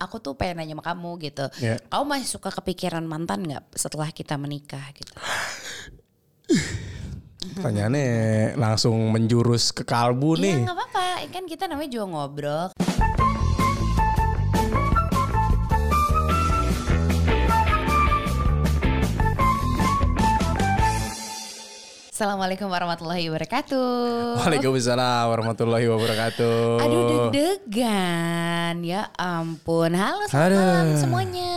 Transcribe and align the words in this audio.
aku 0.00 0.16
tuh 0.16 0.32
pengen 0.32 0.64
nanya 0.64 0.74
sama 0.80 0.84
kamu 0.88 1.10
gitu. 1.28 1.44
Iya. 1.60 1.76
Kamu 1.92 2.04
masih 2.08 2.28
suka 2.32 2.48
kepikiran 2.48 3.04
mantan 3.04 3.44
nggak 3.44 3.76
setelah 3.76 4.08
kita 4.08 4.40
menikah 4.40 4.82
gitu? 4.96 5.12
Pertanyaannya 7.60 8.08
langsung 8.56 8.96
menjurus 9.12 9.76
ke 9.76 9.84
kalbu 9.84 10.40
Iya 10.40 10.42
nih. 10.42 10.56
nggak 10.64 10.76
apa-apa, 10.76 11.04
kan 11.28 11.44
kita 11.44 11.68
namanya 11.68 11.90
juga 11.92 12.06
ngobrol. 12.08 12.64
Assalamualaikum 22.20 22.68
warahmatullahi 22.68 23.32
wabarakatuh. 23.32 24.44
Waalaikumsalam 24.44 25.24
warahmatullahi 25.32 25.88
wabarakatuh. 25.88 26.84
Aduh 26.84 27.32
deg-degan, 27.32 28.84
ya 28.84 29.08
ampun. 29.16 29.96
Halo 29.96 30.28
selamat 30.28 30.52
Aduh. 30.52 30.60
malam 30.60 30.86
semuanya. 31.00 31.56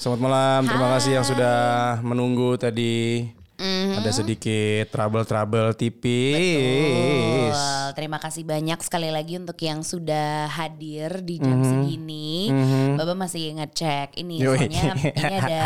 Selamat 0.00 0.20
malam, 0.24 0.60
terima 0.72 0.88
kasih 0.96 1.20
yang 1.20 1.26
Hai. 1.28 1.32
sudah 1.36 1.58
menunggu 2.00 2.56
tadi. 2.56 3.28
Mhm. 3.60 4.00
Ada 4.00 4.10
sedikit 4.24 4.88
trouble-trouble 4.88 5.76
tipis. 5.76 7.52
Betul. 7.52 7.92
Terima 7.92 8.18
kasih 8.22 8.48
banyak 8.48 8.80
sekali 8.80 9.12
lagi 9.12 9.36
untuk 9.36 9.58
yang 9.60 9.84
sudah 9.84 10.48
hadir 10.48 11.20
di 11.20 11.42
jam 11.44 11.60
Mhm. 11.60 11.68
segini. 11.68 12.48
Baba 12.96 13.12
masih 13.12 13.52
ngecek 13.60 14.16
ini 14.16 14.40
Yoi. 14.40 14.64
soalnya 14.64 14.96
ini 15.12 15.34
ada 15.44 15.62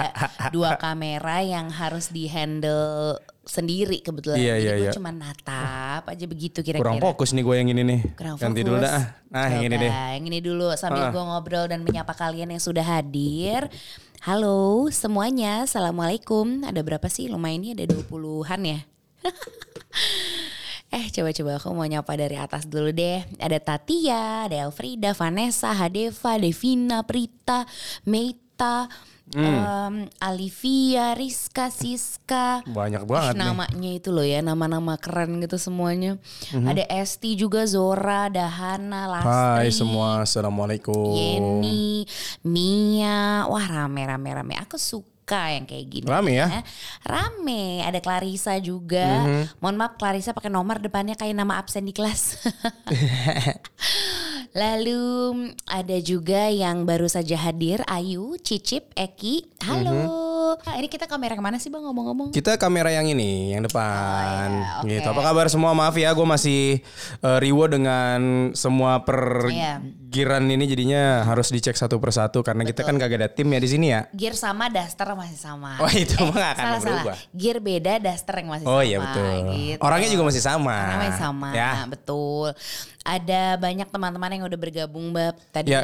dua 0.51 0.75
kamera 0.75 1.39
yang 1.45 1.71
harus 1.71 2.11
dihandle 2.11 3.21
sendiri 3.43 3.99
kebetulan. 4.01 4.39
Iya, 4.39 4.55
iya, 4.55 4.73
gue 4.79 4.87
iya. 4.87 4.93
cuma 4.95 5.11
natap 5.11 6.07
aja 6.07 6.25
begitu 6.31 6.63
kira-kira. 6.63 6.83
Kurang 6.83 7.03
fokus 7.03 7.35
nih 7.35 7.43
gue 7.43 7.55
yang 7.59 7.69
ini 7.71 7.83
nih. 7.83 8.01
Kurang 8.15 8.39
Ganti 8.39 8.63
fokus. 8.63 8.69
dulu 8.71 8.77
dah. 8.79 8.93
ah. 8.95 9.05
Nah, 9.29 9.47
yang 9.51 9.65
ini 9.67 9.77
Coba, 9.77 9.83
deh. 9.83 9.93
Yang 10.15 10.25
ini 10.31 10.39
dulu 10.39 10.67
sambil 10.79 11.03
Ah. 11.03 11.11
gue 11.11 11.23
ngobrol 11.23 11.67
dan 11.67 11.81
menyapa 11.83 12.15
kalian 12.15 12.55
yang 12.55 12.63
sudah 12.63 12.87
hadir. 12.87 13.67
Halo 14.23 14.87
semuanya, 14.95 15.67
Assalamualaikum. 15.67 16.63
Ada 16.63 16.81
berapa 16.87 17.07
sih? 17.11 17.27
Lumayan 17.27 17.67
ini 17.67 17.75
ada 17.75 17.91
20-an 17.91 18.61
ya. 18.63 18.81
eh 20.95 21.09
coba-coba 21.09 21.51
aku 21.57 21.69
mau 21.73 21.89
nyapa 21.89 22.13
dari 22.15 22.37
atas 22.39 22.69
dulu 22.69 22.95
deh. 22.95 23.25
Ada 23.41 23.59
Tatia, 23.59 24.47
ada 24.47 24.69
Elfrida, 24.69 25.11
Vanessa, 25.17 25.75
Hadeva, 25.75 26.39
Devina, 26.39 27.03
Prita, 27.03 27.67
Meita, 28.07 28.87
Hmm. 29.33 29.45
em, 29.45 29.95
Alivia, 30.21 31.17
Rizka, 31.17 31.73
Siska. 31.73 32.61
Banyak 32.69 33.09
banget 33.09 33.41
nih. 33.41 33.49
namanya 33.49 33.91
itu 33.93 34.09
loh 34.13 34.25
ya, 34.25 34.45
nama-nama 34.45 35.01
keren 35.01 35.41
gitu 35.41 35.57
semuanya. 35.57 36.21
Ada 36.53 36.85
Esti 36.89 37.37
juga, 37.37 37.65
Zora, 37.65 38.29
Dahana, 38.29 39.09
Lastri. 39.09 39.69
Hai 39.69 39.71
semua, 39.73 40.25
assalamualaikum. 40.25 41.17
Yeni, 41.17 42.05
Mia. 42.45 43.49
Wah 43.49 43.67
rame 43.69 44.05
rame 44.05 44.31
rame. 44.37 44.55
Aku 44.61 44.77
suka 44.77 45.12
yang 45.31 45.65
kayak 45.65 45.87
gini. 45.89 46.07
Rame 46.07 46.33
ya? 46.37 46.47
Rame. 47.07 47.81
Ada 47.87 48.03
Clarissa 48.03 48.59
juga. 48.59 49.25
Mhm. 49.25 49.63
Mohon 49.63 49.77
maaf 49.79 49.93
Clarissa 49.97 50.37
pakai 50.37 50.51
nomor 50.53 50.83
depannya 50.83 51.15
kayak 51.15 51.39
nama 51.39 51.59
absen 51.59 51.87
di 51.87 51.95
kelas. 51.95 52.43
Lalu 54.61 55.03
ada 55.65 55.97
juga 56.05 56.53
yang 56.53 56.85
baru 56.85 57.09
saja 57.09 57.41
hadir, 57.41 57.81
Ayu, 57.89 58.37
Cicip, 58.43 58.93
Eki. 58.93 59.49
Halo. 59.65 60.22
Mhm. 60.55 60.65
Ah, 60.65 60.77
Ini 60.77 60.87
kita 60.87 61.05
kamera 61.05 61.33
ke 61.33 61.41
mana 61.41 61.57
sih 61.57 61.69
bang 61.69 61.81
ngomong-ngomong? 61.81 62.29
Kita 62.31 62.55
kamera 62.55 62.91
yang 62.91 63.07
ini, 63.07 63.51
yang 63.51 63.63
depan. 63.63 64.49
Oh, 64.81 64.85
iya, 64.85 64.99
Gitu. 64.99 65.07
oke. 65.07 65.13
Apa 65.13 65.21
kabar 65.25 65.47
semua? 65.47 65.73
Maaf 65.73 65.95
ya, 65.95 66.11
gue 66.11 66.25
masih 66.25 66.81
uh, 67.21 67.39
riwo 67.39 67.65
dengan 67.67 68.21
semua 68.53 69.01
pergiran 69.03 70.45
ini 70.45 70.65
jadinya 70.65 71.03
harus 71.23 71.49
dicek 71.49 71.73
satu 71.73 71.97
persatu 71.97 72.41
karena 72.41 72.63
kita 72.63 72.83
kan 72.83 72.95
gak 72.95 73.11
ada 73.11 73.29
tim 73.29 73.47
ya 73.47 73.59
di 73.59 73.69
sini 73.69 73.87
ya. 73.89 74.01
Gear 74.11 74.35
sama, 74.35 74.69
daster 74.69 75.09
masih 75.13 75.37
sama. 75.37 75.77
Oh, 75.79 75.89
itu 75.89 76.15
mah 76.19 76.33
nggak 76.33 76.53
akan 76.53 76.65
salah, 76.65 76.81
berubah. 76.81 77.17
Salah. 77.17 77.19
Gear 77.33 77.59
beda, 77.59 77.93
daster 77.99 78.35
yang 78.37 78.49
masih 78.51 78.67
Oh 78.67 78.77
sama. 78.77 78.85
iya 78.85 78.97
betul. 78.99 79.33
gitu. 79.53 79.81
Orangnya 79.81 80.09
juga 80.11 80.25
masih 80.25 80.43
sama. 80.43 80.77
Orangnya 80.77 80.99
masih 81.09 81.21
sama, 81.21 81.49
Ya. 81.53 81.71
betul. 81.87 82.49
Ada 83.03 83.59
banyak 83.59 83.89
teman-teman 83.89 84.31
yang 84.31 84.45
udah 84.47 84.59
bergabung, 84.61 85.11
Bab. 85.11 85.35
Tadi 85.51 85.71
Ya. 85.71 85.83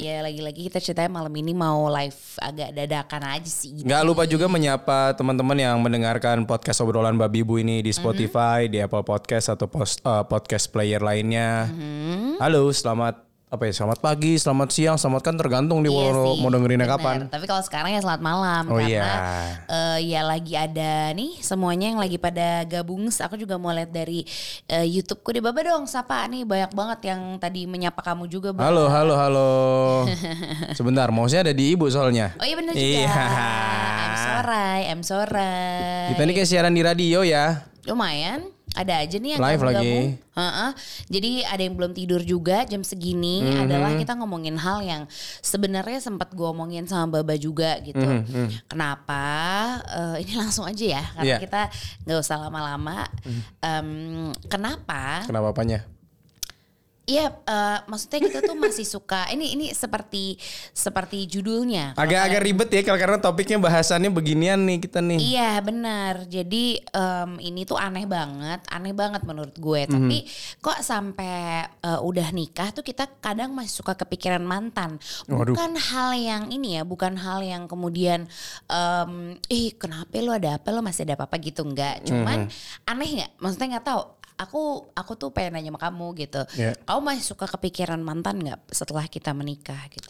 Ya, 0.00 0.24
lagi-lagi 0.24 0.66
kita 0.66 0.82
ceritanya 0.82 1.22
malam 1.22 1.32
ini 1.36 1.52
mau 1.54 1.86
live 1.92 2.20
agak 2.42 2.74
dadakan 2.74 3.22
aja 3.38 3.50
sih. 3.50 3.80
Gitu. 3.80 3.86
Nggak 3.86 4.02
lupa 4.02 4.24
juga 4.26 4.50
menyapa 4.50 5.14
teman-teman 5.14 5.56
yang 5.60 5.76
mendengarkan 5.78 6.42
podcast 6.48 6.82
obrolan 6.82 7.20
babi 7.20 7.46
ibu 7.46 7.60
ini 7.60 7.84
di 7.84 7.92
Spotify, 7.94 8.66
di 8.66 8.80
Apple 8.80 9.06
Podcast 9.06 9.52
atau 9.52 9.70
pos- 9.70 10.00
uh, 10.02 10.26
podcast 10.26 10.72
player 10.72 10.98
lainnya. 10.98 11.68
Mm-hmm. 11.68 12.42
Halo, 12.42 12.72
selamat 12.72 13.29
apa 13.50 13.66
ya? 13.66 13.74
Selamat 13.74 13.98
pagi, 13.98 14.38
selamat 14.38 14.68
siang, 14.70 14.94
selamat 14.94 15.22
kan 15.26 15.34
tergantung 15.34 15.82
di 15.82 15.90
Iya 15.90 16.14
mau, 16.14 16.22
sih, 16.30 16.38
mau 16.38 16.48
dengerinnya 16.48 16.86
bener. 16.86 16.94
kapan. 16.96 17.18
Tapi 17.26 17.44
kalau 17.44 17.62
sekarang 17.66 17.90
ya 17.90 17.98
selamat 17.98 18.22
malam 18.22 18.62
Oh, 18.70 18.78
karena 18.78 18.86
iya. 18.86 19.10
eh, 19.66 19.98
ya 20.06 20.22
lagi 20.22 20.54
ada 20.54 21.10
nih 21.10 21.34
semuanya 21.42 21.90
yang 21.90 21.98
lagi 21.98 22.14
pada 22.14 22.62
gabung. 22.62 23.10
Aku 23.10 23.34
juga 23.34 23.58
mau 23.58 23.74
lihat 23.74 23.90
dari 23.90 24.22
eh, 24.70 24.86
YouTubeku 24.86 25.34
deh, 25.34 25.42
Baba 25.42 25.66
dong, 25.66 25.90
sapa 25.90 26.30
nih 26.30 26.46
banyak 26.46 26.70
banget 26.70 27.10
yang 27.10 27.20
tadi 27.36 27.66
menyapa 27.66 27.98
kamu 27.98 28.30
juga. 28.30 28.54
Bab. 28.54 28.62
Halo, 28.62 28.86
halo, 28.86 29.14
halo. 29.18 29.50
Sebentar, 30.78 31.10
mouse-nya 31.10 31.42
ada 31.42 31.50
di 31.50 31.74
ibu 31.74 31.90
soalnya. 31.90 32.38
Oh 32.38 32.46
iya 32.46 32.54
bener 32.54 32.70
juga. 32.70 32.86
Iya. 33.02 33.10
I'm 33.98 34.14
sorry, 34.16 34.78
I'm 34.86 35.02
sorry. 35.02 36.14
Kita 36.14 36.22
ini 36.22 36.32
kayak 36.32 36.46
siaran 36.46 36.70
di 36.70 36.86
radio 36.86 37.26
ya. 37.26 37.66
Lumayan, 37.82 38.46
ada 38.70 39.02
aja 39.02 39.16
nih 39.18 39.34
yang 39.34 39.42
Live 39.42 39.62
lagi. 39.62 40.14
Heeh. 40.16 40.70
Jadi 41.10 41.30
ada 41.42 41.58
yang 41.58 41.74
belum 41.74 41.92
tidur 41.92 42.22
juga 42.22 42.62
jam 42.64 42.80
segini 42.80 43.42
Mhm. 43.42 43.60
adalah 43.66 43.90
kita 43.94 44.14
ngomongin 44.14 44.56
hal 44.56 44.78
yang 44.80 45.02
sebenarnya 45.40 45.98
sempat 45.98 46.30
gue 46.32 46.46
omongin 46.46 46.86
sama 46.86 47.18
Baba 47.18 47.34
juga 47.34 47.76
gitu. 47.82 48.00
Kenapa? 48.70 49.24
Eh, 49.84 50.22
ini 50.24 50.38
langsung 50.38 50.64
aja 50.64 50.84
ya 50.86 51.02
karena 51.12 51.26
Iya. 51.26 51.38
kita 51.42 51.62
nggak 52.06 52.18
usah 52.18 52.36
lama-lama. 52.38 53.04
Em, 53.60 53.88
kenapa? 54.46 55.26
Kenapa 55.26 55.50
apanya? 55.50 55.82
Iya, 57.10 57.26
eh, 57.34 57.78
maksudnya 57.90 58.18
kita 58.22 58.38
tuh 58.46 58.54
masih 58.54 58.86
suka. 58.86 59.26
Ini 59.34 59.58
ini 59.58 59.66
seperti 59.74 60.38
seperti 60.70 61.26
judulnya. 61.26 61.98
Agak-agak 61.98 62.40
ribet 62.46 62.70
ya 62.70 62.82
kalau 62.86 62.98
karena 63.02 63.18
topiknya 63.18 63.58
bahasannya 63.58 64.14
beginian 64.14 64.62
nih 64.62 64.78
kita 64.78 65.02
nih. 65.02 65.18
Iya 65.18 65.58
benar. 65.58 66.30
Jadi 66.30 66.78
em, 66.78 67.30
ini 67.42 67.66
tuh 67.66 67.74
aneh 67.74 68.06
banget, 68.06 68.62
aneh 68.70 68.94
banget 68.94 69.26
menurut 69.26 69.58
gue. 69.58 69.82
Tapi 69.90 70.22
kok 70.62 70.78
sampai 70.86 71.66
eh, 71.66 72.00
udah 72.00 72.30
nikah 72.30 72.70
tuh 72.70 72.86
kita 72.86 73.10
kadang 73.18 73.50
masih 73.58 73.82
suka 73.82 73.98
kepikiran 73.98 74.46
mantan. 74.46 75.02
Waduh. 75.26 75.58
Bukan 75.58 75.74
hal 75.74 76.14
yang 76.14 76.42
ini 76.54 76.78
ya, 76.78 76.86
bukan 76.86 77.18
hal 77.18 77.42
yang 77.42 77.66
kemudian, 77.66 78.30
em, 78.70 79.34
ih 79.50 79.74
kenapa 79.74 80.14
lo 80.22 80.30
ada 80.30 80.62
apa 80.62 80.70
lo 80.70 80.78
masih 80.78 81.02
ada 81.10 81.18
apa-apa 81.18 81.42
gitu 81.42 81.66
enggak. 81.66 82.06
Cuman 82.06 82.46
aneh 82.86 83.08
nggak? 83.18 83.30
Maksudnya 83.42 83.68
nggak 83.78 83.86
tahu. 83.90 84.19
Aku 84.40 84.88
aku 84.92 85.12
tuh 85.14 85.28
pengen 85.30 85.60
nanya 85.60 85.68
sama 85.68 85.80
kamu 85.80 86.06
gitu. 86.16 86.42
Iya. 86.56 86.72
Kamu 86.82 87.00
masih 87.04 87.24
suka 87.26 87.44
kepikiran 87.44 88.00
mantan 88.00 88.40
nggak 88.40 88.60
setelah 88.68 89.04
kita 89.04 89.30
menikah 89.30 89.76
gitu? 89.92 90.08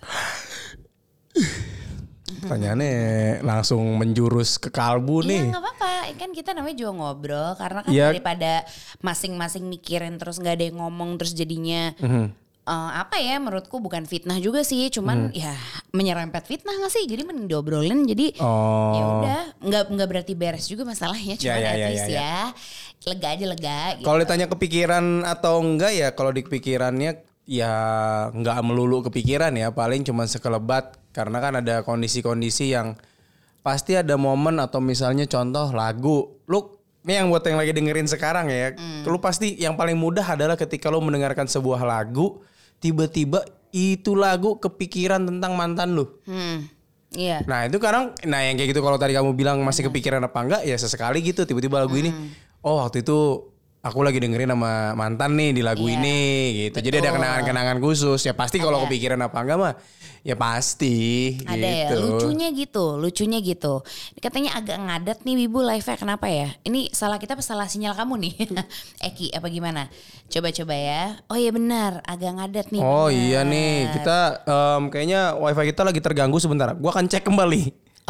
Pertanyaannya 2.31 2.95
langsung 3.43 3.83
menjurus 3.99 4.57
ke 4.57 4.71
kalbu 4.71 5.21
Iya 5.21 5.29
nih. 5.29 5.43
nggak 5.51 5.61
apa-apa, 5.61 5.93
kan 6.15 6.31
kita 6.31 6.51
namanya 6.55 6.77
juga 6.79 6.93
ngobrol 6.95 7.51
karena 7.59 7.81
kan 7.83 7.91
Iya. 7.91 8.07
daripada 8.09 8.53
masing-masing 8.99 9.67
mikirin 9.67 10.15
terus 10.17 10.39
nggak 10.39 10.55
ada 10.55 10.65
yang 10.65 10.79
ngomong 10.79 11.19
terus 11.19 11.35
jadinya 11.35 11.91
Mhm. 11.99 12.39
eh, 12.63 12.91
apa 12.95 13.19
ya 13.19 13.35
menurutku 13.37 13.83
bukan 13.83 14.07
fitnah 14.07 14.39
juga 14.39 14.63
sih, 14.63 14.87
cuman 14.89 15.35
ya 15.35 15.51
menyerempet 15.91 16.47
fitnah 16.47 16.71
nggak 16.71 16.93
sih? 16.93 17.03
Jadi 17.03 17.27
mending 17.27 17.51
diobrolin 17.51 18.07
jadi 18.07 18.39
Oh. 18.39 18.95
ya 18.95 19.03
udah 19.11 19.41
nggak 19.59 19.83
nggak 19.91 20.09
berarti 20.09 20.33
beres 20.33 20.71
juga 20.71 20.87
masalahnya, 20.87 21.35
Ya, 21.35 21.51
cuman 21.51 21.59
ya, 21.59 21.73
ya, 21.75 21.89
least 21.91 22.07
ya, 22.07 22.15
ya, 22.15 22.39
lega 23.07 23.29
aja 23.33 23.45
lega. 23.49 23.79
Gitu. 23.97 24.05
Kalau 24.05 24.19
ditanya 24.21 24.47
kepikiran 24.51 25.25
atau 25.25 25.61
enggak 25.65 25.93
ya 25.97 26.09
kalau 26.13 26.35
di 26.35 26.45
kepikirannya 26.45 27.25
ya 27.49 27.73
nggak 28.35 28.57
melulu 28.61 29.07
kepikiran 29.09 29.57
ya. 29.57 29.73
Paling 29.73 30.05
cuma 30.05 30.29
sekelebat 30.29 31.01
karena 31.17 31.39
kan 31.41 31.59
ada 31.65 31.81
kondisi-kondisi 31.87 32.77
yang 32.77 32.99
pasti 33.65 33.97
ada 33.97 34.17
momen 34.21 34.61
atau 34.61 34.85
misalnya 34.85 35.25
contoh 35.25 35.73
lagu. 35.73 36.41
Lu 36.45 36.81
ini 37.01 37.17
yang 37.17 37.33
buat 37.33 37.41
yang 37.49 37.57
lagi 37.57 37.73
dengerin 37.73 38.09
sekarang 38.09 38.53
ya. 38.53 38.77
Lu 39.09 39.17
pasti 39.21 39.57
yang 39.57 39.81
paling 39.81 39.97
mudah 39.97 40.37
adalah 40.37 40.61
ketika 40.61 40.93
lu 40.93 41.01
mendengarkan 41.01 41.49
sebuah 41.49 41.81
lagu 41.81 42.45
tiba-tiba 42.81 43.45
itu 43.71 44.19
lagu 44.19 44.59
kepikiran 44.59 45.25
tentang 45.25 45.55
mantan 45.55 45.95
lu. 45.95 46.11
Hmm, 46.27 46.67
iya. 47.15 47.41
Nah 47.47 47.71
itu 47.71 47.79
kadang, 47.79 48.11
nah 48.27 48.43
yang 48.43 48.59
kayak 48.59 48.75
gitu 48.75 48.83
kalau 48.83 48.99
tadi 48.99 49.15
kamu 49.15 49.37
bilang 49.39 49.63
masih 49.63 49.87
kepikiran 49.87 50.19
apa 50.27 50.39
enggak 50.43 50.63
ya 50.67 50.75
sesekali 50.75 51.23
gitu 51.23 51.47
tiba-tiba 51.47 51.79
lagu 51.79 51.95
ini, 51.95 52.11
oh 52.65 52.81
waktu 52.81 53.03
itu 53.03 53.51
aku 53.81 54.05
lagi 54.05 54.21
dengerin 54.21 54.53
sama 54.53 54.93
mantan 54.93 55.41
nih 55.41 55.57
di 55.57 55.63
lagu 55.65 55.89
Iya, 55.89 55.97
ini 55.97 56.19
gitu. 56.69 56.79
Jadi 56.85 56.97
ada 57.01 57.11
betul. 57.11 57.17
kenangan-kenangan 57.17 57.77
khusus. 57.81 58.21
Ya 58.29 58.37
pasti 58.37 58.61
kalau 58.61 58.85
kepikiran 58.85 59.17
apa 59.25 59.41
enggak 59.41 59.59
mah 59.59 59.75
ya 60.21 60.37
pasti 60.37 61.33
Ada 61.49 61.57
ya, 61.65 61.89
gitu. 61.89 61.97
lucunya 62.05 62.49
gitu, 62.53 62.85
lucunya 63.01 63.39
gitu. 63.41 63.81
Katanya 64.21 64.61
agak 64.61 64.77
ngadat 64.77 65.19
nih 65.25 65.35
Wibu 65.45 65.65
live-nya, 65.65 65.97
kenapa 65.97 66.29
ya? 66.29 66.53
Ini 66.61 66.93
salah 66.93 67.17
kita 67.17 67.41
apa 67.41 67.45
salah 67.45 67.65
sinyal 67.73 67.97
kamu 67.97 68.29
nih? 68.29 68.35
Eki, 69.09 69.33
apa 69.33 69.49
gimana? 69.49 69.89
Coba-coba 70.29 70.77
ya. 70.77 71.17
Oh 71.33 71.41
iya 71.41 71.49
benar, 71.57 72.05
agak 72.05 72.37
ngadat 72.37 72.67
nih. 72.69 72.85
Oh 72.85 73.09
benar. 73.09 73.17
iya 73.17 73.41
nih, 73.49 73.73
kita 73.97 74.19
em, 74.45 74.83
kayaknya 74.93 75.21
wifi 75.41 75.73
kita 75.73 75.83
lagi 75.89 76.01
terganggu 76.05 76.37
sebentar. 76.37 76.77
Gua 76.77 76.93
akan 76.93 77.09
cek 77.09 77.25
kembali. 77.25 77.63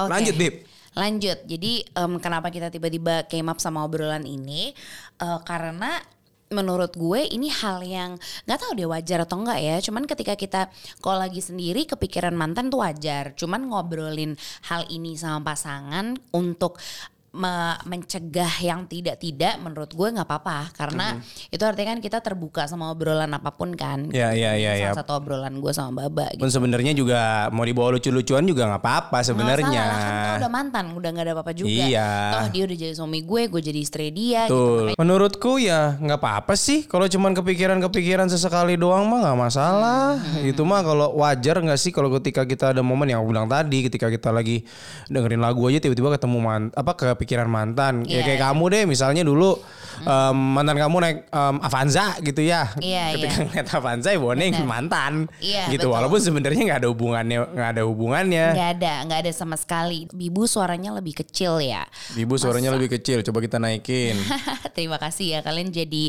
Oke. 0.02 0.10
Lanjut, 0.10 0.34
Dip. 0.34 0.54
Lanjut. 0.98 1.38
Jadi 1.46 1.86
em, 1.86 2.12
kenapa 2.18 2.50
kita 2.50 2.68
tiba-tiba 2.72 3.26
came 3.30 3.46
up 3.50 3.62
sama 3.62 3.86
obrolan 3.86 4.26
ini? 4.26 4.74
Eh, 5.22 5.40
karena 5.46 6.02
menurut 6.50 6.98
gue 6.98 7.30
ini 7.30 7.46
hal 7.46 7.78
yang 7.86 8.18
nggak 8.42 8.58
tahu 8.58 8.74
deh 8.74 8.90
wajar 8.90 9.22
atau 9.22 9.38
enggak 9.38 9.60
ya. 9.62 9.76
Cuman 9.78 10.04
ketika 10.04 10.34
kita 10.34 10.66
kalau 10.98 11.22
lagi 11.22 11.38
sendiri 11.38 11.86
kepikiran 11.86 12.34
mantan 12.34 12.68
tuh 12.68 12.82
wajar. 12.82 13.38
Cuman 13.38 13.70
ngobrolin 13.70 14.34
hal 14.66 14.84
ini 14.90 15.14
sama 15.14 15.46
pasangan 15.46 16.18
untuk 16.34 16.82
me- 17.30 17.78
mencegah 17.86 18.50
yang 18.58 18.84
tidak-tidak 18.84 19.54
menurut 19.58 19.88
gue 19.88 20.08
nggak 20.10 20.26
apa-apa 20.26 20.74
karena 20.74 21.22
itu 21.46 21.62
artinya 21.62 21.94
kan 21.94 22.00
kita 22.00 22.18
terbuka 22.18 22.66
sama 22.66 22.90
obrolan 22.90 23.30
apa 23.30 23.54
pun 23.54 23.74
kan. 23.74 24.10
Ya, 24.10 24.34
ya, 24.34 24.54
ya, 24.54 24.74
Salah 24.74 24.86
ya. 24.86 24.98
satu 24.98 25.12
obrolan 25.16 25.54
gue 25.56 25.70
sama 25.70 26.02
Baba 26.02 26.26
gitu. 26.32 26.42
Pun 26.42 26.50
sebenarnya 26.50 26.92
juga 26.92 27.20
mau 27.50 27.62
dibawa 27.62 27.94
lucu-lucuan 27.94 28.42
juga 28.42 28.66
nggak 28.66 28.82
apa-apa 28.82 29.18
sebenarnya. 29.22 29.70
Kan 29.86 30.10
kita 30.10 30.32
udah 30.42 30.50
mantan, 30.50 30.84
udah 30.92 31.08
nggak 31.08 31.24
ada 31.24 31.32
apa-apa 31.34 31.52
juga. 31.54 31.70
Iya. 31.70 32.10
Toh 32.30 32.46
dia 32.50 32.62
udah 32.66 32.76
jadi 32.76 32.94
suami 32.94 33.20
gue, 33.22 33.42
gue 33.46 33.60
jadi 33.62 33.78
istri 33.78 34.10
dia 34.10 34.46
gitu. 34.46 34.54
Betul. 34.56 34.82
Makanya- 34.90 34.98
Menurutku 35.00 35.52
ya 35.56 35.80
nggak 35.96 36.18
apa-apa 36.18 36.54
sih 36.54 36.84
kalau 36.84 37.06
cuman 37.06 37.32
kepikiran-kepikiran 37.32 38.26
sesekali 38.26 38.74
doang 38.74 39.06
mah 39.06 39.22
nggak 39.22 39.38
masalah. 39.38 40.18
Hmm. 40.18 40.44
Itu 40.44 40.62
mah 40.62 40.82
kalau 40.82 41.14
wajar 41.16 41.58
nggak 41.58 41.78
sih 41.78 41.90
kalau 41.90 42.10
ketika 42.16 42.42
kita 42.42 42.74
ada 42.74 42.82
momen 42.82 43.06
yang 43.06 43.22
aku 43.22 43.30
bilang 43.30 43.46
tadi 43.46 43.86
ketika 43.86 44.06
kita 44.06 44.30
lagi 44.30 44.66
dengerin 45.06 45.38
lagu 45.38 45.62
aja 45.66 45.78
tiba-tiba 45.78 46.14
ketemu 46.14 46.38
man, 46.38 46.62
apa 46.74 46.92
kepikiran 47.20 47.52
mantan. 47.52 48.08
Iya, 48.08 48.24
ya 48.24 48.32
kayak 48.32 48.40
iya. 48.40 48.46
kamu 48.48 48.64
deh 48.72 48.82
misalnya 48.88 49.20
dulu 49.28 49.60
em, 50.00 50.36
mantan 50.56 50.76
kamu 50.80 50.96
naik 51.04 51.18
em, 51.28 51.56
Avanza 51.60 52.16
gitu 52.24 52.40
ya. 52.40 52.72
Iya, 52.80 53.12
ketika 53.12 53.36
iya. 53.36 53.44
ngeliat 53.44 53.68
Avanza 53.76 54.08
ya 54.08 54.20
Benar. 54.24 54.64
mantan. 54.64 55.12
Iya, 55.36 55.68
gitu 55.68 55.92
betul. 55.92 55.96
walaupun 56.00 56.20
sebenarnya 56.24 56.62
nggak 56.64 56.80
ada 56.80 56.88
hubungannya 56.88 57.36
nggak 57.44 57.70
ada 57.76 57.82
hubungannya. 57.84 58.46
Nggak 58.56 58.70
ada, 58.80 58.94
nggak 59.04 59.18
ada 59.28 59.32
sama 59.36 59.56
sekali. 59.60 60.08
Bibu 60.08 60.48
suaranya 60.48 60.96
lebih 60.96 61.20
kecil 61.20 61.60
ya. 61.60 61.84
Ibu 62.16 62.40
suaranya 62.40 62.72
lebih 62.72 62.96
kecil, 62.96 63.20
coba 63.20 63.44
kita 63.44 63.60
naikin. 63.60 64.16
Terima 64.76 64.96
kasih 64.96 65.36
ya 65.36 65.40
kalian 65.44 65.68
jadi 65.68 66.04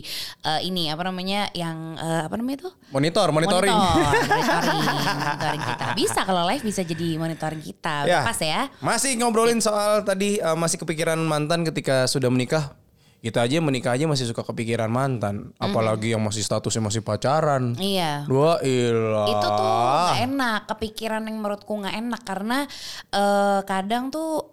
eh, 0.48 0.60
ini 0.64 0.88
apa 0.88 1.04
namanya 1.04 1.52
yang 1.52 2.00
eh, 2.00 2.24
apa 2.32 2.40
namanya 2.40 2.64
itu? 2.64 2.72
Monitor, 2.96 3.28
monitoring. 3.36 3.76
Monitor, 3.76 4.16
monitoring, 4.32 4.80
monitoring 5.20 5.62
kita. 5.68 5.86
Bisa 6.00 6.20
kalau 6.24 6.48
live 6.48 6.64
bisa 6.64 6.82
jadi 6.88 7.20
monitoring 7.20 7.60
kita. 7.60 8.08
Udah 8.08 8.24
Pas 8.24 8.40
ya. 8.40 8.62
Masih 8.80 9.18
ngobrolin 9.18 9.60
soal 9.60 10.06
tadi 10.06 10.38
uh, 10.38 10.54
masih 10.54 10.78
kepikiran 10.78 11.01
mantan 11.26 11.66
ketika 11.66 12.06
sudah 12.06 12.30
menikah. 12.30 12.78
Kita 13.22 13.46
aja 13.46 13.62
menikah 13.62 13.94
aja 13.94 14.10
masih 14.10 14.34
suka 14.34 14.42
kepikiran 14.42 14.90
mantan, 14.90 15.54
apalagi 15.62 16.10
yang 16.10 16.26
masih 16.26 16.42
statusnya 16.42 16.90
masih 16.90 17.06
pacaran. 17.06 17.78
Iya. 17.78 18.26
Dua 18.26 18.58
ilah. 18.66 19.30
itu 19.30 19.46
tuh 19.46 19.66
nggak 19.70 20.22
enak 20.26 20.62
kepikiran 20.74 21.22
yang 21.30 21.38
menurutku 21.38 21.70
nggak 21.70 21.96
enak 22.02 22.22
karena 22.26 22.66
eh, 23.14 23.62
kadang 23.70 24.10
tuh 24.10 24.50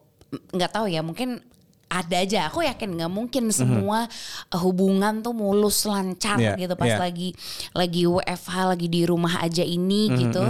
nggak 0.53 0.69
tahu 0.69 0.85
ya 0.93 1.01
mungkin 1.01 1.41
ada 1.89 2.21
aja 2.21 2.53
aku 2.53 2.61
yakin 2.61 3.01
nggak 3.01 3.09
mungkin 3.09 3.49
semua 3.49 4.05
eh, 4.53 4.61
hubungan 4.61 5.25
tuh 5.25 5.33
mulus 5.33 5.89
lancar 5.89 6.37
Iya, 6.37 6.61
gitu 6.61 6.77
pas 6.77 6.93
iya. 6.93 7.01
lagi 7.01 7.33
lagi 7.73 8.05
WFH 8.05 8.55
lagi 8.69 8.87
di 8.93 9.09
rumah 9.09 9.41
aja 9.41 9.65
ini 9.65 10.13
gitu 10.13 10.45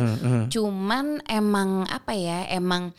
cuman 0.51 1.23
emang 1.31 1.87
apa 1.87 2.19
ya 2.19 2.51
emang 2.51 2.91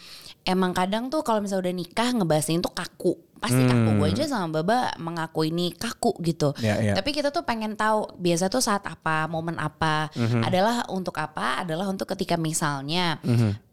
emang 0.49 0.73
kadang 0.73 1.13
tuh 1.13 1.21
kalau 1.21 1.45
misalnya 1.45 1.69
udah 1.69 1.75
nikah 1.77 2.09
ngebahasin 2.17 2.65
tuh 2.65 2.73
kaku 2.73 3.13
pasti 3.39 3.63
kaku 3.63 3.89
gue 3.95 4.07
aja 4.11 4.25
sama 4.27 4.59
Baba 4.59 4.91
mengaku 4.95 5.47
ini 5.47 5.71
kaku 5.71 6.13
gitu 6.21 6.51
Iya, 6.59 6.75
iya. 6.79 6.93
tapi 6.93 7.09
kita 7.09 7.31
tuh 7.31 7.41
pengen 7.41 7.73
tahu 7.73 8.11
biasa 8.15 8.47
tuh 8.47 8.59
saat 8.59 8.83
apa, 8.83 9.25
momen 9.25 9.55
apa, 9.55 10.11
Mhm. 10.13 10.43
adalah 10.43 10.75
untuk 10.87 11.15
apa? 11.15 11.63
Adalah 11.63 11.87
untuk 11.87 12.05
ketika 12.09 12.35
misalnya. 12.35 13.17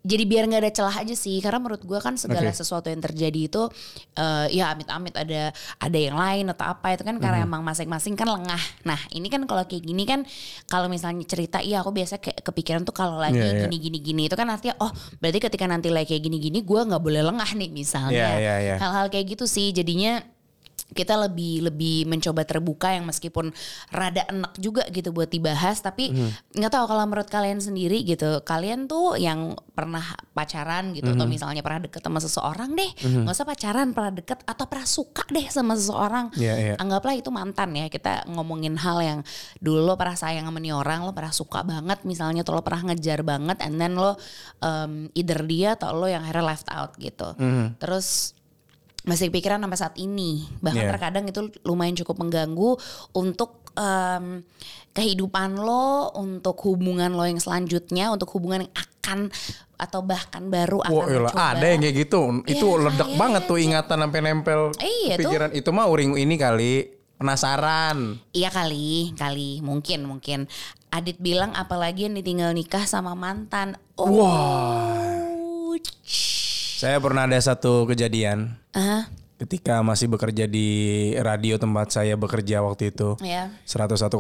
Jadi 0.06 0.22
biar 0.22 0.46
nggak 0.46 0.62
ada 0.62 0.70
celah 0.70 0.96
aja 1.02 1.18
sih, 1.18 1.42
karena 1.42 1.58
menurut 1.58 1.82
gua 1.82 1.98
kan 1.98 2.14
segala 2.14 2.46
Oke. 2.46 2.54
sesuatu 2.54 2.86
yang 2.86 3.02
terjadi 3.02 3.40
itu 3.42 3.66
eh, 4.14 4.46
ya 4.54 4.70
amit-amit 4.70 5.10
ada 5.12 5.50
ada 5.76 5.98
yang 5.98 6.14
lain 6.14 6.46
atau 6.46 6.62
apa 6.64 6.94
itu 6.94 7.02
kan 7.02 7.18
karena 7.18 7.42
emang 7.42 7.60
masing-masing 7.60 8.14
kan 8.14 8.30
lengah. 8.30 8.62
Nah 8.86 9.02
ini 9.10 9.26
kan 9.26 9.42
kalau 9.44 9.66
kayak 9.66 9.82
gini 9.82 10.06
kan 10.06 10.22
kalau 10.64 10.86
misalnya 10.86 11.26
cerita, 11.26 11.58
iya 11.58 11.82
aku 11.82 11.90
biasa 11.90 12.22
kayak 12.22 12.38
kepikiran 12.40 12.86
tuh 12.86 12.94
kalau 12.94 13.18
lagi 13.18 13.34
Iya, 13.34 13.50
iya. 13.50 13.60
gini-gini-gini 13.66 14.30
itu 14.30 14.38
kan 14.38 14.46
artinya 14.46 14.78
oh 14.78 14.94
berarti 15.18 15.42
ketika 15.42 15.66
nanti 15.66 15.90
lagi 15.90 16.14
kayak 16.14 16.22
gini-gini 16.22 16.62
gua 16.62 16.86
nggak 16.86 17.02
boleh 17.02 17.26
lengah 17.26 17.50
nih 17.52 17.66
misalnya. 17.68 18.14
Iya, 18.14 18.30
iya, 18.38 18.54
iya. 18.62 18.74
Hal-hal 18.78 19.10
kayak 19.10 19.26
gitu 19.34 19.50
sih 19.56 19.72
jadinya 19.72 20.20
kita 20.86 21.18
lebih 21.18 21.66
lebih 21.66 22.06
mencoba 22.06 22.46
terbuka 22.46 22.94
yang 22.94 23.02
meskipun 23.02 23.50
rada 23.90 24.22
enak 24.24 24.54
juga 24.56 24.86
gitu 24.86 25.10
buat 25.10 25.26
dibahas 25.26 25.82
tapi 25.82 26.14
nggak 26.54 26.70
tahu 26.70 26.84
kalau 26.86 27.02
menurut 27.02 27.26
kalian 27.26 27.58
sendiri 27.58 28.06
gitu 28.06 28.38
kalian 28.40 28.86
tuh 28.86 29.18
yang 29.18 29.58
pernah 29.74 30.04
pacaran 30.30 30.94
gitu 30.94 31.10
atau 31.10 31.26
misalnya 31.26 31.58
pernah 31.58 31.82
deket 31.82 31.98
sama 32.00 32.22
seseorang 32.22 32.70
deh 32.72 32.86
nggak 33.02 33.34
usah 33.34 33.42
pacaran 33.44 33.90
pernah 33.90 34.12
deket 34.14 34.46
atau 34.46 34.64
pernah 34.64 34.86
suka 34.86 35.26
deh 35.26 35.46
sama 35.50 35.74
seseorang 35.74 36.30
Iya, 36.38 36.54
iya. 36.54 36.74
anggaplah 36.78 37.18
itu 37.18 37.34
mantan 37.34 37.74
ya 37.74 37.90
kita 37.90 38.22
ngomongin 38.30 38.78
hal 38.78 39.02
yang 39.02 39.18
dulu 39.58 39.82
lo 39.82 39.98
pernah 39.98 40.14
sayang 40.14 40.46
sama 40.46 40.62
nih 40.62 40.70
orang 40.70 41.02
lo 41.02 41.10
pernah 41.10 41.34
suka 41.34 41.66
banget 41.66 42.06
misalnya 42.06 42.46
atau 42.46 42.54
lo 42.54 42.62
pernah 42.62 42.94
ngejar 42.94 43.26
banget 43.26 43.58
and 43.58 43.82
then 43.82 43.98
lo 43.98 44.14
um, 44.62 45.10
either 45.18 45.42
dia 45.42 45.74
atau 45.74 45.98
lo 45.98 46.06
yang 46.06 46.22
akhirnya 46.22 46.46
left 46.46 46.70
out 46.70 46.94
gitu 46.94 47.34
Mhm. 47.36 47.82
terus 47.82 48.38
masih 49.06 49.30
kepikiran 49.30 49.62
sampai 49.62 49.78
saat 49.78 49.94
ini 49.96 50.50
bahkan 50.58 50.82
Iya. 50.82 50.90
terkadang 50.92 51.24
itu 51.24 51.40
lumayan 51.62 51.94
cukup 51.94 52.18
mengganggu 52.18 52.74
untuk 53.12 53.62
em, 53.72 54.42
kehidupan 54.90 55.56
lo 55.56 56.10
untuk 56.12 56.58
hubungan 56.64 57.12
lo 57.12 57.22
yang 57.22 57.38
selanjutnya 57.38 58.10
untuk 58.10 58.26
hubungan 58.34 58.64
yang 58.64 58.74
akan 58.74 59.18
atau 59.76 60.00
bahkan 60.00 60.48
baru 60.48 60.80
akan 60.82 60.90
Wah, 60.90 61.06
ilah, 61.06 61.30
mencoba. 61.30 61.52
ada 61.52 61.66
yang 61.68 61.80
kayak 61.80 61.96
gitu. 62.00 62.20
Itu 62.44 62.66
Iya, 62.66 62.82
ledak 62.88 63.08
iya, 63.08 63.18
banget 63.20 63.42
tuh 63.44 63.58
ingatan 63.60 63.96
sampai 64.00 64.20
nempel 64.20 64.60
Iya, 64.74 65.14
tuh. 65.14 65.22
pikiran. 65.22 65.50
Itu 65.52 65.68
mah 65.70 65.86
uring 65.86 66.16
ini 66.16 66.34
kali 66.34 66.72
penasaran. 67.14 68.16
Iya 68.32 68.48
kali, 68.48 69.12
kali 69.14 69.60
mungkin 69.60 70.08
mungkin. 70.08 70.48
Adit 70.88 71.20
bilang 71.20 71.52
apalagi 71.52 72.08
yang 72.08 72.16
ditinggal 72.16 72.50
nikah 72.50 72.88
sama 72.88 73.12
mantan. 73.12 73.76
Oh. 73.94 75.76
Saya 76.76 77.00
pernah 77.00 77.24
ada 77.24 77.40
satu 77.40 77.88
kejadian 77.88 78.52
Ah, 78.76 79.08
ketika 79.40 79.80
masih 79.80 80.12
bekerja 80.12 80.44
di 80.44 80.68
radio 81.16 81.56
tempat 81.56 81.88
saya 81.88 82.20
bekerja 82.20 82.60
waktu 82.60 82.92
itu. 82.92 83.16
ya. 83.24 83.48
101,4 83.64 84.12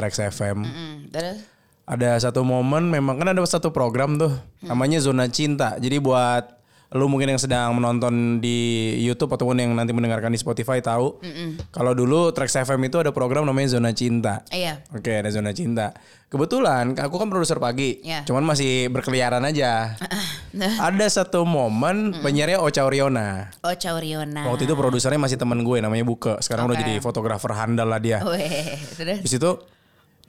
Rex 0.00 0.16
FM. 0.32 0.64
Mm, 0.64 0.96
terus? 1.12 1.44
Ada 1.84 2.16
satu 2.16 2.48
momen 2.48 2.88
memang 2.88 3.20
kan 3.20 3.28
ada 3.28 3.44
satu 3.44 3.76
program 3.76 4.16
tuh 4.16 4.32
namanya 4.64 5.04
Zona 5.04 5.28
Cinta. 5.28 5.76
Jadi 5.76 6.00
buat 6.00 6.57
lu 6.88 7.04
mungkin 7.04 7.28
yang 7.28 7.36
sedang 7.36 7.76
menonton 7.76 8.40
di 8.40 8.56
YouTube 9.04 9.28
ataupun 9.28 9.60
yang 9.60 9.76
nanti 9.76 9.92
mendengarkan 9.92 10.32
di 10.32 10.40
Spotify 10.40 10.80
tahu. 10.80 11.20
Kalau 11.68 11.92
dulu 11.92 12.32
Trax 12.32 12.56
FM 12.64 12.88
itu 12.88 12.96
ada 12.96 13.12
program 13.12 13.44
namanya 13.44 13.76
Zona 13.76 13.92
Cinta. 13.92 14.40
Iya. 14.48 14.80
Oke, 14.96 15.20
ada 15.20 15.28
zona 15.28 15.52
cinta. 15.52 15.92
Kebetulan 16.32 16.96
aku 16.96 17.20
kan 17.20 17.28
produser 17.28 17.56
pagi, 17.56 18.00
Ya. 18.04 18.24
cuman 18.24 18.40
masih 18.40 18.88
berkeliaran 18.88 19.44
aja. 19.44 19.96
ada 20.88 21.06
satu 21.08 21.44
momen 21.44 22.24
penyiarnya 22.24 22.60
Ocha 22.60 22.84
Oriona. 22.84 23.52
Oh 23.64 23.72
Cauriona. 23.76 24.48
Waktu 24.48 24.64
itu 24.64 24.72
produsernya 24.76 25.20
masih 25.20 25.36
teman 25.36 25.60
gue 25.60 25.80
namanya 25.84 26.04
Buke. 26.08 26.40
Sekarang 26.40 26.72
udah 26.72 26.76
Oke. 26.76 26.84
jadi 26.84 26.94
fotografer 27.04 27.52
handal 27.52 27.88
lah 27.88 28.00
dia. 28.00 28.24
Weh, 28.24 28.76
terus? 28.96 29.20
Di 29.24 29.28
situ 29.28 29.60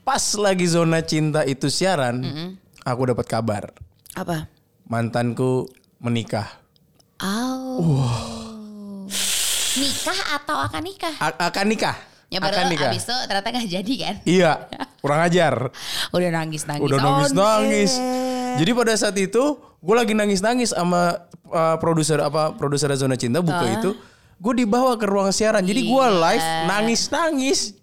pas 0.00 0.24
lagi 0.40 0.64
zona 0.68 1.00
cinta 1.04 1.44
itu 1.44 1.68
siaran, 1.68 2.20
aku 2.84 3.12
dapat 3.12 3.28
kabar 3.28 3.64
Apa? 4.16 4.48
mantanku 4.88 5.68
menikah. 6.00 6.48
Oh. 7.20 9.04
Nikah 9.76 10.20
atau 10.40 10.56
akan 10.66 10.82
nikah? 10.82 11.14
A- 11.20 11.52
akan 11.52 11.66
nikah. 11.68 11.96
Ya 12.30 12.38
baru 12.38 12.62
akan 12.62 12.66
nikah. 12.70 12.90
abis 12.94 13.02
itu 13.04 13.16
ternyata 13.26 13.48
gak 13.50 13.66
jadi 13.68 13.94
kan? 13.98 14.14
Iya, 14.22 14.52
kurang 15.02 15.20
ajar. 15.26 15.54
Udah 16.14 16.30
nangis-nangis. 16.30 16.82
Udah 16.82 16.98
nangis-nangis. 16.98 17.92
air. 17.98 18.56
Jadi 18.64 18.70
pada 18.74 18.92
saat 18.96 19.16
itu 19.18 19.42
gue 19.60 19.94
lagi 19.94 20.14
nangis-nangis 20.14 20.72
sama 20.72 21.26
uh, 21.50 21.76
produser 21.78 22.18
apa 22.22 22.54
produser 22.54 22.90
Zona 22.96 23.14
Cinta 23.18 23.42
buka 23.42 23.66
itu, 23.66 23.90
gue 24.38 24.52
dibawa 24.56 24.94
ke 24.94 25.06
ruang 25.06 25.30
siaran. 25.30 25.62
Jadi 25.62 25.86
gue 25.86 26.06
live 26.06 26.46
nangis-nangis. 26.66 27.74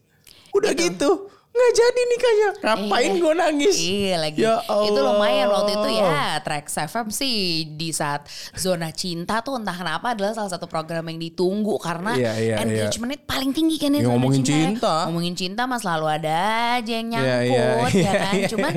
Udah 0.55 0.71
gitu. 0.73 1.27
Nggak 1.57 1.73
jadi 1.73 2.01
nikahnya. 2.05 2.49
Ngapain 2.57 2.85
Iya. 3.07 3.19
gue 3.19 3.33
nangis? 3.35 3.75
Iya 3.79 4.15
lagi. 4.19 4.39
Ya 4.39 4.55
Itu 4.61 4.99
lumayan 4.99 5.47
waktu 5.49 5.71
itu 5.73 5.89
ya 5.91 6.13
Trax 6.39 6.65
FM 6.79 7.07
sih 7.09 7.37
di 7.67 7.89
saat 7.89 8.25
zona 8.53 8.89
cinta 8.91 9.41
tuh 9.41 9.57
entah 9.57 9.73
kenapa 9.73 10.13
adalah 10.13 10.31
salah 10.31 10.49
satu 10.49 10.65
program 10.65 11.07
yang 11.07 11.17
ditunggu 11.17 11.75
karena 11.77 12.13
Iya, 12.13 12.31
iya, 12.37 12.55
engagement 12.59 13.17
paling 13.23 13.51
tinggi 13.51 13.75
kan 13.75 13.91
ya 13.91 14.01
Ya, 14.01 14.07
ngomongin 14.07 14.41
cinta. 14.41 14.53
ya. 14.53 14.63
cinta. 14.69 14.95
Ngomongin 15.07 15.35
cinta 15.35 15.61
mas 15.65 15.81
selalu 15.81 16.05
ada 16.11 16.37
aja 16.77 16.93
yang 16.93 17.07
Iya, 17.09 17.17
nyangkut 17.17 17.47
iya, 17.49 17.63
ya 17.97 17.97
iya, 17.97 18.11
kan. 18.13 18.33
iya. 18.35 18.47
Cuman 18.47 18.73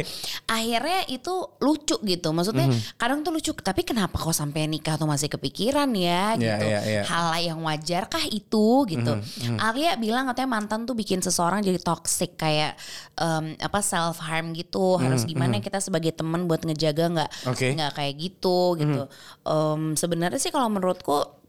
akhirnya 0.46 1.00
itu 1.08 1.34
lucu 1.58 1.96
gitu. 2.02 2.28
Maksudnya 2.30 2.66
Mhm. 2.66 2.80
kadang 2.96 3.20
tuh 3.20 3.30
lucu 3.30 3.52
tapi 3.54 3.82
kenapa 3.82 4.16
kok 4.16 4.32
sampai 4.32 4.64
nikah 4.64 4.94
tuh 4.94 5.04
masih 5.04 5.28
kepikiran 5.28 5.90
ya 5.92 6.34
Iya, 6.34 6.56
gitu. 6.56 6.64
iya, 6.66 6.80
iya. 6.82 7.02
Hal 7.04 7.26
yang 7.38 7.60
wajar 7.60 8.06
kah 8.06 8.24
itu 8.24 8.86
gitu. 8.86 9.12
Mhm, 9.18 9.58
Alia 9.58 9.94
bilang 9.96 10.24
katanya 10.26 10.50
mantan 10.50 10.84
tuh 10.84 10.94
bikin 10.94 11.20
seseorang 11.20 11.60
jadi 11.60 11.76
toxic 11.76 12.34
kayak 12.34 12.69
em, 13.16 13.56
apa 13.58 13.80
self 13.80 14.18
harm 14.20 14.52
gitu. 14.54 14.96
Harus 14.98 15.24
gimana 15.24 15.58
kita 15.58 15.78
sebagai 15.78 16.12
teman 16.12 16.44
buat 16.46 16.62
ngejaga 16.62 17.04
nggak 17.10 17.30
nggak 17.76 17.92
kayak 17.96 18.14
gitu 18.18 18.76
gitu. 18.78 19.02
Em, 19.44 19.94
Sebenarnya 19.94 20.38
sih 20.40 20.50
kalau 20.50 20.70
menurutku 20.70 21.40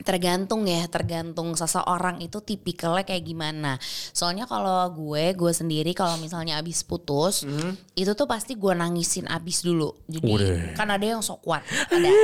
tergantung 0.00 0.64
ya 0.64 0.88
tergantung 0.88 1.52
seseorang 1.52 2.24
itu 2.24 2.40
tipikalnya 2.40 3.04
kayak 3.04 3.24
gimana. 3.24 3.76
Soalnya 4.16 4.48
kalau 4.48 4.88
gue 4.96 5.36
gue 5.36 5.52
sendiri 5.52 5.92
kalau 5.92 6.16
misalnya 6.16 6.56
abis 6.56 6.82
putus 6.88 7.44
itu 7.92 8.12
tuh 8.16 8.24
pasti 8.24 8.56
gue 8.56 8.72
nangisin 8.72 9.28
abis 9.28 9.60
dulu. 9.60 9.92
Jadi 10.08 10.24
Udah. 10.32 10.60
kan 10.72 10.88
ada 10.88 11.04
yang 11.04 11.20
sok 11.20 11.44
kuat. 11.44 11.62
Ada. 11.92 12.08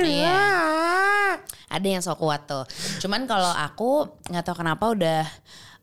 Iya. 0.00 0.40
Ada 1.70 1.86
yang 1.86 2.02
sok 2.02 2.18
kuat 2.24 2.48
tuh. 2.48 2.64
Cuman 3.04 3.28
kalau 3.28 3.52
aku 3.52 4.08
nggak 4.32 4.44
tahu 4.44 4.56
kenapa 4.64 4.84
udah 4.90 5.22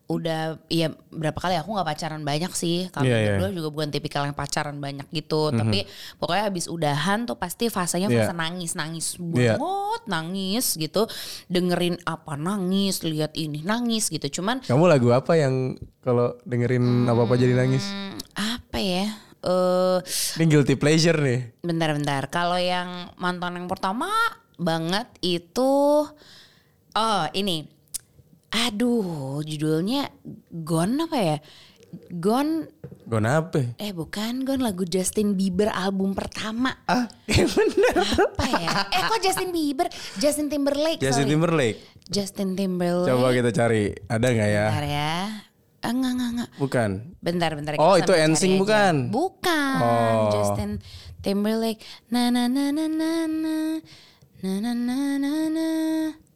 udah 0.08 0.64
ya 0.66 0.88
berapa 1.10 1.36
kali 1.36 1.56
aku 1.56 1.68
nggak 1.70 1.84
pacaran 1.86 2.24
banyak 2.24 2.48
sih 2.52 2.88
kami 2.88 3.06
Iya, 3.06 3.18
iya. 3.18 3.30
berdua 3.36 3.50
juga 3.52 3.70
bukan 3.70 3.90
tipikal 3.90 4.24
yang 4.24 4.32
pacaran 4.34 4.78
banyak 4.78 5.04
gitu 5.12 5.52
tapi 5.52 5.84
pokoknya 6.16 6.44
habis 6.48 6.66
udahan 6.66 7.24
tuh 7.24 7.36
pasti 7.36 7.68
fasenya 7.68 8.08
Iya. 8.08 8.24
fase 8.24 8.34
nangis 8.34 8.72
nangis 8.74 9.06
Iya. 9.20 9.56
banget 9.56 10.02
nangis 10.08 10.66
gitu 10.74 11.12
dengerin 11.46 12.00
apa 12.02 12.34
nangis 12.34 13.04
lihat 13.04 13.36
ini 13.36 13.62
nangis 13.62 14.08
gitu 14.08 14.40
cuman 14.40 14.64
Kamu 14.64 14.88
lagu 14.88 15.12
apa 15.12 15.36
yang 15.36 15.76
kalau 16.00 16.40
dengerin 16.42 17.04
apa-apa 17.04 17.36
jadi 17.36 17.52
nangis? 17.54 17.84
hmm, 17.84 18.16
apa 18.34 18.78
ya 18.80 19.06
eh 19.38 19.98
Ini 20.40 20.44
guilty 20.48 20.74
pleasure 20.74 21.20
nih. 21.20 21.52
bentar-bentar 21.60 22.26
kalau 22.28 22.56
yang 22.56 23.12
mantan 23.16 23.54
yang 23.56 23.68
pertama 23.68 24.08
banget 24.56 25.06
itu 25.20 26.08
oh 26.90 27.24
ini 27.32 27.68
aduh 28.50 29.42
judulnya 29.42 30.08
Gone 30.50 31.04
apa 31.04 31.18
ya 31.18 31.38
Gone 32.10 32.68
Gue 33.08 33.24
apa? 33.24 33.60
eh 33.80 33.92
bukan 33.92 34.44
Gone 34.44 34.60
lagu 34.60 34.84
Justin 34.84 35.34
Bieber 35.34 35.68
album 35.70 36.12
pertama 36.12 36.76
Ah, 36.84 37.08
yang 37.32 37.48
bener. 37.48 37.96
apa 37.96 38.46
ya 38.46 38.70
eh 38.90 39.02
kok 39.06 39.20
Justin 39.22 39.50
Bieber 39.50 39.88
Justin 40.16 40.48
Timberlake 40.48 41.00
Justin 41.00 41.24
sorry. 41.24 41.32
Timberlake. 41.32 41.80
Justin 42.08 42.50
Timberlake 42.54 43.08
Coba 43.10 43.32
kita 43.32 43.52
cari. 43.52 43.92
Ada 44.06 44.28
nggak 44.28 44.50
ya? 44.50 44.66
bentar 44.70 44.86
ya 44.86 45.12
enggak 45.80 46.12
enggak 46.12 46.30
enggak 46.30 46.50
Bukan. 46.58 46.90
bentar 47.22 47.52
bentar 47.54 47.74
Oh, 47.78 47.96
itu 47.96 48.12
aja. 48.12 48.60
bukan? 48.60 48.96
bukan 49.08 49.76
Oh. 49.80 50.28
Justin 50.34 50.72
Timberlake 51.18 51.80
na 52.10 52.28
na 52.28 52.48
na 52.48 52.68
na 52.70 52.86
na 52.88 53.12
na 53.24 53.56
na 54.44 54.52
na 54.76 54.96
na 55.16 55.32
na 55.48 55.68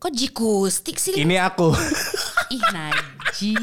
kok 0.01 0.11
jikustik 0.11 0.97
sih 0.97 1.13
Ini 1.15 1.37
aku. 1.39 1.71
ih 2.49 2.59
Naji 2.67 3.53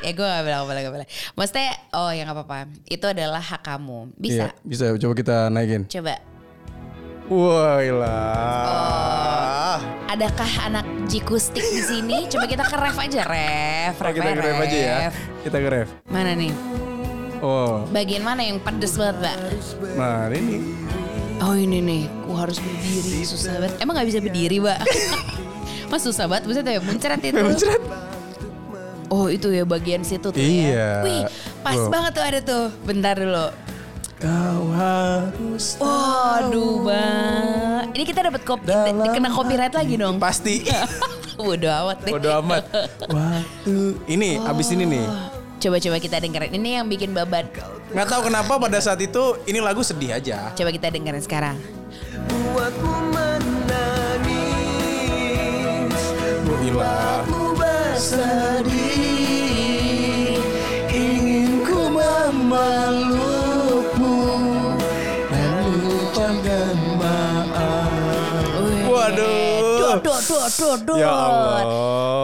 eh 0.00 0.10
gue 0.10 0.24
gak 0.24 0.42
bilang 0.42 0.58
gak 0.58 0.66
boleh 0.66 0.80
gak 0.80 0.92
boleh 0.92 1.06
maksudnya 1.32 1.70
oh 1.92 2.08
ya 2.08 2.24
gak 2.24 2.34
apa-apa 2.34 2.56
itu 2.86 3.04
adalah 3.04 3.38
hak 3.38 3.60
kamu 3.62 4.10
bisa 4.16 4.48
Iya, 4.48 4.50
bisa. 4.64 4.84
Coba 4.96 5.12
kita 5.14 5.36
naikin. 5.48 5.82
coba 5.86 6.16
Wah, 7.28 7.78
ilah. 7.78 9.78
adakah 10.08 10.50
anak 10.66 10.84
jikustik 11.06 11.62
di 11.62 11.80
sini 11.80 12.26
coba 12.26 12.44
kita 12.44 12.62
ke 12.62 12.74
ref 12.74 12.96
aja 12.98 13.20
ref 13.22 13.94
Oh, 13.94 14.02
ref 14.02 14.12
kita 14.12 14.28
ke 14.28 14.40
ref 14.42 14.58
aja 14.58 14.76
ya. 14.76 14.96
Kita 15.40 15.56
ke 15.58 15.68
ref. 15.70 15.88
mana 16.06 16.30
nih 16.32 16.50
Oh, 17.38 17.82
bagian 17.88 18.20
mana 18.20 18.40
yang 18.40 18.58
pedes 18.58 18.94
banget 18.94 19.18
mbak 19.18 19.34
nah 19.94 20.26
ini. 20.28 20.58
Oh 21.42 21.54
ini 21.54 21.78
nih, 21.78 22.02
ku 22.22 22.32
harus 22.32 22.56
berdiri 22.56 23.22
susah 23.22 23.58
banget. 23.58 23.74
Emang 23.78 23.94
nggak 23.94 24.08
bisa 24.08 24.20
berdiri, 24.20 24.56
mbak? 24.56 24.78
Mas 25.90 26.00
susah 26.00 26.24
banget, 26.24 26.46
maksudnya 26.46 26.72
ya 26.72 26.80
muncrat 26.80 27.20
itu. 27.28 27.34
Muncrat. 27.36 27.82
Oh 29.10 29.26
itu 29.26 29.50
ya 29.50 29.66
bagian 29.66 30.00
situ 30.00 30.30
tuh 30.30 30.38
Iya. 30.38 30.70
ya. 30.70 30.88
Wih, 31.02 31.22
pas 31.60 31.76
Wow. 31.76 31.90
banget 31.90 32.10
tuh 32.14 32.24
ada 32.24 32.38
tuh. 32.40 32.64
Bentar 32.82 33.12
dulu. 33.12 33.46
Kau 34.16 34.62
harus 34.72 35.74
Waduh, 35.76 36.86
bang. 36.86 37.90
Ini 37.90 38.04
kita 38.06 38.20
dapat 38.22 38.40
kopi, 38.40 38.70
Dalam 38.70 39.02
kena 39.04 39.28
copyright 39.28 39.74
lagi 39.74 39.98
dong. 39.98 40.16
pasti. 40.16 40.62
Bodoh 41.36 41.68
amat 41.82 42.06
deh. 42.06 42.12
Bodo 42.14 42.30
amat. 42.38 42.62
Waktu 43.02 43.74
ini 44.06 44.38
abis 44.38 44.70
ini 44.70 44.84
nih. 44.86 45.04
Coba-coba 45.62 46.02
kita 46.02 46.18
dengerin. 46.18 46.58
Ini 46.58 46.82
yang 46.82 46.90
bikin 46.90 47.14
babat. 47.14 47.46
Nggak 47.94 48.08
tahu 48.10 48.26
kenapa 48.26 48.58
pada 48.58 48.82
saat 48.82 48.98
itu 48.98 49.38
ini 49.46 49.62
lagu 49.62 49.86
sedih 49.86 50.18
aja. 50.18 50.50
Coba 50.58 50.74
kita 50.74 50.90
dengerin 50.90 51.22
sekarang. 51.22 51.54
Buatku 52.26 52.94
menangis 53.14 54.42
Oh, 56.42 56.58
ilah. 56.66 57.22
Ku 57.30 57.54
bersedih 57.54 58.74
Ingin 60.90 61.62
ku 61.62 61.78
memelukmu 61.94 63.14
Dan 65.30 65.62
ucapkan 65.86 66.71
maaf 66.71 66.71
Waduh. 68.92 69.80
Dot, 69.80 69.98
dot, 70.00 70.22
dot, 70.22 70.50
dot, 70.52 70.80
dot. 70.84 70.98
Ya 70.98 71.10
Allah. 71.10 71.60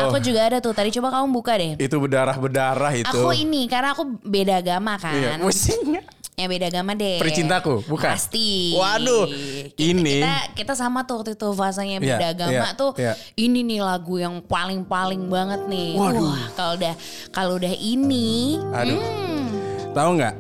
Aku 0.07 0.17
juga 0.21 0.41
ada 0.45 0.59
tuh. 0.59 0.73
Tadi 0.73 0.93
coba 0.95 1.09
kamu 1.11 1.27
buka 1.33 1.53
deh. 1.57 1.73
Itu 1.77 1.97
berdarah-berdarah 1.99 2.93
itu. 2.95 3.09
Aku 3.09 3.33
ini 3.33 3.67
karena 3.67 3.93
aku 3.93 4.21
beda 4.21 4.61
agama 4.61 4.97
kan. 4.97 5.17
Iya, 5.17 5.31
pusing. 5.41 5.99
Ya 6.39 6.47
beda 6.47 6.71
agama 6.71 6.95
deh. 6.95 7.19
Pericintaku, 7.19 7.83
bukan? 7.91 8.15
Pasti. 8.15 8.71
Waduh, 8.79 9.27
Kita, 9.75 9.83
ini- 9.83 10.23
kita 10.23 10.35
kita 10.55 10.73
sama 10.79 11.03
tuh 11.03 11.19
waktu 11.19 11.35
itu 11.35 11.49
fasenya 11.51 11.99
beda 11.99 12.15
Iya, 12.15 12.31
agama 12.31 12.53
iya, 12.71 12.79
tuh. 12.79 12.93
iya. 12.95 13.13
Ini 13.35 13.67
nih 13.67 13.81
lagu 13.83 14.23
yang 14.23 14.39
paling-paling 14.47 15.27
banget 15.27 15.67
nih. 15.67 15.99
Waduh. 15.99 16.31
Wah, 16.31 16.47
kalau 16.55 16.73
udah 16.79 16.95
kalau 17.35 17.53
udah 17.59 17.75
ini, 17.75 18.55
Aduh. 18.71 19.03
hmm, 19.03 19.45
Tahu 19.91 20.11
nggak? 20.15 20.35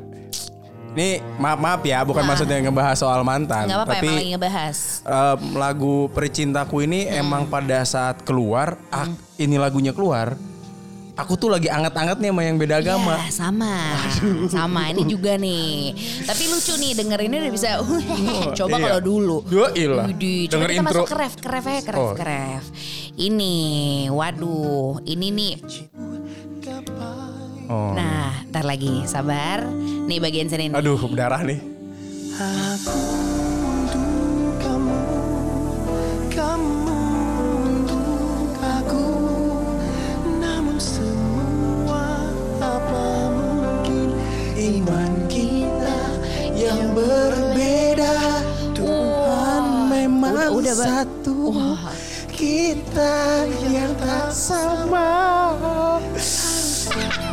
Ini 0.88 1.09
maaf 1.37 1.59
maaf 1.59 1.80
ya, 1.83 2.00
bukan 2.00 2.21
Wah. 2.21 2.28
maksudnya 2.28 2.59
ngebahas 2.61 2.97
soal 2.97 3.21
mantan, 3.23 3.64
nggak 3.64 3.78
apa-apa 3.78 3.95
tapi 3.95 4.04
emang 4.04 4.18
lagi 4.18 4.30
ngebahas. 4.30 4.76
em, 5.00 5.40
lagu 5.54 5.95
Pericintaku 6.09 6.76
ini 6.80 7.07
emang 7.07 7.47
pada 7.47 7.85
saat 7.85 8.23
keluar, 8.23 8.75
ak- 8.88 9.14
ini 9.37 9.57
lagunya 9.57 9.90
keluar, 9.90 10.35
aku 11.14 11.35
tuh 11.35 11.49
lagi 11.49 11.66
anget-angetnya 11.66 12.28
sama 12.28 12.42
yang 12.42 12.57
beda 12.57 12.75
agama. 12.78 13.14
Ya, 13.16 13.30
sama. 13.30 13.75
Sama 14.49 14.83
ini 14.88 15.02
juga 15.04 15.35
nih. 15.35 15.92
Tapi 16.25 16.42
lucu 16.47 16.75
nih 16.75 16.92
dengerinnya 16.92 17.38
udah 17.40 17.52
bisa 17.52 17.68
coba 18.59 18.75
iya. 18.75 18.85
kalau 18.88 19.00
dulu. 19.00 19.37
Dua 19.45 19.68
ilah. 19.73 20.07
Coba 20.09 20.18
Denger 20.49 20.68
kita 20.68 20.78
intro. 20.80 20.90
masuk 20.95 21.07
ke 21.07 21.16
ref, 21.16 21.35
ke 21.37 21.49
ref 21.49 21.64
aja, 21.64 21.80
ke 21.80 21.90
ref, 21.90 22.00
Oh. 22.00 22.12
ke 22.12 22.25
ref. 22.25 22.64
Ini, 23.14 23.54
waduh, 24.11 24.99
ini 25.04 25.26
nih. 25.28 25.54
Oh. 27.68 27.92
Nah, 27.92 28.32
ntar 28.48 28.64
lagi, 28.64 29.04
sabar. 29.04 29.60
Nih 30.08 30.16
bagian 30.25 30.48
sini 30.48 30.72
nih. 30.72 30.80
Aduh, 30.80 30.96
berdarah 30.96 31.44
nih. 31.44 31.60
Aku 32.38 33.02
untuk 33.66 34.54
kamu 34.62 35.00
Kamu 36.30 37.00
untuk 37.66 38.54
aku 38.62 39.06
Namun 40.38 40.78
semua 40.78 42.30
apa 42.62 43.06
mungkin 43.34 44.14
Iman 44.54 45.26
kita 45.26 45.98
yang 46.54 46.94
berbeda 46.94 48.16
Tuhan 48.70 49.90
memang 49.90 50.54
udah, 50.54 50.75
satu 50.78 51.58
Kita 52.30 53.50
yang 53.66 53.98
tak 53.98 54.30
sama 54.30 55.47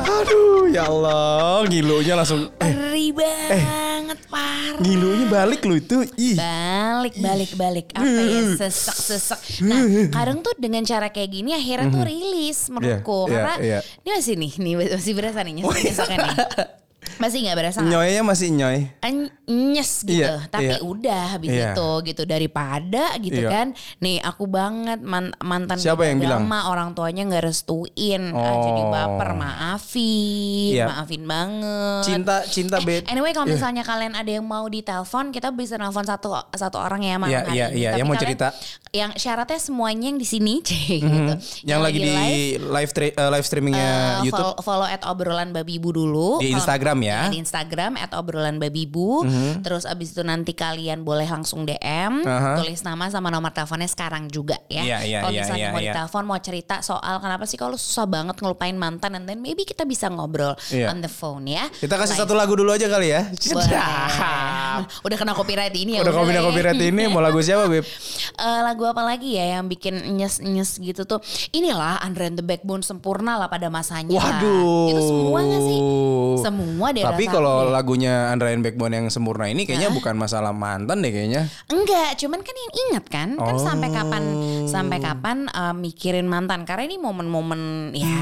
Aduh, 0.06 0.70
ya 0.70 0.86
Allah, 0.86 1.66
ngilunya 1.66 2.14
langsung 2.14 2.54
eh 2.62 2.72
Ngeri 2.72 3.10
banget, 3.10 4.20
parah. 4.30 4.78
ngilunya 4.80 5.26
balik 5.28 5.66
lu 5.66 5.76
itu. 5.76 6.06
Ih. 6.16 6.38
Balik, 6.38 7.18
balik, 7.18 7.52
balik. 7.58 7.86
Apa 7.92 8.06
ya, 8.06 8.42
sesek, 8.56 8.96
sesek. 8.96 9.40
Nah, 9.66 9.82
kadang 10.14 10.46
tuh 10.46 10.54
dengan 10.56 10.86
cara 10.86 11.10
kayak 11.10 11.30
gini 11.32 11.52
akhirnya 11.52 11.90
tuh 11.90 12.04
rilis 12.06 12.70
menurutku. 12.70 13.26
Iya, 13.26 13.34
Karena 13.34 13.54
iya. 13.60 13.80
ini 13.82 14.10
masih 14.14 14.34
nih, 14.38 14.52
nih 14.58 14.74
masih 14.94 15.14
berasa 15.18 15.40
nih 15.42 15.54
nyesek-nyeseknya 15.60 16.18
nih. 16.22 16.38
Masih 17.16 17.38
nggak 17.42 17.56
berasa? 17.56 17.80
Nyoynya 17.80 18.22
masih 18.22 18.48
nyoy. 18.50 18.92
An- 19.00 19.32
nyes 19.46 20.02
gitu 20.02 20.26
Iya, 20.26 20.50
tapi 20.50 20.74
iya. 20.74 20.82
udah 20.82 21.24
habis 21.32 21.50
Iya. 21.50 21.72
itu 21.72 21.90
gitu 22.04 22.24
daripada 22.24 23.14
gitu 23.16 23.40
Iya. 23.40 23.50
kan 23.52 23.68
nih 24.00 24.18
aku 24.20 24.46
banget 24.46 24.98
man- 25.00 25.38
mantan 25.40 25.78
Siapa 25.78 26.02
yang 26.04 26.18
bilang? 26.18 26.42
agama, 26.44 26.66
orang 26.66 26.90
tuanya 26.92 27.22
nggak 27.24 27.46
restuin 27.46 28.34
ah, 28.34 28.42
Oh. 28.52 28.66
jadi 28.66 28.82
baper 28.84 29.30
maafin 29.38 30.74
Iya. 30.74 30.86
maafin 30.88 31.24
banget 31.24 32.04
Cinta 32.04 32.36
cinta 32.44 32.78
Eh, 32.78 32.84
bed. 32.84 33.04
anyway 33.06 33.32
kalau 33.32 33.46
misalnya 33.48 33.82
kalian 33.82 34.14
ada 34.14 34.28
yang 34.28 34.42
mau 34.44 34.66
ditelepon 34.66 35.30
kita 35.30 35.52
bisa 35.52 35.76
nelfon 35.76 36.04
satu 36.04 36.34
satu 36.52 36.78
orang 36.78 37.02
ya 37.02 37.16
malam 37.16 37.32
Iya, 37.32 37.40
hari 37.40 37.54
iya, 37.54 37.66
ini. 37.68 37.78
iya, 37.78 37.90
Tapi 37.92 38.00
yang 38.00 38.08
mau 38.08 38.18
cerita. 38.18 38.48
yang 38.92 39.12
syaratnya 39.14 39.60
semuanya 39.60 40.06
yang 40.08 40.18
di 40.18 40.26
sini 40.26 40.54
cek 40.66 41.00
gitu 41.00 41.34
Yang 41.66 41.80
lagi 41.82 41.98
di 42.00 42.12
live 42.58 42.92
tra- 42.92 43.14
eh, 43.14 43.30
live 43.30 43.46
streamingnya 43.46 43.92
Eh, 44.18 44.26
YouTube 44.26 44.42
follow, 44.56 44.64
follow 44.82 44.88
at 44.88 45.02
obrolan 45.04 45.52
babibu 45.52 45.92
dulu 45.92 46.40
Di 46.40 46.50
Kalau- 46.50 46.66
Instagram 46.98 47.26
ya. 47.26 47.30
di 47.30 47.38
Instagram 47.38 47.92
at 47.96 48.12
obrolan 48.12 48.56
babibu 48.56 49.26
terus 49.60 49.84
abis 49.84 50.12
itu 50.12 50.22
nanti 50.22 50.52
kalian 50.52 51.02
boleh 51.02 51.26
langsung 51.26 51.64
DM 51.64 52.24
Aha. 52.24 52.58
tulis 52.58 52.82
nama 52.82 53.08
sama 53.08 53.28
nomor 53.28 53.52
teleponnya 53.52 53.86
sekarang 53.86 54.28
juga 54.28 54.56
ya 54.68 54.84
Iya, 54.86 54.98
iya, 55.02 55.20
kalau 55.20 55.34
iya, 55.34 55.42
misalnya 55.42 55.60
iya, 55.62 55.74
mau 55.74 55.82
iya. 55.82 55.92
ditelepon 55.92 56.24
mau 56.24 56.40
cerita 56.40 56.76
soal 56.80 57.16
kenapa 57.18 57.44
sih 57.44 57.56
kalau 57.56 57.76
susah 57.76 58.06
banget 58.06 58.36
ngelupain 58.38 58.74
mantan 58.74 59.16
and 59.16 59.26
then 59.26 59.40
maybe 59.40 59.64
kita 59.64 59.84
bisa 59.84 60.08
ngobrol 60.08 60.54
Iya. 60.70 60.90
on 60.90 61.00
the 61.00 61.10
phone 61.10 61.46
ya 61.46 61.68
Kita 61.74 61.96
kasih 61.96 62.16
Live. 62.16 62.22
satu 62.22 62.34
lagu 62.34 62.54
dulu 62.54 62.70
aja 62.70 62.86
kali 62.86 63.10
ya. 63.10 63.28
Udah 65.06 65.18
kena 65.18 65.32
copyright 65.32 65.74
ini 65.74 65.98
ya 65.98 66.02
Udah 66.04 66.14
lah 66.14 66.28
ya. 66.28 66.42
copyright 66.44 66.82
ini 66.82 67.08
mau 67.08 67.20
lagu 67.20 67.40
siapa, 67.40 67.66
Beb? 67.68 67.86
Eh, 67.86 68.60
lagu 68.62 68.84
apa 68.86 69.02
lagi 69.02 69.38
ya 69.38 69.58
yang 69.58 69.66
bikin 69.66 70.16
nyes-nyes 70.16 70.78
gitu 70.78 71.08
tuh 71.08 71.20
inilah 71.52 72.02
Andre 72.02 72.28
and 72.28 72.38
the 72.38 72.46
Backbone 72.46 72.84
sempurna 72.84 73.38
lah 73.38 73.48
pada 73.48 73.72
masanya. 73.72 74.12
Waduh. 74.12 74.92
itu 74.92 75.02
semua 75.02 75.40
gak 75.42 75.62
sih 75.64 75.80
semua 76.36 76.85
deh 76.92 77.04
Tapi 77.06 77.24
kalau 77.30 77.70
lagunya 77.70 78.30
Andra 78.34 78.52
and 78.52 78.62
Backbone 78.66 78.94
yang 78.94 79.08
sempurna 79.14 79.48
ini 79.48 79.64
kayaknya 79.64 79.94
bukan 79.94 80.18
masalah 80.18 80.52
mantan 80.52 81.02
deh 81.02 81.12
kayaknya. 81.14 81.48
Enggak, 81.72 82.20
cuman 82.20 82.40
kan 82.42 82.56
yang 82.56 82.74
ingat 82.90 83.06
kan, 83.08 83.30
kan 83.38 83.56
sampai 83.58 83.90
kapan 83.94 84.24
sampai 84.66 84.98
kapan 85.00 85.38
uh, 85.54 85.74
mikirin 85.74 86.28
mantan 86.28 86.68
karena 86.68 86.90
ini 86.90 86.98
momen-momen 87.00 87.94
ya 87.96 88.16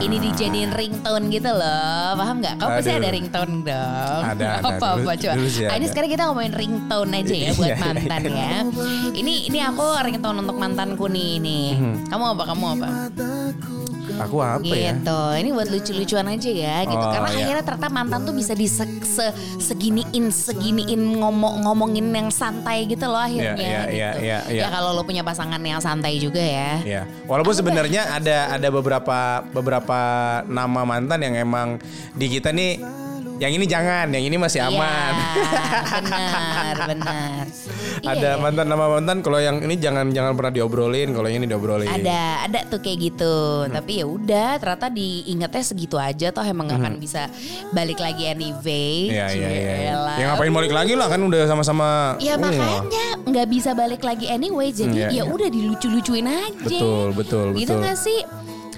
ini 0.00 0.16
dijadiin 0.16 0.72
ringtone 0.72 1.26
gitu 1.28 1.50
loh, 1.52 2.16
paham 2.16 2.40
nggak? 2.40 2.54
Kamu 2.56 2.70
pasti 2.80 2.92
ada 2.92 3.10
ringtone 3.12 3.54
dong. 3.64 4.22
Ada, 4.24 4.46
ada. 4.60 4.68
apa 4.76 4.86
apa 4.96 5.12
coba. 5.16 5.34
Ah, 5.36 5.76
ini 5.76 5.84
ada. 5.84 5.86
sekarang 5.88 6.10
kita 6.10 6.22
ngomongin 6.30 6.54
ringtone 6.56 7.10
aja 7.12 7.34
ya 7.34 7.50
buat 7.54 7.68
Iya, 7.70 7.76
iya, 7.76 7.84
mantan 7.84 8.22
ya. 8.26 8.50
Ini 9.14 9.34
ini 9.52 9.58
aku 9.60 9.84
ringtone 10.00 10.38
untuk 10.40 10.56
mantanku 10.56 11.06
nih 11.06 11.38
nih. 11.38 11.66
Kamu 12.08 12.24
apa? 12.36 12.42
Kamu 12.48 12.64
apa? 12.78 12.88
Aku 14.20 14.36
apa 14.38 14.64
ya? 14.66 14.92
gitu. 14.92 15.20
Ini 15.36 15.48
buat 15.50 15.68
lucu-lucuan 15.68 16.26
aja 16.28 16.50
ya 16.50 16.76
gitu. 16.84 17.00
Oh, 17.00 17.10
Karena 17.10 17.28
iya. 17.30 17.38
akhirnya 17.40 17.64
ternyata 17.64 17.88
mantan 17.88 18.20
tuh 18.22 18.34
bisa 18.34 18.52
di 18.52 18.66
se, 18.66 18.84
se- 19.00 19.34
seginiin 19.58 20.28
seginiin 20.28 21.02
ngomong 21.16 21.64
ngomongin 21.64 22.06
yang 22.10 22.28
santai 22.28 22.84
gitu 22.84 23.06
loh 23.06 23.18
akhirnya 23.18 23.56
Iya, 23.56 23.64
iya, 23.64 23.80
gitu. 23.82 23.94
iya, 23.94 24.10
iya, 24.18 24.38
iya. 24.50 24.60
Ya 24.64 24.68
kalau 24.68 24.92
lo 24.92 25.02
punya 25.02 25.20
pasangan 25.20 25.58
yang 25.58 25.80
santai 25.80 26.16
juga 26.16 26.40
ya. 26.40 26.80
Ya, 26.82 27.02
walaupun 27.24 27.52
sebenarnya 27.52 28.06
ada 28.10 28.52
ada 28.52 28.68
beberapa 28.68 29.18
beberapa 29.50 29.98
nama 30.44 30.82
mantan 30.82 31.20
yang 31.20 31.34
emang 31.36 31.80
di 32.12 32.26
kita 32.28 32.50
nih 32.50 32.80
yang 33.40 33.52
ini 33.52 33.64
jangan, 33.64 34.12
yang 34.12 34.20
ini 34.22 34.36
masih 34.36 34.60
aman. 34.62 35.12
Iya, 35.16 35.48
benar, 35.96 36.74
benar. 36.86 37.44
ada 38.00 38.16
Iya, 38.32 38.40
mantan 38.40 38.64
nama 38.64 38.84
mantan 38.88 39.20
kalau 39.20 39.36
yang 39.36 39.60
ini 39.60 39.76
jangan 39.76 40.08
jangan 40.08 40.32
pernah 40.32 40.52
diobrolin, 40.52 41.12
kalau 41.12 41.26
yang 41.26 41.40
ini 41.40 41.48
diobrolin. 41.48 41.84
ada 41.84 42.44
ada 42.44 42.58
tuh 42.64 42.80
kayak 42.80 43.12
gitu 43.12 43.34
tapi 43.66 44.00
ya 44.00 44.06
udah 44.06 44.56
ternyata 44.56 44.88
diingetnya 44.88 45.62
segitu 45.62 45.96
aja 45.96 46.28
toh 46.30 46.40
emang 46.40 46.64
gak 46.66 46.80
akan 46.80 46.94
bisa 46.96 47.28
balik 47.70 47.98
lagi 47.98 48.24
anyway 48.26 49.08
Iya 49.10 49.26
iya 49.30 49.48
iya. 49.50 49.74
Jelah. 49.90 50.16
Ya 50.16 50.24
ngapain 50.28 50.48
balik 50.50 50.72
lagi 50.72 50.92
lah 50.94 51.08
kan 51.08 51.20
udah 51.20 51.44
sama-sama. 51.44 52.16
Ya 52.18 52.32
Uh, 52.32 52.38
makanya 52.40 53.04
nggak 53.20 53.46
bisa 53.48 53.70
balik 53.74 54.00
lagi 54.00 54.24
anyway 54.26 54.70
jadi 54.70 54.88
Iya, 54.90 55.06
ya 55.10 55.14
iya. 55.20 55.24
udah 55.26 55.48
dilucu-lucuin 55.48 56.24
aja. 56.24 56.56
Betul, 56.62 57.08
betul, 57.12 57.46
Gitu 57.52 57.68
betul. 57.68 57.80
nggak 57.80 57.96
sih? 57.96 58.18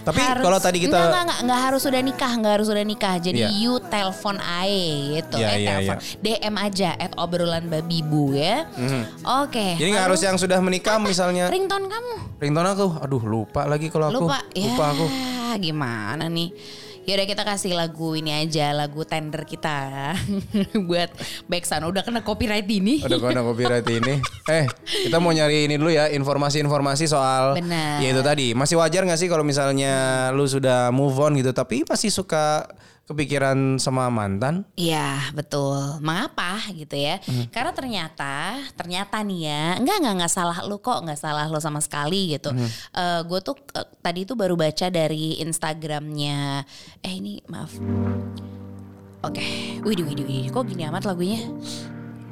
Tapi 0.02 0.18
kalau 0.18 0.58
tadi 0.58 0.78
kita- 0.80 0.92
nggak, 0.92 1.08
nggak, 1.08 1.24
nggak, 1.24 1.40
nggak 1.46 1.60
harus 1.62 1.80
sudah 1.80 2.00
nikah, 2.00 2.32
nggak 2.34 2.52
harus 2.52 2.66
sudah 2.66 2.82
nikah. 2.82 3.14
Jadi 3.16 3.38
Iya. 3.38 3.48
you 3.54 3.78
telepon 3.80 4.36
aja 4.36 4.70
gitu, 5.14 5.36
Iya, 5.36 5.48
eh 5.48 5.58
iya, 5.58 5.70
telepon, 5.72 5.96
DM 6.18 6.54
aja 6.58 6.90
at 6.96 7.12
obrolan 7.14 7.64
babibu 7.66 8.34
ya. 8.34 8.66
Oke. 9.44 9.62
Mhm. 9.62 9.78
Jadi 9.78 9.88
nggak 9.88 10.02
lalu 10.02 10.10
harus 10.10 10.20
yang 10.20 10.36
sudah 10.36 10.58
menikah 10.58 10.98
misalnya. 10.98 11.46
ringtone 11.48 11.86
kamu. 11.86 12.14
Ringtone 12.38 12.68
aku, 12.68 12.86
aduh 12.98 13.22
lupa 13.22 13.62
lagi 13.64 13.86
kalau 13.88 14.10
aku. 14.10 14.26
Lupa, 14.26 14.38
ya 14.50 14.66
Lupa 14.68 14.84
aku. 14.90 15.06
gimana 15.54 16.26
nih? 16.26 16.48
Yaudah 17.02 17.26
kita 17.26 17.42
kasih 17.42 17.74
lagu 17.74 18.14
ini 18.14 18.30
aja, 18.30 18.70
lagu 18.70 19.02
tender 19.02 19.42
kita 19.42 20.14
buat 20.88 21.10
backsound. 21.50 21.90
Udah 21.90 22.06
kena 22.06 22.22
copyright 22.22 22.68
ini. 22.70 23.02
Udah 23.02 23.18
kena 23.18 23.42
copyright 23.42 23.86
ini. 23.90 24.22
Eh, 24.46 24.70
kita 25.10 25.18
mau 25.18 25.34
nyari 25.34 25.66
ini 25.66 25.74
dulu 25.74 25.90
ya, 25.90 26.06
informasi-informasi 26.14 27.10
soal 27.10 27.58
Benar. 27.58 27.98
Ya 27.98 28.08
itu 28.14 28.22
tadi. 28.22 28.46
Masih 28.54 28.78
wajar 28.78 29.02
gak 29.02 29.18
sih 29.18 29.26
kalau 29.26 29.42
misalnya 29.42 30.30
lu 30.30 30.46
sudah 30.46 30.94
move 30.94 31.18
on 31.18 31.34
gitu 31.34 31.50
tapi 31.50 31.82
masih 31.82 32.14
suka 32.14 32.70
kepikiran 33.06 33.76
sama 33.82 34.06
mantan? 34.08 34.62
Iya 34.78 35.32
betul. 35.34 35.98
Mengapa 36.00 36.62
gitu 36.72 36.94
ya? 36.94 37.18
Hmm. 37.22 37.50
Karena 37.50 37.72
ternyata, 37.74 38.58
ternyata 38.78 39.20
nih 39.22 39.40
ya, 39.48 39.64
enggak 39.78 39.96
enggak 40.02 40.14
enggak 40.20 40.32
salah 40.32 40.58
lu 40.64 40.78
kok, 40.78 41.02
enggak 41.02 41.20
salah 41.20 41.46
lu 41.50 41.58
sama 41.58 41.82
sekali 41.82 42.38
gitu. 42.38 42.50
Hmm. 42.50 42.68
gue 43.26 43.40
tuh 43.42 43.56
eh, 43.74 43.86
tadi 44.00 44.26
tuh 44.26 44.36
baru 44.38 44.54
baca 44.54 44.86
dari 44.90 45.38
Instagramnya. 45.42 46.66
Eh 47.02 47.14
ini 47.18 47.42
maaf. 47.50 47.74
Oke, 49.22 49.78
widih 49.86 50.02
widih 50.02 50.26
widih. 50.26 50.50
Kok 50.50 50.66
gini 50.66 50.82
amat 50.90 51.06
lagunya? 51.06 51.46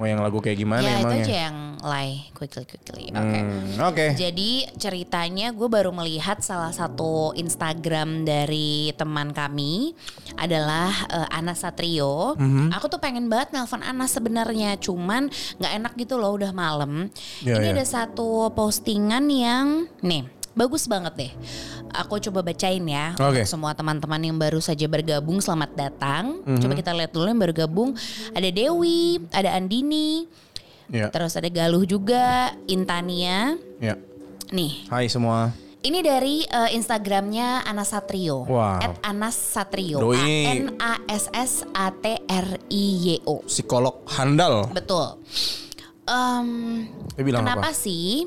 Mau 0.01 0.09
yang 0.09 0.25
lagu 0.25 0.41
kayak 0.41 0.57
gimana 0.57 0.81
ya 0.81 0.97
itu 0.97 1.05
emangnya? 1.05 1.25
aja 1.29 1.35
yang 1.53 1.59
lay 1.85 2.25
quickly 2.33 2.65
quickly. 2.65 3.13
Oke. 3.13 3.37
Hmm, 3.37 3.77
Oke. 3.85 4.07
Jadi 4.17 4.65
ceritanya 4.81 5.53
gue 5.53 5.69
baru 5.69 5.93
melihat 5.93 6.41
salah 6.41 6.73
satu 6.73 7.37
Instagram 7.37 8.25
dari 8.25 8.97
teman 8.97 9.37
kami 9.37 9.93
adalah 10.41 10.89
eh, 11.13 11.37
Ana 11.37 11.53
Satrio. 11.53 12.33
Mhm. 12.41 12.73
Aku 12.81 12.89
tuh 12.89 12.97
pengen 12.97 13.29
banget 13.29 13.53
nelpon 13.53 13.85
Ana 13.85 14.09
sebenarnya, 14.09 14.81
cuman 14.81 15.29
nggak 15.61 15.73
enak 15.85 15.93
gitu 16.01 16.17
loh 16.17 16.33
udah 16.33 16.57
malam. 16.57 17.13
Ya, 17.45 17.61
Ini 17.61 17.77
ya. 17.77 17.77
ada 17.77 17.85
satu 17.85 18.49
postingan 18.57 19.29
yang 19.29 19.85
nih 20.01 20.40
bagus 20.53 20.85
banget 20.85 21.13
deh. 21.17 21.33
Aku 21.93 22.19
coba 22.21 22.43
bacain 22.43 22.83
ya 22.83 23.15
Oke. 23.15 23.43
untuk 23.43 23.49
semua 23.49 23.73
teman-teman 23.73 24.21
yang 24.21 24.37
baru 24.37 24.59
saja 24.59 24.87
bergabung 24.87 25.39
selamat 25.39 25.71
datang. 25.75 26.43
Mhm. 26.43 26.61
Coba 26.61 26.73
kita 26.75 26.91
lihat 26.93 27.11
dulu 27.11 27.27
yang 27.27 27.41
baru 27.41 27.55
gabung. 27.57 27.91
Ada 28.31 28.51
Dewi, 28.51 29.19
ada 29.31 29.55
Andini, 29.55 30.27
Ya. 30.91 31.07
terus 31.09 31.35
ada 31.35 31.47
Galuh 31.47 31.87
juga, 31.87 32.51
Intania. 32.67 33.55
Ya. 33.79 33.95
Nih, 34.51 34.91
Hai 34.91 35.07
semua. 35.07 35.55
ini 35.81 36.03
dari 36.03 36.43
eh, 36.43 36.71
Instagramnya 36.75 37.63
Anas 37.63 37.95
Satrio. 37.95 38.43
Wow. 38.45 38.83
At 38.83 38.95
Anas 39.01 39.39
Satrio. 39.39 40.03
Duh, 40.03 40.19
A 40.19 40.27
N 40.51 40.75
A 40.77 40.99
S 41.07 41.31
S 41.31 41.63
A 41.71 41.95
T 41.95 42.19
R 42.27 42.59
I 42.67 42.85
Y 42.99 43.07
O. 43.25 43.47
Psikolog 43.47 44.03
handal. 44.11 44.67
Betul. 44.75 45.23
Dia 47.15 47.23
bilang 47.23 47.47
kenapa 47.47 47.71
apa? 47.71 47.77
sih? 47.77 48.27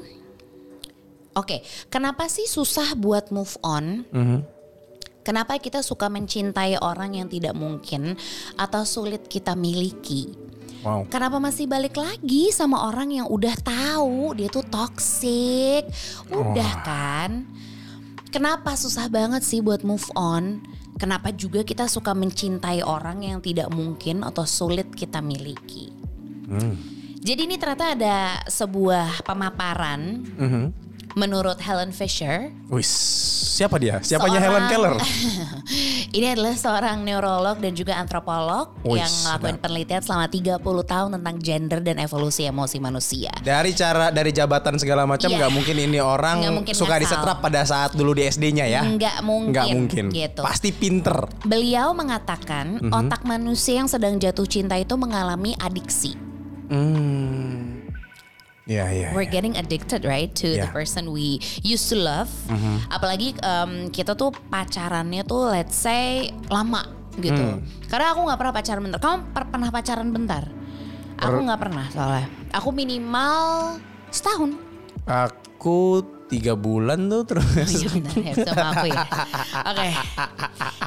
Oke, 1.33 1.65
kenapa 1.89 2.29
sih 2.29 2.45
susah 2.45 2.93
buat 2.93 3.33
move 3.33 3.57
on? 3.65 4.05
Mhm. 4.13 4.39
Kenapa 5.23 5.55
kita 5.55 5.79
suka 5.79 6.11
mencintai 6.11 6.77
orang 6.83 7.15
yang 7.15 7.31
tidak 7.31 7.55
mungkin 7.55 8.19
atau 8.59 8.83
sulit 8.83 9.31
kita 9.31 9.55
miliki? 9.55 10.35
Wow. 10.83 11.07
Kenapa 11.07 11.39
masih 11.39 11.63
balik 11.63 11.95
lagi 11.95 12.51
sama 12.51 12.91
orang 12.91 13.23
yang 13.23 13.27
udah 13.31 13.55
tahu 13.63 14.35
dia 14.35 14.51
tuh 14.51 14.67
toxic? 14.67 15.87
Udah 16.27 16.71
kan? 16.83 17.47
Kenapa 18.35 18.75
susah 18.75 19.07
banget 19.07 19.47
sih 19.47 19.63
buat 19.63 19.87
move 19.87 20.03
on? 20.11 20.59
Kenapa 20.99 21.31
juga 21.31 21.63
kita 21.63 21.87
suka 21.87 22.11
mencintai 22.11 22.83
orang 22.83 23.23
yang 23.23 23.39
tidak 23.39 23.71
mungkin 23.71 24.27
atau 24.27 24.43
sulit 24.43 24.91
kita 24.91 25.23
miliki? 25.23 25.87
Jadi 27.23 27.47
ini 27.47 27.55
ternyata 27.55 27.95
ada 27.95 28.43
sebuah 28.51 29.23
pemaparan 29.23 30.19
Mhm. 30.35 30.82
Menurut 31.13 31.57
Helen 31.57 31.89
Fisher. 31.89 32.49
Wis, 32.67 32.89
siapa 33.53 33.77
dia? 33.77 33.97
Siapanya 33.99 34.37
Seorang- 34.37 34.43
Helen 34.43 34.63
Keller? 34.67 34.95
Ini 36.13 36.27
adalah 36.29 36.53
seorang 36.53 37.01
neurolog 37.01 37.57
dan 37.57 37.73
juga 37.73 37.97
antropolog 37.97 38.69
yang 38.85 39.09
melakukan 39.23 39.57
penelitian 39.57 40.01
selama 40.01 40.25
30 40.27 40.61
tahun 40.61 41.09
tentang 41.11 41.35
gender 41.39 41.79
dan 41.81 41.97
evolusi 41.97 42.45
emosi 42.45 42.77
manusia. 42.77 43.33
Dari 43.39 43.73
cara 43.73 44.09
dari 44.09 44.29
jabatan 44.29 44.77
segala 44.77 45.03
macam 45.03 45.25
Iya. 45.25 45.37
nggak 45.39 45.51
mungkin 45.51 45.75
ini 45.75 45.97
orang 45.97 46.45
mungkin 46.51 46.69
suka 46.71 46.95
ngasal. 46.95 47.01
disetrap 47.01 47.37
pada 47.39 47.61
saat 47.63 47.91
dulu 47.91 48.13
di 48.13 48.23
SD-nya 48.23 48.65
ya. 48.67 48.81
Nggak 48.83 49.17
mungkin, 49.21 49.49
Nggak 49.49 49.67
mungkin. 49.71 50.05
gitu. 50.11 50.41
Pasti 50.41 50.69
pinter. 50.69 51.17
Beliau 51.41 51.93
mengatakan 51.93 52.77
Mhm. 52.79 52.93
otak 52.93 53.21
manusia 53.23 53.81
yang 53.81 53.89
sedang 53.89 54.15
jatuh 54.15 54.45
cinta 54.45 54.77
itu 54.77 54.93
mengalami 54.93 55.57
adiksi. 55.57 56.13
Hmm. 56.69 57.72
Ya 58.63 58.87
ya. 58.87 59.11
We're 59.11 59.27
ya. 59.27 59.39
getting 59.39 59.59
addicted 59.59 60.07
right 60.07 60.31
to 60.39 60.47
the 60.47 60.67
Yeah. 60.67 60.71
person 60.71 61.11
we 61.11 61.43
used 61.61 61.91
to 61.91 61.99
love. 61.99 62.31
Mhm. 62.47 62.87
Apalagi 62.87 63.35
em, 63.43 63.91
kita 63.91 64.15
tuh 64.15 64.31
pacarannya 64.47 65.27
tuh 65.27 65.51
let's 65.51 65.75
say 65.75 66.31
lama 66.47 66.87
gitu. 67.19 67.59
Hmm. 67.59 67.61
Karena 67.91 68.15
aku 68.15 68.19
nggak 68.23 68.39
pernah 68.39 68.53
pacaran 68.55 68.81
bentar. 68.81 68.99
Kamu 68.99 69.17
per- 69.35 69.49
pernah 69.51 69.69
pacaran 69.69 70.09
bentar? 70.09 70.43
Aku 71.19 71.37
nggak 71.43 71.59
pernah 71.59 71.85
soalnya. 71.91 72.27
Aku 72.55 72.69
minimal 72.71 73.35
setahun. 74.09 74.55
Aku 75.03 76.03
tiga 76.31 76.57
bulan 76.57 77.11
tuh 77.11 77.23
terus. 77.27 77.69
Iya 77.69 77.87
benar 77.93 78.15
ya 78.17 78.33
sama 78.41 78.67
aku 78.73 78.85
ya. 78.89 79.03
Oke. 79.69 79.87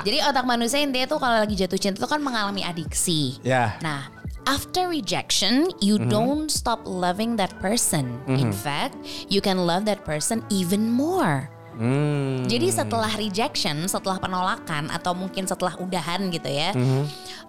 Jadi 0.02 0.16
otak 0.24 0.44
manusia 0.44 0.80
intinya 0.80 1.06
tuh 1.06 1.20
kalau 1.20 1.38
lagi 1.38 1.54
jatuh 1.54 1.78
cinta 1.78 2.00
tuh 2.00 2.10
kan 2.10 2.18
mengalami 2.18 2.64
adiksi. 2.64 3.38
Ya. 3.44 3.78
Nah, 3.84 4.10
after 4.46 4.88
rejection, 4.88 5.68
you 5.82 5.98
don't 5.98 6.48
stop 6.48 6.82
loving 6.86 7.34
that 7.36 7.52
person. 7.58 8.18
In 8.26 8.50
fact, 8.50 8.94
you 9.26 9.42
can 9.42 9.66
love 9.66 9.84
that 9.84 10.06
person 10.06 10.42
even 10.48 10.88
more. 10.88 11.50
Hmm. 11.76 12.48
Jadi 12.48 12.72
setelah 12.72 13.12
rejection, 13.12 13.84
setelah 13.84 14.16
penolakan 14.16 14.88
atau 14.88 15.12
mungkin 15.12 15.44
setelah 15.44 15.76
udahan 15.76 16.32
gitu 16.32 16.48
ya, 16.48 16.72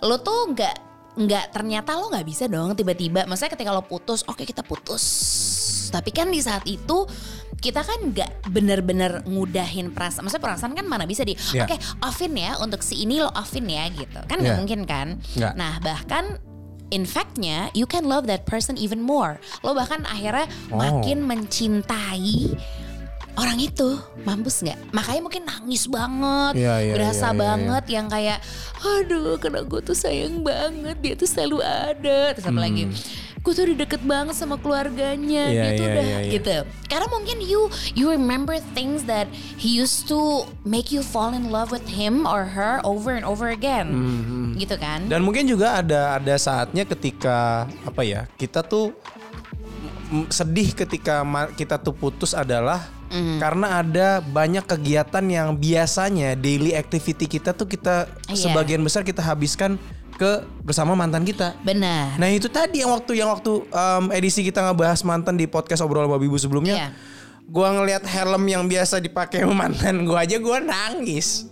lo 0.04 0.20
tuh 0.20 0.52
nggak 0.52 0.76
nggak 1.18 1.46
ternyata 1.50 1.98
lo 1.98 2.12
nggak 2.12 2.28
bisa 2.28 2.46
dong 2.52 2.76
tiba-tiba. 2.76 3.24
Maksudnya 3.24 3.56
ketika 3.56 3.72
lo 3.72 3.82
putus, 3.88 4.28
oke 4.28 4.44
kita 4.44 4.62
putus. 4.62 5.04
Tapi 5.88 6.12
kan 6.12 6.28
di 6.28 6.44
saat 6.44 6.68
itu 6.68 7.08
kita 7.58 7.82
kan 7.82 8.12
nggak 8.12 8.52
bener-bener 8.52 9.24
ngudahin 9.26 9.90
perasaan. 9.90 10.28
Maksudnya 10.28 10.44
perasaan 10.44 10.74
kan 10.76 10.86
mana 10.86 11.08
bisa 11.08 11.24
di, 11.24 11.34
Ya. 11.56 11.64
oke 11.66 11.74
offin 12.04 12.36
ya 12.36 12.60
untuk 12.60 12.84
si 12.84 13.02
ini 13.02 13.24
lo 13.24 13.32
offin 13.34 13.66
ya 13.66 13.88
gitu. 13.90 14.20
Kan 14.28 14.44
nggak 14.44 14.54
Ya. 14.54 14.60
mungkin 14.60 14.82
kan? 14.84 15.08
Nggak. 15.34 15.54
Nah 15.56 15.74
bahkan 15.80 16.38
in 16.89 17.04
fact-nya 17.04 17.71
you 17.76 17.86
can 17.86 18.08
love 18.08 18.28
that 18.28 18.47
person 18.47 18.76
even 18.80 19.04
more. 19.04 19.39
Lo 19.63 19.76
bahkan 19.76 20.04
akhirnya 20.08 20.47
Oh. 20.71 20.80
makin 20.80 21.23
mencintai 21.23 22.56
orang 23.38 23.58
itu. 23.62 24.02
Mampus 24.26 24.65
nggak? 24.65 24.80
Makanya 24.91 25.21
mungkin 25.21 25.43
nangis 25.45 25.86
banget, 25.88 26.54
Iya, 26.58 26.76
iya, 26.84 26.93
berasa 26.97 27.30
iya, 27.30 27.34
iya, 27.34 27.39
banget 27.39 27.84
yang 27.93 28.08
kayak 28.10 28.39
aduh 28.78 29.36
karena 29.41 29.62
gue 29.65 29.82
tuh 29.82 29.97
sayang 29.97 30.41
banget 30.45 30.97
dia 31.02 31.13
tuh 31.13 31.30
selalu 31.30 31.62
ada. 31.62 32.34
Terus 32.34 32.45
apa 32.50 32.60
lagi? 32.60 32.89
Gue 33.45 33.56
tuh 33.56 33.63
udah 33.63 33.80
deket 33.88 34.04
banget 34.04 34.36
sama 34.36 34.60
keluarganya. 34.60 35.45
Hmm. 35.47 35.56
Iya, 35.56 35.63
dia 35.63 35.71
tuh 35.78 35.86
iya, 35.86 35.93
udah 35.93 36.04
iya, 36.04 36.19
iya. 36.19 36.32
gitu. 36.36 36.56
Karena 36.91 37.08
mungkin 37.08 37.38
you 37.39 37.62
you 37.95 38.06
remember 38.12 38.58
things 38.76 39.08
that 39.08 39.30
he 39.56 39.71
used 39.71 40.10
to 40.10 40.43
make 40.67 40.91
you 40.91 41.00
fall 41.00 41.32
in 41.32 41.47
love 41.54 41.71
with 41.71 41.88
him 41.88 42.28
or 42.28 42.43
her 42.58 42.82
over 42.84 43.15
and 43.15 43.23
over 43.23 43.47
again. 43.54 43.88
Gitu 44.58 44.76
kan? 44.76 45.06
Dan 45.06 45.22
mungkin 45.22 45.46
juga 45.46 45.78
ada 45.78 46.17
ada 46.17 46.36
saatnya 46.36 46.84
ketika 46.84 47.70
apa 47.86 48.02
ya 48.02 48.26
kita 48.36 48.65
tuh 48.65 48.91
sedih 50.28 50.72
ketika 50.72 51.22
kita 51.54 51.76
tuh 51.78 51.93
putus 51.93 52.32
adalah 52.32 52.89
Mm. 53.08 53.39
karena 53.39 53.67
ada 53.80 54.08
banyak 54.20 54.67
kegiatan 54.67 55.24
yang 55.24 55.56
biasanya 55.56 56.36
daily 56.36 56.76
activity 56.76 57.24
kita 57.24 57.56
tuh 57.56 57.63
kita 57.63 58.04
Iya. 58.28 58.36
sebagian 58.36 58.84
besar 58.84 59.08
kita 59.08 59.24
habiskan 59.24 59.80
ke 60.20 60.43
bersama 60.60 60.91
mantan 60.91 61.24
kita. 61.24 61.56
Benar. 61.63 62.20
Nah 62.20 62.28
itu 62.28 62.52
tadi 62.52 62.84
yang 62.84 62.91
waktu 62.91 63.15
yang 63.15 63.32
waktu 63.32 63.63
em, 63.63 64.12
edisi 64.12 64.43
kita 64.43 64.60
ngebahas 64.60 65.08
mantan 65.08 65.39
di 65.39 65.48
podcast 65.48 65.80
obrolan 65.80 66.12
babi 66.12 66.28
ibu 66.28 66.36
sebelumnya, 66.36 66.76
Iya. 66.76 66.89
gua 67.48 67.80
ngelihat 67.80 68.04
helm 68.04 68.43
yang 68.43 68.67
biasa 68.67 69.00
dipakai 69.00 69.48
mantan 69.48 70.04
gua 70.04 70.28
aja 70.28 70.36
gua 70.36 70.60
nangis. 70.60 71.48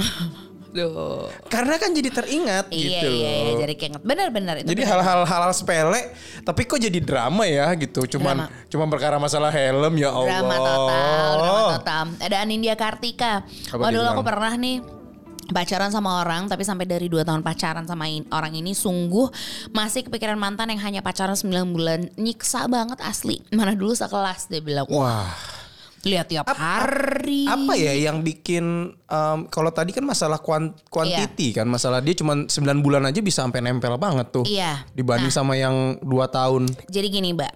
Duh. 0.74 1.30
Karena 1.46 1.78
kan 1.78 1.94
jadi 1.94 2.10
teringat 2.10 2.66
Iya 2.68 2.82
gitu. 2.98 3.08
iya 3.14 3.32
iya 3.40 3.52
jadi 3.62 3.74
keinget 3.74 4.02
benar-benar 4.02 4.58
itu 4.58 4.66
Jadi 4.68 4.82
hal-hal 4.82 5.22
hal-hal 5.22 5.54
sepele 5.54 6.10
tapi 6.42 6.66
kok 6.66 6.76
jadi 6.76 6.98
drama 6.98 7.46
ya 7.46 7.70
gitu. 7.78 8.02
Cuman 8.10 8.44
Drama. 8.44 8.66
cuman 8.66 8.86
perkara 8.90 9.16
masalah 9.16 9.48
helm 9.48 9.94
ya 9.94 10.10
Allah. 10.10 10.42
drama 10.42 10.56
total, 10.58 11.30
drama 11.38 11.62
total. 11.78 12.04
Ada 12.18 12.36
Anindya 12.42 12.74
Kartika. 12.74 13.46
Apa 13.70 13.78
oh 13.78 13.90
dulu 13.90 14.06
aku 14.10 14.22
pernah 14.22 14.50
nih 14.52 14.82
pacaran 15.44 15.92
sama 15.92 16.24
orang 16.24 16.48
tapi 16.48 16.64
sampai 16.64 16.88
dari 16.88 17.04
2 17.04 17.20
tahun 17.20 17.44
pacaran 17.44 17.84
sama 17.84 18.08
in- 18.08 18.24
orang 18.32 18.56
ini 18.56 18.72
sungguh 18.72 19.28
masih 19.70 20.08
kepikiran 20.08 20.40
mantan 20.40 20.72
yang 20.72 20.80
hanya 20.80 21.04
pacaran 21.04 21.36
9 21.36 21.52
bulan 21.68 22.08
nyiksa 22.16 22.64
banget 22.64 22.96
asli 22.98 23.44
mana 23.52 23.76
dulu 23.76 23.92
sekelas 23.92 24.48
dia 24.48 24.64
bilang 24.64 24.88
Wah, 24.88 25.28
lihat 26.04 26.26
tiap 26.28 26.46
hari 26.48 27.44
apa 27.44 27.72
ya 27.74 27.92
yang 27.92 28.20
bikin 28.20 28.64
em, 28.94 29.38
kalau 29.48 29.68
tadi 29.68 29.90
kan 29.90 30.02
masalah 30.02 30.38
kuan- 30.38 30.76
quantity 30.86 31.52
kan 31.52 31.64
masalah 31.64 31.98
dia 31.98 32.12
cuman 32.12 32.46
9 32.46 32.80
bulan 32.80 33.04
aja 33.04 33.18
bisa 33.18 33.42
sampai 33.42 33.60
nempel 33.60 33.96
banget 33.96 34.30
tuh. 34.30 34.44
Iya. 34.44 34.84
Dibanding 34.92 35.28
sama 35.28 35.56
yang 35.56 35.98
2 36.00 36.08
tahun. 36.28 36.68
Jadi 36.86 37.06
gini 37.08 37.32
mbak, 37.32 37.52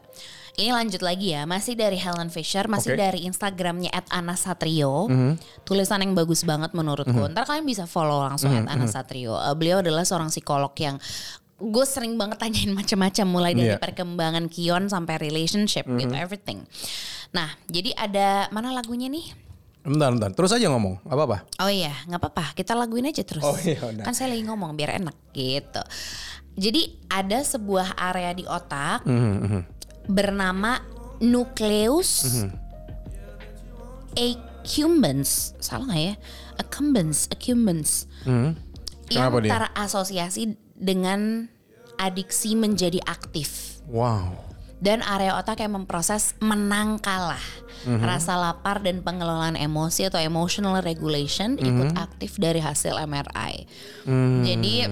ini 0.56 0.74
lanjut 0.74 1.00
lagi 1.00 1.32
ya, 1.32 1.46
masih 1.46 1.78
dari 1.78 1.94
Helen 1.94 2.28
Fisher, 2.28 2.66
masih. 2.66 2.92
Mhm. 2.92 2.98
dari 2.98 3.20
Instagramnya 3.24 3.90
@anasatrio, 4.10 5.06
tulisan 5.62 6.02
yang 6.02 6.12
bagus 6.12 6.42
banget 6.42 6.74
menurutku. 6.74 7.30
Ntar 7.30 7.46
kalian 7.46 7.62
bisa 7.62 7.84
follow 7.84 8.24
langsung 8.24 8.50
@anasatrio. 8.66 9.38
Eh, 9.38 9.54
beliau 9.54 9.78
adalah 9.78 10.02
seorang 10.02 10.28
psikolog 10.28 10.74
yang 10.76 10.98
gue 11.58 11.82
sering 11.82 12.14
banget 12.14 12.38
tanyain 12.38 12.70
macam-macam, 12.70 13.26
mulai 13.26 13.50
dari 13.50 13.74
Iya. 13.74 13.82
perkembangan 13.82 14.46
Kion 14.46 14.86
sampai 14.86 15.18
relationship 15.18 15.90
gitu, 15.90 16.14
Mhm. 16.14 16.22
everything. 16.22 16.62
Nah, 17.28 17.50
jadi 17.68 17.92
ada 17.92 18.48
mana 18.48 18.72
lagunya 18.72 19.06
nih? 19.12 19.32
Bentar, 19.84 20.12
bentar. 20.12 20.30
Terus 20.32 20.52
aja 20.52 20.68
ngomong. 20.68 21.00
Apa 21.08 21.22
apa? 21.24 21.38
Oh 21.64 21.70
iya, 21.72 21.92
nggak 22.08 22.20
apa-apa. 22.20 22.44
Kita 22.52 22.76
laguin 22.76 23.08
aja 23.08 23.24
terus. 23.24 23.44
Oh 23.44 23.56
iya, 23.56 23.80
udah. 23.80 24.04
Kan 24.04 24.12
saya 24.12 24.32
lagi 24.32 24.44
ngomong 24.44 24.76
biar 24.76 25.00
enak 25.00 25.16
gitu. 25.32 25.82
Jadi 26.58 27.06
ada 27.08 27.38
sebuah 27.40 27.94
area 27.94 28.34
di 28.34 28.42
otak 28.42 29.06
Mhm, 29.06 29.62
bernama 30.10 30.82
nucleus 31.22 32.26
Mhm. 32.26 32.48
accumbens. 34.18 35.54
Salah 35.62 35.86
nggak 35.88 36.02
ya? 36.02 36.14
Accumbens, 36.58 37.30
accumbens. 37.30 37.90
Mhm. 38.26 38.50
Yang 39.08 39.22
Kenapa 39.24 39.36
dia? 39.40 39.50
terasosiasi 39.54 40.42
dengan 40.74 41.48
adiksi 41.96 42.58
menjadi 42.58 43.00
aktif. 43.06 43.80
Wow. 43.88 44.47
Dan 44.78 45.02
area 45.02 45.34
otak 45.34 45.58
yang 45.58 45.74
memproses 45.74 46.38
menang 46.38 47.02
kalah. 47.02 47.42
Mhm. 47.82 47.98
Rasa 48.02 48.38
lapar 48.38 48.78
dan 48.82 49.02
pengelolaan 49.02 49.58
emosi 49.58 50.06
atau 50.06 50.22
emotional 50.22 50.78
regulation 50.82 51.58
Mhm. 51.58 51.66
ikut 51.66 51.90
aktif 51.98 52.38
dari 52.38 52.62
hasil 52.62 52.94
MRI. 52.94 53.66
Hmm. 54.06 54.42
Jadi 54.46 54.86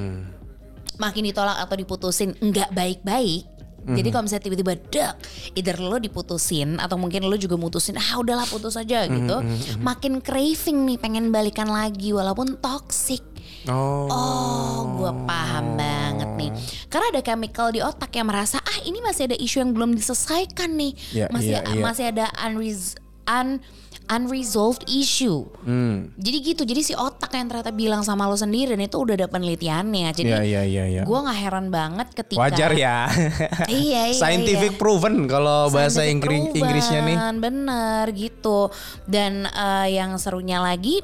makin 0.98 1.22
ditolak 1.28 1.62
atau 1.62 1.76
diputusin 1.78 2.34
nggak 2.38 2.74
baik-baik. 2.74 3.46
Jadi 3.86 4.10
kalau 4.10 4.26
misalnya 4.26 4.44
tiba-tiba 4.50 4.74
dek, 4.90 5.14
either 5.54 5.78
lo 5.78 6.02
diputusin 6.02 6.82
atau 6.82 6.98
mungkin 6.98 7.22
lo 7.30 7.38
juga 7.38 7.54
mutusin, 7.54 7.94
ah 7.94 8.18
udahlah 8.18 8.42
putus 8.50 8.74
aja 8.74 9.06
gitu. 9.06 9.38
Makin 9.78 10.26
craving 10.26 10.90
nih 10.90 10.98
pengen 10.98 11.30
balikan 11.30 11.70
lagi 11.70 12.10
walaupun 12.10 12.58
toxic. 12.58 13.22
Oh. 13.66 14.06
Oh, 14.10 14.78
gue 14.98 15.12
paham 15.26 15.74
banget 15.74 16.30
nih. 16.38 16.50
Karena 16.86 17.06
ada 17.18 17.22
chemical 17.22 17.68
di 17.74 17.80
otak 17.82 18.10
yang 18.14 18.30
merasa 18.30 18.62
ah 18.62 18.78
ini 18.86 19.02
masih 19.02 19.30
ada 19.30 19.36
isu 19.36 19.62
yang 19.62 19.70
belum 19.74 19.90
diselesaikan 19.98 20.70
nih, 20.78 20.92
Iya, 21.12 21.26
masih 21.34 21.54
iya, 21.58 21.60
iya. 21.74 21.82
masih 21.82 22.04
ada 22.14 22.26
unres 22.46 22.94
un 23.26 23.58
unresolved 24.06 24.86
issue. 24.86 25.42
Hmm. 25.66 26.14
Jadi 26.14 26.36
gitu, 26.54 26.62
jadi 26.62 26.78
si 26.78 26.94
otak 26.94 27.34
yang 27.34 27.50
ternyata 27.50 27.74
bilang 27.74 28.06
sama 28.06 28.30
lo 28.30 28.38
sendiri 28.38 28.78
dan 28.78 28.86
itu 28.86 29.02
udah 29.02 29.18
ada 29.18 29.26
penelitiannya. 29.26 30.14
Jadi 30.14 30.30
Iya, 30.30 30.42
iya, 30.46 30.62
iya, 30.62 30.84
iya. 30.86 31.02
gue 31.02 31.18
nggak 31.18 31.38
heran 31.42 31.66
banget 31.74 32.14
ketika 32.14 32.38
Wajar 32.38 32.70
ya. 32.78 33.10
Iya, 33.66 34.14
iya, 34.14 34.14
Scientific 34.14 34.78
iya. 34.78 34.78
proven 34.78 35.26
kalau 35.26 35.74
bahasa 35.74 36.06
Inggris 36.06 36.38
proven, 36.38 36.58
Inggrisnya 36.62 37.00
nih. 37.02 37.16
Bener 37.42 38.06
gitu. 38.14 38.70
Dan 39.10 39.50
eh, 39.50 39.98
yang 39.98 40.14
serunya 40.22 40.62
lagi 40.62 41.02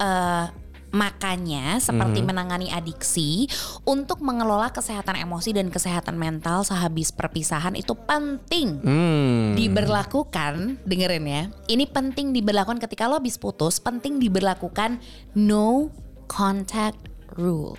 eh 0.00 0.61
makanya 0.92 1.80
seperti 1.80 2.20
Mhm. 2.20 2.26
menangani 2.28 2.68
adiksi 2.68 3.48
untuk 3.82 4.20
mengelola 4.20 4.68
kesehatan 4.70 5.16
emosi 5.16 5.56
dan 5.56 5.72
kesehatan 5.72 6.20
mental 6.20 6.62
sehabis 6.62 7.10
perpisahan 7.10 7.72
itu 7.74 7.96
penting 7.96 8.78
Hmm. 8.84 9.56
diberlakukan 9.56 10.84
dengerin 10.84 11.24
ya 11.26 11.42
ini 11.66 11.88
penting 11.88 12.36
diberlakukan 12.36 12.76
ketika 12.78 13.08
lo 13.08 13.16
habis 13.16 13.40
putus 13.40 13.80
penting 13.80 14.20
diberlakukan 14.20 15.00
no 15.32 15.88
contact 16.28 17.00
rule 17.34 17.74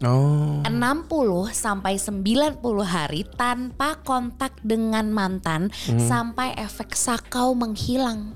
Oh. 0.00 0.64
60 0.64 1.52
sampai 1.52 2.00
90 2.00 2.56
hari 2.80 3.28
tanpa 3.36 4.00
kontak 4.00 4.56
dengan 4.64 5.12
mantan 5.12 5.68
Hmm. 5.68 6.00
sampai 6.00 6.56
efek 6.56 6.96
sakau 6.96 7.52
menghilang. 7.52 8.32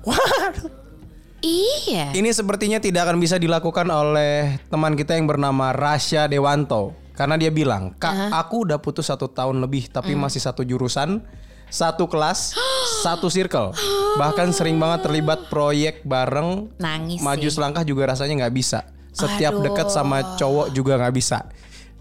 Iya. 1.45 2.09
Ini 2.11 2.29
sepertinya 2.33 2.81
tidak 2.81 3.05
akan 3.05 3.21
bisa 3.21 3.37
dilakukan 3.37 3.85
oleh 3.85 4.57
teman 4.65 4.97
kita 4.97 5.13
yang 5.13 5.29
bernama 5.29 5.69
Rasya 5.69 6.25
Dewanto. 6.25 6.97
Karena 7.13 7.37
dia 7.37 7.47
bilang, 7.47 7.93
Kak 7.95 8.33
aku 8.33 8.65
udah 8.65 8.75
putus 8.75 9.07
satu 9.07 9.29
tahun 9.29 9.61
lebih 9.61 9.87
tapi 9.87 10.11
Mm. 10.11 10.19
masih 10.19 10.41
satu 10.41 10.65
jurusan, 10.65 11.21
satu 11.69 12.09
kelas, 12.09 12.57
satu 13.05 13.29
circle. 13.29 13.71
Bahkan 14.17 14.51
sering 14.51 14.75
banget 14.75 15.05
terlibat 15.05 15.47
proyek 15.47 16.01
bareng. 16.03 16.73
Nangis 16.75 17.21
Maju 17.21 17.47
sih. 17.47 17.53
selangkah 17.53 17.85
juga 17.85 18.09
rasanya 18.09 18.43
nggak 18.43 18.55
bisa. 18.55 18.83
Setiap 19.15 19.55
Aduh. 19.55 19.63
dekat 19.63 19.87
sama 19.87 20.35
cowok 20.35 20.75
juga 20.75 20.99
nggak 20.99 21.15
bisa. 21.15 21.47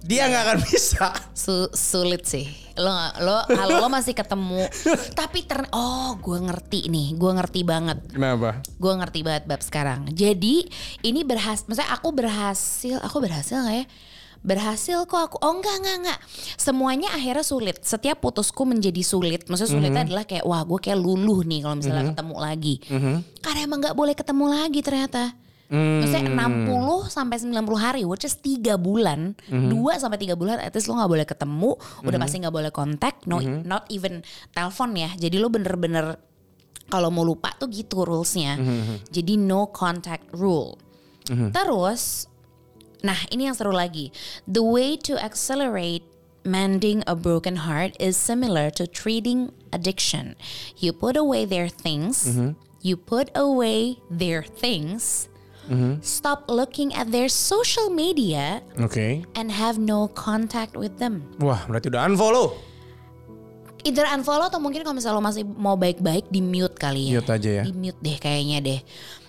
Dia 0.05 0.29
nggak 0.29 0.43
akan 0.45 0.59
bisa. 0.69 1.07
Su- 1.33 1.73
sulit 1.73 2.29
sih. 2.29 2.45
Lo 2.77 2.93
lo 3.25 3.41
kalau 3.49 3.81
lo 3.81 3.89
masih 3.89 4.13
ketemu 4.13 4.67
tapi 5.21 5.49
ter 5.49 5.65
oh 5.73 6.19
gue 6.21 6.39
ngerti 6.45 6.93
nih, 6.93 7.17
gue 7.17 7.31
ngerti 7.33 7.61
banget. 7.65 8.05
Kenapa? 8.13 8.61
Gue 8.77 8.93
ngerti 8.93 9.25
banget 9.25 9.49
bab 9.49 9.65
sekarang. 9.65 10.11
Jadi 10.13 10.69
ini 11.01 11.25
berhasil, 11.25 11.65
maksudnya 11.65 11.89
aku 11.89 12.13
berhasil, 12.13 13.01
aku 13.01 13.17
berhasil 13.23 13.57
nggak 13.57 13.77
ya? 13.81 13.87
Berhasil 14.45 15.09
kok 15.09 15.17
aku. 15.33 15.37
Oh 15.41 15.57
enggak 15.57 15.81
enggak 15.81 15.97
enggak. 16.05 16.19
Semuanya 16.61 17.09
akhirnya 17.17 17.41
sulit. 17.41 17.81
Setiap 17.81 18.21
putusku 18.21 18.69
menjadi 18.69 19.01
sulit. 19.01 19.49
Maksudnya 19.49 19.73
sulitnya 19.73 20.03
adalah 20.05 20.29
kayak 20.29 20.45
wah 20.45 20.61
gue 20.63 20.79
kayak 20.85 21.01
luluh 21.01 21.41
nih 21.41 21.65
kalau 21.65 21.81
misalnya 21.81 22.13
ketemu 22.13 22.37
lagi. 22.37 22.75
Karena 23.41 23.61
emang 23.65 23.79
nggak 23.81 23.97
boleh 23.97 24.13
ketemu 24.13 24.45
lagi 24.53 24.81
ternyata. 24.85 25.33
Maksudnya 25.73 26.29
60 26.29 27.09
sampai 27.09 27.37
90 27.41 27.57
hari 27.81 28.03
which 28.05 28.29
is 28.29 28.37
3 28.37 28.77
bulan. 28.77 29.35
2 29.49 29.73
sampai 29.97 30.19
3 30.21 30.37
bulan 30.37 30.61
at 30.61 30.77
least 30.77 30.87
lo 30.87 31.01
gak 31.01 31.11
boleh 31.11 31.27
ketemu, 31.27 31.73
udah 32.05 32.19
pasti 32.21 32.37
gak 32.45 32.55
boleh 32.55 32.71
kontak, 32.71 33.25
no 33.25 33.41
not 33.65 33.89
even 33.89 34.21
telepon 34.53 34.93
ya. 34.95 35.11
Jadi 35.17 35.37
lo 35.41 35.49
bener-bener 35.49 36.21
kalau 36.85 37.09
mau 37.09 37.25
lupa 37.25 37.57
tuh 37.57 37.73
gitu 37.73 38.05
rulesnya. 38.05 38.61
Jadi 39.09 39.41
no 39.41 39.73
contact 39.73 40.29
rule. 40.37 40.77
Terus, 41.25 42.29
nah 43.01 43.17
ini 43.33 43.49
yang 43.49 43.57
seru 43.57 43.73
lagi. 43.73 44.13
The 44.45 44.61
way 44.61 45.01
to 45.09 45.17
accelerate 45.17 46.05
mending 46.45 47.01
a 47.09 47.17
broken 47.17 47.65
heart 47.65 47.97
is 47.97 48.21
similar 48.21 48.69
to 48.77 48.85
treating 48.85 49.49
addiction. 49.73 50.37
You 50.77 50.93
put 50.93 51.17
away 51.17 51.49
their 51.49 51.73
things. 51.73 52.29
You 52.85 53.01
put 53.01 53.33
away 53.33 54.05
their 54.13 54.45
things. 54.45 55.33
Stop 56.05 56.47
looking 56.49 56.93
at 56.93 57.09
their 57.09 57.29
social 57.33 57.89
media 57.89 58.61
Oke. 58.77 59.25
and 59.35 59.49
have 59.49 59.81
no 59.81 60.09
contact 60.13 60.77
with 60.77 61.01
them. 61.01 61.25
Wah, 61.41 61.65
berarti 61.65 61.89
udah 61.89 62.05
unfollow. 62.05 62.57
Either 63.85 64.09
unfollow 64.09 64.49
atau 64.49 64.61
mungkin 64.61 64.81
kalau 64.81 64.97
misalnya 64.97 65.21
lo 65.21 65.25
masih 65.25 65.45
mau 65.45 65.77
baik-baik 65.77 66.33
di 66.33 66.41
mute 66.41 66.77
kali 66.77 67.13
ya. 67.13 67.21
Mute 67.21 67.33
aja 67.37 67.51
ya. 67.61 67.65
Di 67.69 67.73
mute 67.77 68.01
deh 68.01 68.17
kayaknya 68.17 68.59
deh. 68.65 68.81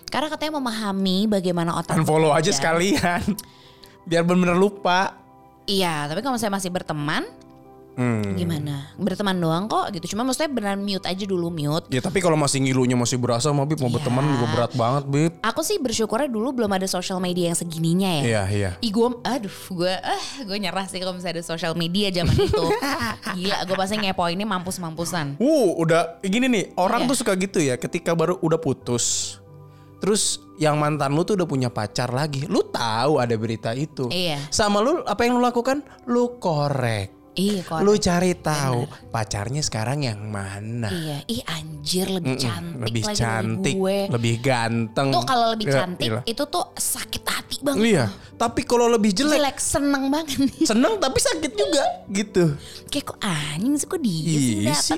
Karena 0.08 0.32
katanya 0.32 0.62
memahami 0.62 1.28
bagaimana 1.28 1.76
otak 1.76 1.98
Unfollow 1.98 2.32
aja 2.32 2.48
sekalian. 2.52 3.20
Biar 4.08 4.22
bener-bener 4.24 4.56
lupa. 4.56 5.18
Iya, 5.66 6.06
tapi 6.06 6.22
kalau 6.22 6.38
saya 6.38 6.48
masih 6.48 6.70
berteman, 6.70 7.26
Hmm. 7.96 8.36
gimana? 8.36 8.92
Berteman 8.94 9.34
doang 9.34 9.64
kok 9.66 9.88
gitu. 9.90 10.12
Cuma 10.12 10.20
maksudnya 10.20 10.52
beneran 10.52 10.84
mute 10.84 11.02
aja 11.02 11.24
dulu 11.24 11.48
mute. 11.48 11.88
Ya 11.88 11.98
tapi 11.98 12.20
kalau 12.20 12.36
masih 12.36 12.60
ngilunya 12.60 12.92
masih 12.92 13.16
berasa 13.16 13.48
sama 13.48 13.64
Bib 13.64 13.80
mau 13.80 13.88
Iya. 13.88 13.96
berteman 13.96 14.24
juga 14.28 14.46
berat 14.52 14.72
banget 14.76 15.04
Bib. 15.08 15.32
Aku 15.40 15.60
sih 15.60 15.80
bersyukurnya 15.80 16.28
dulu 16.28 16.52
belum 16.52 16.68
ada 16.70 16.84
social 16.84 17.16
media 17.18 17.48
yang 17.48 17.56
segininya 17.56 18.20
ya. 18.20 18.22
Iya 18.22 18.42
iya. 18.52 18.70
Ih 18.78 18.92
gue, 18.92 19.08
aduh 19.24 19.58
gue, 19.72 19.92
ah 19.96 20.24
gue 20.38 20.56
nyerah 20.56 20.84
sih 20.84 21.00
kalau 21.00 21.16
misalnya 21.16 21.40
ada 21.40 21.44
social 21.46 21.72
media 21.72 22.12
zaman 22.12 22.36
itu. 22.36 22.64
Gila, 23.36 23.56
gue 23.64 23.76
pasti 23.76 23.96
ngepoinnya 23.96 24.44
mampus-mampusan. 24.44 25.40
Uh, 25.40 25.72
udah 25.76 26.20
gini 26.20 26.46
nih, 26.46 26.64
orang 26.76 27.04
Iya. 27.04 27.08
tuh 27.08 27.16
suka 27.16 27.32
gitu 27.34 27.58
ya 27.58 27.80
ketika 27.80 28.12
baru 28.12 28.36
udah 28.38 28.60
putus. 28.60 29.40
Terus 29.96 30.44
yang 30.60 30.76
mantan 30.76 31.16
lu 31.16 31.24
tuh 31.24 31.40
udah 31.40 31.48
punya 31.48 31.72
pacar 31.72 32.12
lagi. 32.12 32.44
Lu 32.44 32.60
tahu 32.60 33.16
ada 33.16 33.32
berita 33.34 33.72
itu. 33.72 34.12
Iya. 34.12 34.36
Sama 34.52 34.84
lu 34.84 35.00
apa 35.02 35.24
yang 35.24 35.40
lu 35.40 35.42
lakukan? 35.42 35.80
Lu 36.04 36.36
korek. 36.36 37.15
Iya 37.36 37.60
kok. 37.62 37.84
Lu 37.84 37.92
cari 37.94 38.32
tahu 38.34 38.80
pacarnya 39.06 39.60
sekarang 39.60 40.02
yang 40.02 40.24
mana. 40.24 40.88
Iya, 40.88 41.18
ih 41.26 41.44
anjir 41.44 42.08
lebih 42.08 42.32
cantik 42.34 42.80
lebih 42.82 43.02
lagi 43.04 43.18
cantik, 43.18 43.74
gue. 43.76 43.98
lebih 44.08 44.34
ganteng. 44.40 45.08
Tuh 45.10 45.20
kalau 45.22 45.52
lebih 45.52 45.66
Ya, 45.66 45.74
cantik 45.78 46.08
iyalah. 46.08 46.24
itu 46.24 46.42
tuh 46.42 46.64
sakit 46.72 47.22
hati 47.22 47.56
banget. 47.60 47.84
Iya, 47.86 48.04
tapi 48.34 48.60
kalau 48.62 48.88
lebih 48.88 49.12
jelek, 49.12 49.36
Jelek 49.36 49.58
seneng 49.58 50.08
banget 50.08 50.38
nih. 50.40 50.64
seneng 50.64 50.96
tapi 50.96 51.18
sakit 51.18 51.52
juga 51.52 51.84
gitu. 52.08 52.44
Kayak 52.88 53.04
kok 53.06 53.18
anjing 53.20 53.74
sih 53.74 53.86
kok 53.86 54.00
dia 54.00 54.16
Iya. 54.16 54.72
Gitu. 54.72 54.96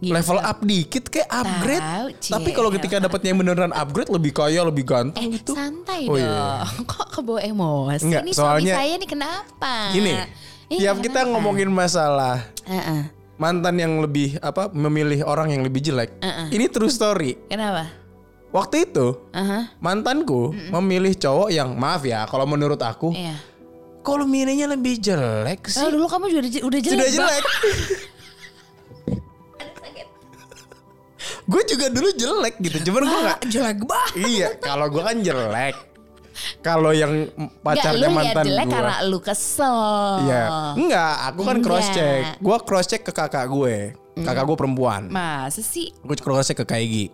Level 0.00 0.40
up 0.40 0.58
dikit 0.62 1.04
kayak 1.06 1.28
upgrade. 1.28 1.84
Tahu, 1.84 2.06
Tapi 2.32 2.50
kalau 2.52 2.72
ketika 2.72 2.96
dapatnya 2.98 3.28
yang 3.30 3.40
beneran 3.42 3.68
upgrade 3.70 4.08
lebih 4.08 4.32
kaya, 4.32 4.64
lebih 4.64 4.88
ganteng 4.88 5.20
Eh, 5.20 5.36
gitu. 5.36 5.52
santai 5.52 6.08
Oh, 6.08 6.16
dong. 6.16 6.24
iya. 6.24 6.64
Kok 6.88 7.06
kebawa 7.12 7.40
emosi? 7.42 8.08
Enggak, 8.08 8.22
ini 8.22 8.32
soalnya- 8.32 8.72
suami 8.72 8.80
saya 8.80 8.94
nih 8.96 9.10
kenapa? 9.10 9.72
Gini, 9.92 10.12
Iya, 10.70 10.94
tiap 10.94 11.02
kita 11.02 11.26
ngomongin 11.26 11.66
masalah 11.66 12.46
Heeh. 12.62 13.10
mantan 13.36 13.74
yang 13.74 13.98
lebih 13.98 14.38
apa 14.38 14.70
memilih 14.70 15.26
orang 15.26 15.50
yang 15.50 15.66
lebih 15.66 15.82
jelek. 15.82 16.14
Ini 16.48 16.70
true 16.70 16.86
story. 16.86 17.34
Kenapa? 17.50 17.90
Waktu 18.50 18.86
itu 18.86 19.18
Aha. 19.30 19.74
mantanku 19.78 20.54
memilih 20.70 21.14
cowok 21.14 21.50
yang 21.50 21.74
maaf 21.74 22.02
ya 22.02 22.22
kalau 22.26 22.46
menurut 22.46 22.78
aku 22.78 23.10
Iya. 23.10 23.34
kalau 24.02 24.26
milihnya 24.26 24.70
lebih 24.70 24.98
jelek 24.98 25.66
sih. 25.66 25.82
Oh, 25.82 25.90
dulu 25.90 26.06
kamu 26.06 26.30
juga 26.30 26.40
udah, 26.46 26.52
udah 26.66 26.80
jelek. 26.80 26.94
Sudah 26.94 27.08
jelek. 27.10 27.44
gue 31.50 31.62
juga 31.66 31.86
dulu 31.90 32.08
jelek 32.14 32.54
gitu, 32.62 32.78
cuman 32.90 33.02
gue 33.02 33.18
nggak 33.26 33.40
jelek 33.50 33.78
banget. 33.82 34.12
Iya, 34.22 34.48
kalau 34.62 34.86
gue 34.86 35.02
kan 35.02 35.18
jelek. 35.18 35.74
Kalau 36.60 36.92
yang 36.92 37.28
pacarnya 37.60 38.08
lu 38.08 38.12
liat 38.12 38.16
mantan 38.16 38.44
jelek 38.46 38.66
gue. 38.66 38.72
karena 38.72 38.96
lu 39.08 39.18
kesel. 39.18 39.78
Iya, 40.26 40.42
enggak, 40.76 41.14
aku 41.28 41.40
kan 41.44 41.56
Enggak. 41.56 41.66
cross 41.66 41.86
check. 41.90 42.22
Gue 42.38 42.56
cross 42.62 42.86
check 42.86 43.02
ke 43.04 43.12
kakak 43.12 43.46
gue. 43.48 43.76
Kakak 44.20 44.44
gue 44.44 44.56
perempuan. 44.58 45.08
Masa 45.08 45.64
sih? 45.64 45.92
Gue 46.04 46.16
cross 46.16 46.48
check 46.48 46.60
ke 46.60 46.66
Kaigi. 46.66 47.06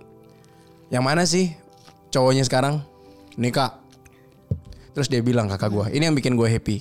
Yang 0.90 1.04
mana 1.04 1.22
sih 1.26 1.54
cowoknya 2.10 2.42
sekarang? 2.42 2.82
Nikah. 3.36 3.78
Terus 4.94 5.06
dia 5.06 5.20
bilang 5.20 5.46
kakak 5.46 5.70
gue, 5.70 5.86
ini 5.92 6.08
yang 6.08 6.16
bikin 6.16 6.34
gue 6.34 6.48
happy. 6.48 6.80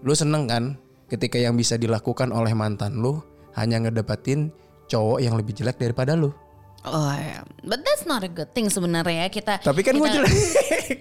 Lu 0.00 0.16
seneng 0.16 0.48
kan 0.48 0.80
ketika 1.06 1.36
yang 1.36 1.52
bisa 1.52 1.76
dilakukan 1.76 2.32
oleh 2.32 2.54
mantan 2.56 2.96
lu 2.96 3.20
hanya 3.58 3.82
ngedapetin 3.82 4.48
cowok 4.88 5.18
yang 5.20 5.36
lebih 5.36 5.52
jelek 5.52 5.76
daripada 5.76 6.16
lu. 6.16 6.32
Oh 6.80 7.12
ya, 7.12 7.44
but 7.60 7.84
that's 7.84 8.08
not 8.08 8.24
a 8.24 8.30
good 8.30 8.48
thing 8.50 8.72
sebenarnya 8.72 9.28
kita. 9.28 9.60
Tapi 9.60 9.84
kan 9.84 9.92
gue 9.92 10.08
jelek. 10.16 10.32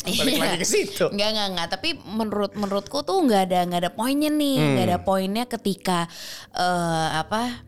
Balik 0.03 0.33
Iya. 0.35 0.41
lagi 0.43 0.57
ke 0.59 0.67
situ. 0.67 1.07
Enggak, 1.07 1.29
enggak, 1.31 1.47
enggak. 1.49 1.67
Tapi 1.71 1.89
menurut 2.03 2.51
menurutku 2.53 2.99
tuh 3.01 3.23
enggak 3.23 3.47
ada 3.47 3.63
enggak 3.63 3.81
ada 3.87 3.91
poinnya 3.91 4.27
nih. 4.27 4.55
Hmm. 4.59 4.67
Enggak 4.75 4.85
ada 4.85 4.99
poinnya 4.99 5.43
ketika 5.47 6.11
eh 6.51 7.09
apa? 7.15 7.63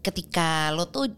Ketika 0.00 0.70
lo 0.70 0.86
tuh 0.86 1.10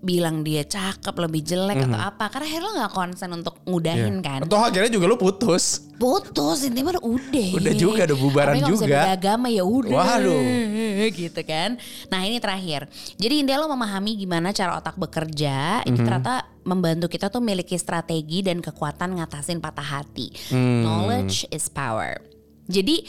bilang 0.00 0.40
dia 0.40 0.62
cakep 0.62 1.12
lebih 1.14 1.42
jelek 1.42 1.76
atau 1.82 1.94
apa 1.94 2.28
karena 2.28 2.46
akhirnya 2.46 2.64
lo 2.64 2.72
nggak 2.74 2.94
konsen 2.94 3.30
untuk 3.30 3.54
ngudahin 3.62 4.16
kan 4.18 4.40
Hmm. 4.40 4.48
Iya. 4.48 4.48
Atau 4.48 4.58
akhirnya 4.58 4.90
juga 4.90 5.06
lu 5.06 5.16
putus. 5.16 5.64
putus 5.94 6.64
intinya 6.64 6.96
udah 6.96 7.04
udah 7.04 7.48
Udah 7.54 7.74
juga, 7.74 8.02
udah 8.02 8.18
bubaran 8.18 8.54
Tapi 8.56 8.64
juga. 8.66 8.84
beda 8.88 9.12
agama 9.12 9.46
ya 9.46 9.60
udah 9.60 9.92
Waduh. 9.92 10.40
gitu 11.20 11.40
kan 11.42 11.76
nah 12.06 12.20
ini 12.20 12.36
terakhir 12.38 12.88
jadi 13.14 13.34
intinya 13.36 13.60
lo 13.60 13.68
memahami 13.70 14.16
gimana 14.16 14.48
cara 14.50 14.74
otak 14.74 14.96
bekerja 14.96 15.84
Mhm. 15.84 15.86
itu 15.86 16.00
ternyata 16.00 16.34
membantu 16.62 17.06
kita 17.06 17.28
tuh 17.28 17.38
memiliki 17.38 17.76
strategi 17.76 18.40
dan 18.40 18.58
kekuatan 18.58 19.14
ngatasin 19.14 19.60
patah 19.60 20.00
hati 20.00 20.32
Hmm. 20.48 20.80
knowledge 20.82 21.44
is 21.50 21.68
power 21.68 22.16
jadi 22.64 23.04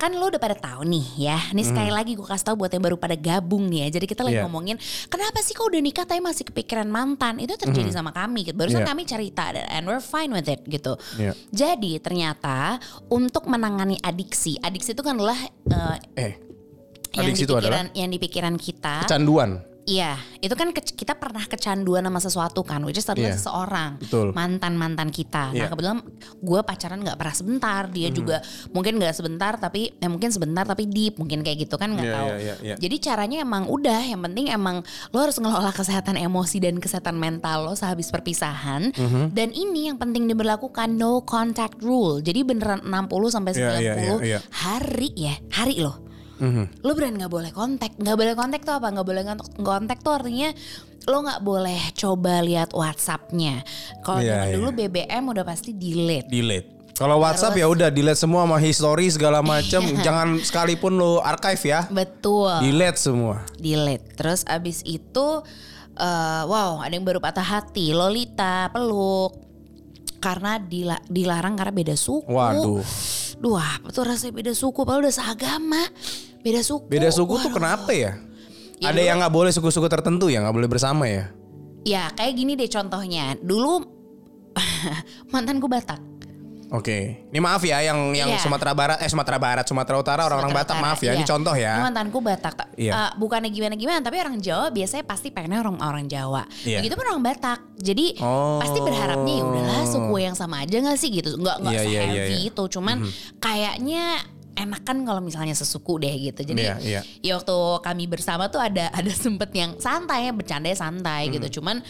kan 0.00 0.10
lo 0.10 0.26
udah 0.26 0.40
pada 0.40 0.56
tahu 0.56 0.88
nih 0.88 1.06
ya. 1.20 1.36
Nih 1.52 1.60
Hmm. 1.60 1.70
sekali 1.70 1.90
lagi 1.92 2.16
gue 2.16 2.24
kasih 2.24 2.46
tahu 2.48 2.56
buat 2.58 2.72
yang 2.72 2.80
baru 2.80 2.96
pada 2.96 3.12
gabung 3.12 3.68
nih 3.68 3.84
ya. 3.84 4.00
Jadi 4.00 4.06
kita 4.06 4.24
lagi 4.24 4.40
Iya. 4.40 4.48
ngomongin 4.48 4.80
kenapa 5.06 5.38
sih 5.38 5.52
kok 5.52 5.68
udah 5.68 5.76
nikah 5.78 6.02
tapi 6.02 6.18
masih 6.18 6.48
kepikiran 6.48 6.88
mantan. 6.88 7.36
Itu 7.36 7.54
terjadi 7.54 7.92
sama 7.92 8.10
kami. 8.10 8.42
gitu. 8.42 8.56
Barusan 8.56 8.80
Hmm. 8.80 8.88
Iya. 8.88 8.90
kami 8.90 9.02
cerita 9.04 9.44
and 9.52 9.84
we're 9.84 10.00
fine 10.00 10.32
with 10.32 10.46
it 10.46 10.64
gitu. 10.64 10.96
Iya. 11.14 11.36
Jadi 11.50 12.00
ternyata 12.00 12.80
untuk 13.06 13.44
menangani 13.44 14.00
adiksi, 14.00 14.56
adiksi 14.58 14.92
itu 14.92 15.02
kan 15.02 15.14
adalah 15.14 15.36
eh, 15.36 15.98
Eh, 16.16 16.32
yang 17.12 17.28
adiksi 17.28 17.42
di 17.42 17.44
itu 17.44 17.54
adalah 17.54 17.84
pikiran 17.84 17.86
yang 17.92 18.08
di 18.08 18.18
pikiran 18.18 18.54
kita. 18.56 18.94
kecanduan. 19.04 19.50
Iya, 19.82 20.14
itu 20.38 20.52
kan 20.52 20.70
ke- 20.70 20.84
kita 20.86 21.16
pernah 21.16 21.40
kecanduan 21.42 22.04
sama 22.04 22.20
sesuatu 22.20 22.60
kan, 22.62 22.84
which 22.84 22.96
is 22.96 23.08
adalah 23.08 23.32
Iya, 23.32 23.36
seseorang, 23.36 23.90
betul. 23.98 24.30
mantan 24.30 24.76
mantan 24.76 25.08
kita. 25.08 25.50
Nah 25.50 25.56
Iya. 25.56 25.68
kebetulan 25.68 25.98
gue 26.36 26.60
pacaran 26.62 27.00
nggak 27.00 27.16
pernah 27.16 27.34
sebentar, 27.34 27.82
dia 27.88 28.08
Mhm. 28.08 28.14
juga 28.14 28.36
mungkin 28.70 29.00
nggak 29.00 29.14
sebentar 29.14 29.56
tapi, 29.56 29.90
eh, 29.90 30.06
mungkin 30.06 30.30
sebentar 30.30 30.62
tapi 30.62 30.84
deep, 30.84 31.16
mungkin 31.16 31.40
kayak 31.40 31.64
gitu 31.64 31.74
kan 31.74 31.96
nggak 31.96 32.06
Iya, 32.06 32.14
tahu. 32.14 32.28
iya, 32.28 32.36
iya, 32.38 32.54
iya. 32.62 32.74
Jadi 32.76 32.96
caranya 33.00 33.40
emang 33.40 33.66
udah, 33.66 34.00
yang 34.04 34.20
penting 34.20 34.46
emang 34.48 34.84
lo 35.10 35.18
harus 35.18 35.40
ngelola 35.40 35.72
kesehatan 35.72 36.14
emosi 36.14 36.60
dan 36.60 36.76
kesehatan 36.76 37.16
mental 37.16 37.64
lo 37.64 37.74
sehabis 37.74 38.12
perpisahan. 38.12 38.92
Mhm. 38.92 39.32
Dan 39.32 39.48
ini 39.50 39.88
yang 39.88 39.96
penting 39.96 40.28
diberlakukan 40.28 40.92
no 40.92 41.24
contact 41.24 41.80
rule. 41.80 42.20
Jadi 42.20 42.44
beneran 42.44 42.84
60 42.84 43.28
sampai 43.28 43.56
Iya, 43.56 43.80
90 43.80 43.80
iya, 43.80 43.94
iya, 43.96 44.14
iya. 44.20 44.38
hari 44.52 45.08
ya, 45.16 45.34
hari 45.50 45.80
loh 45.80 46.09
Mhm. 46.40 46.64
lo 46.80 46.90
beneran 46.92 47.14
nggak 47.16 47.30
boleh 47.30 47.50
kontak 47.50 47.92
nggak 47.94 48.16
boleh 48.16 48.34
kontak 48.34 48.60
tuh 48.60 48.74
apa 48.74 48.88
nggak 48.88 49.06
boleh 49.06 49.22
kontak 49.60 49.98
tuh 50.00 50.12
artinya 50.12 50.48
lo 51.02 51.20
nggak 51.20 51.40
boleh 51.40 51.80
coba 51.94 52.40
lihat 52.40 52.72
WhatsAppnya 52.72 53.60
kalau 54.00 54.18
zaman 54.18 54.48
iya. 54.48 54.54
dulu 54.54 54.68
BBM 54.70 55.24
udah 55.26 55.44
pasti 55.44 55.70
delete 55.70 56.26
delete. 56.26 56.68
Kalau 56.92 57.16
WhatsApp 57.16 57.56
ya 57.56 57.64
udah 57.64 57.88
delete 57.88 58.20
semua 58.20 58.44
sama 58.44 58.60
history 58.60 59.08
segala 59.08 59.40
macam. 59.40 59.80
Jangan 60.04 60.36
sekalipun 60.36 61.00
lo 61.00 61.24
archive 61.24 61.64
ya. 61.64 61.80
betul 61.88 62.52
Delete 62.60 63.00
semua. 63.00 63.40
delete 63.56 64.04
terus 64.12 64.44
abis 64.44 64.84
itu 64.84 65.40
eh, 65.94 66.42
wow 66.44 66.80
ada 66.80 66.92
yang 66.92 67.00
baru 67.02 67.16
patah 67.16 67.40
hati 67.42 67.96
Lolita 67.96 68.68
peluk 68.68 69.32
karena 70.20 70.60
dila- 70.60 71.00
dilarang 71.08 71.56
karena 71.56 71.72
beda 71.72 71.96
suku 71.96 72.28
Waduh. 72.28 72.84
Duh 73.40 73.56
apa 73.56 73.88
tuh 73.88 74.04
rasanya 74.04 74.36
beda 74.36 74.52
suku 74.52 74.84
Padahal 74.84 75.08
udah 75.08 75.14
seagama 75.16 75.80
Beda 76.40 76.60
suku 76.60 76.84
Beda 76.86 77.08
suku 77.08 77.34
tuh 77.36 77.48
Waduh. 77.48 77.54
kenapa 77.54 77.90
ya? 77.92 78.12
Ya, 78.80 78.88
Ada 78.88 78.96
dulu- 78.96 79.08
yang 79.08 79.16
nggak 79.20 79.34
boleh 79.34 79.52
suku-suku 79.52 79.86
tertentu 79.86 80.26
ya, 80.26 80.40
nggak 80.40 80.56
boleh 80.56 80.68
bersama 80.68 81.04
ya? 81.04 81.28
Ya 81.80 82.08
kayak 82.10 82.32
gini 82.34 82.56
deh 82.56 82.66
contohnya 82.66 83.36
Dulu 83.36 83.84
mantanku 85.32 85.66
Batak 85.66 86.00
Oke, 86.70 87.26
ini 87.26 87.42
maaf 87.42 87.66
ya 87.66 87.82
yang 87.82 88.14
yang 88.14 88.30
Iya. 88.30 88.38
Sumatera 88.38 88.70
Barat, 88.70 89.02
eh 89.02 89.10
Sumatera 89.10 89.42
Barat, 89.42 89.66
Sumatera 89.66 89.98
Utara 89.98 90.22
orang-orang 90.22 90.54
Batak 90.54 90.78
Utara, 90.78 90.86
maaf 90.86 91.02
ya, 91.02 91.18
ini 91.18 91.26
iya. 91.26 91.30
contoh 91.34 91.50
ya. 91.50 91.74
Ini 91.74 91.82
mantanku 91.82 92.18
Batak. 92.22 92.54
Iya. 92.78 92.92
Eh, 92.94 93.10
bukannya 93.18 93.50
gimana-gimana, 93.50 93.98
tapi 93.98 94.22
orang 94.22 94.38
Jawa 94.38 94.70
biasanya 94.70 95.02
pasti 95.02 95.34
pengennya 95.34 95.66
orang 95.66 95.82
orang 95.82 96.06
Jawa. 96.06 96.46
Iya. 96.62 96.78
Begitu 96.78 96.94
pun 96.94 97.10
orang 97.10 97.26
Batak. 97.26 97.58
Jadi 97.74 98.22
Oh. 98.22 98.62
pasti 98.62 98.78
berharapnya 98.78 99.34
ya 99.34 99.42
udahlah 99.42 99.82
suku 99.82 100.14
yang 100.22 100.38
sama 100.38 100.62
aja 100.62 100.78
nggak 100.78 100.94
sih 100.94 101.10
gitu. 101.10 101.42
Nggak 101.42 101.56
nggak 101.58 101.74
iya, 101.74 101.82
se-heavy 101.82 102.14
iya, 102.14 102.24
iya. 102.38 102.48
itu. 102.54 102.62
Cuman 102.70 102.96
kayaknya 103.42 104.04
enak 104.60 104.82
kan 104.82 105.00
kalau 105.02 105.18
misalnya 105.18 105.52
sesuku 105.52 105.98
deh 105.98 106.14
gitu. 106.22 106.40
Jadi 106.44 106.60
Iya, 106.60 106.76
iya. 106.80 107.00
ya 107.20 107.32
waktu 107.34 107.56
kami 107.80 108.04
bersama 108.04 108.46
tuh 108.46 108.58
ada 108.58 108.92
ada 108.98 109.08
sempet 109.08 109.50
yang 109.52 109.76
santai 109.76 110.28
bercanda 110.30 110.68
santai 110.70 111.26
Hmm. 111.26 111.34
gitu. 111.36 111.60
Cuman 111.60 111.80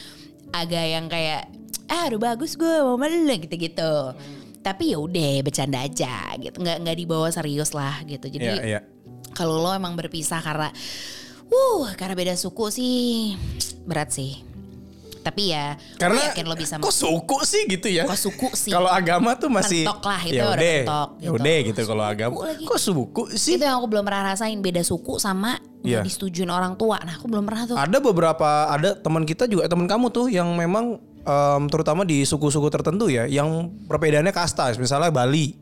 agak 0.50 0.84
yang 0.84 1.06
kayak 1.06 1.50
ah 1.86 2.06
udah 2.06 2.20
bagus 2.32 2.54
gue 2.54 2.74
mau 2.80 2.94
melulu 2.94 3.34
gitu-gitu. 3.40 4.14
Tapi 4.60 4.92
ya 4.92 4.98
udah 4.98 5.40
bercanda 5.40 5.80
aja 5.80 6.34
gitu. 6.36 6.56
Nggak 6.58 6.76
nggak 6.82 6.96
dibawa 6.96 7.28
serius 7.28 7.70
lah 7.70 7.98
gitu. 8.04 8.26
Jadi 8.26 8.46
Iya, 8.46 8.62
iya. 8.62 8.80
kalau 9.32 9.58
lo 9.58 9.70
emang 9.70 9.94
berpisah 9.94 10.38
karena 10.38 10.70
uh 11.50 11.84
karena 11.94 12.14
beda 12.14 12.34
suku 12.34 12.66
sih 12.68 13.34
berat 13.82 14.10
sih 14.10 14.38
tapi 15.20 15.52
ya 15.52 15.76
Karena 15.96 16.32
yakin 16.32 16.44
lo 16.44 16.56
bisa 16.56 16.74
kok 16.76 16.88
suku 16.90 17.38
sih 17.44 17.68
gitu 17.68 17.86
ya? 17.86 18.08
kok 18.08 18.16
suku 18.16 18.48
sih 18.56 18.72
Kalau 18.72 18.88
agama 18.88 19.36
tuh 19.36 19.48
masih 19.48 19.84
Mentok 19.84 20.00
lah, 20.02 20.20
itu 20.24 20.36
ya 20.36 20.44
udah 20.46 20.56
mentok, 20.56 21.08
ya 21.10 21.20
gitu. 21.20 21.36
udah 21.36 21.56
gitu 21.62 21.80
kalau 21.84 22.04
agama. 22.04 22.34
lagi. 22.42 22.64
Kok 22.64 22.80
suku 22.80 23.22
sih? 23.36 23.54
itu 23.54 23.62
yang 23.62 23.76
aku 23.76 23.86
belum 23.86 24.04
pernah 24.04 24.22
rasain 24.32 24.58
beda 24.58 24.80
suku 24.80 25.16
sama 25.16 25.60
nggak 25.80 26.04
disetujuin 26.04 26.48
orang 26.48 26.76
tua 26.76 27.00
nah 27.00 27.16
aku 27.16 27.24
belum 27.24 27.44
pernah 27.44 27.64
tuh 27.64 27.76
Ada 27.76 27.98
beberapa 27.98 28.48
ada 28.68 28.92
teman 28.92 29.24
kita 29.24 29.48
juga 29.48 29.64
teman 29.64 29.88
kamu 29.88 30.08
tuh 30.08 30.28
yang 30.28 30.52
memang 30.52 31.00
em, 31.20 31.62
terutama 31.68 32.04
di 32.04 32.20
suku-suku 32.20 32.68
tertentu 32.68 33.08
ya, 33.08 33.24
yang 33.24 33.48
perbedaannya 33.84 34.28
kasta, 34.30 34.72
misalnya 34.76 35.08
Bali. 35.08 35.56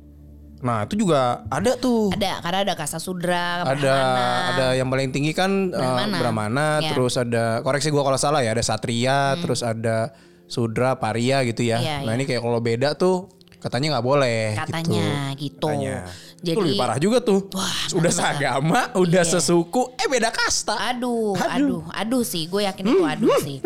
Nah 0.59 0.85
itu 0.85 0.99
juga 0.99 1.47
ada 1.47 1.79
tuh. 1.79 2.11
ada 2.11 2.43
karena 2.43 2.59
ada 2.67 2.75
kasta 2.75 2.99
sudra 2.99 3.63
ada 3.63 3.75
brahmana. 3.79 4.49
ada 4.51 4.67
yang 4.75 4.89
paling 4.91 5.11
tinggi 5.15 5.31
kan 5.31 5.71
eh, 5.71 5.79
Brahmana. 5.79 6.17
Brahmana, 6.19 6.67
Ya. 6.79 6.81
Hmm. 6.83 6.89
terus 6.95 7.15
ada 7.15 7.45
koreksi 7.63 7.89
gua 7.95 8.03
kalau 8.03 8.19
salah 8.19 8.43
ya 8.43 8.53
ada 8.55 8.65
Satria, 8.65 9.39
terus 9.39 9.63
ada 9.63 10.11
Sudra, 10.49 10.97
Paria 10.97 11.45
gitu 11.45 11.61
ya. 11.61 11.77
Iya, 11.77 11.97
nah 12.09 12.17
iya. 12.17 12.19
ini 12.19 12.25
kayak 12.25 12.41
kalau 12.41 12.59
beda 12.65 12.97
tuh 12.97 13.29
katanya 13.59 13.99
nggak 13.99 14.07
boleh. 14.07 14.55
katanya 14.57 15.35
gitu, 15.35 15.59
Katanya. 15.61 16.07
jadi 16.39 16.55
Itu 16.55 16.63
lebih 16.63 16.79
parah 16.79 16.99
juga 16.99 17.19
tuh. 17.19 17.51
Wah, 17.51 17.79
udah 17.93 18.13
seagama, 18.13 18.81
udah 18.95 19.23
Iya. 19.23 19.33
sesuku, 19.35 19.83
eh 19.95 20.07
beda 20.07 20.31
kasta. 20.31 20.79
Aduh, 20.89 21.35
aduh, 21.35 21.83
aduh 21.91 22.23
sih, 22.23 22.47
gue 22.47 22.63
yakin 22.65 22.85
itu 22.87 23.03
aduh 23.05 23.35
sih. 23.41 23.59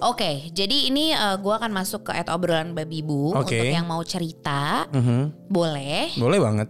Oke, 0.00 0.48
jadi 0.50 0.86
ini 0.86 1.10
eh, 1.10 1.36
gue 1.36 1.50
akan 1.50 1.70
masuk 1.70 2.04
ke 2.04 2.12
et 2.14 2.28
obrolan 2.28 2.72
babi 2.72 3.00
bu 3.00 3.32
Oke. 3.34 3.56
untuk 3.56 3.72
yang 3.72 3.84
mau 3.84 4.00
cerita, 4.02 4.84
Mhm. 4.88 5.48
boleh. 5.48 6.12
Boleh 6.14 6.38
banget. 6.38 6.68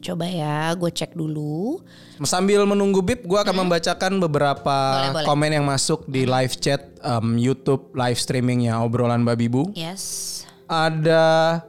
Coba 0.00 0.26
ya, 0.26 0.70
gue 0.72 0.90
cek 0.90 1.14
dulu. 1.14 1.78
Sambil 2.20 2.62
menunggu 2.62 2.98
Bib, 3.00 3.22
gue 3.22 3.34
akan 3.36 3.54
membacakan 3.56 4.18
beberapa 4.20 4.66
Hmm. 4.74 4.98
Boleh, 5.00 5.10
boleh. 5.12 5.26
komen 5.26 5.50
yang 5.52 5.62
masuk 5.64 6.06
di 6.06 6.22
live 6.22 6.54
chat 6.56 6.90
em, 6.98 7.34
YouTube 7.36 7.90
live 7.92 8.14
streamingnya 8.14 8.78
obrolan 8.78 9.22
babi 9.22 9.46
bu. 9.46 9.70
Yes. 9.72 10.30
Ada 10.66 11.62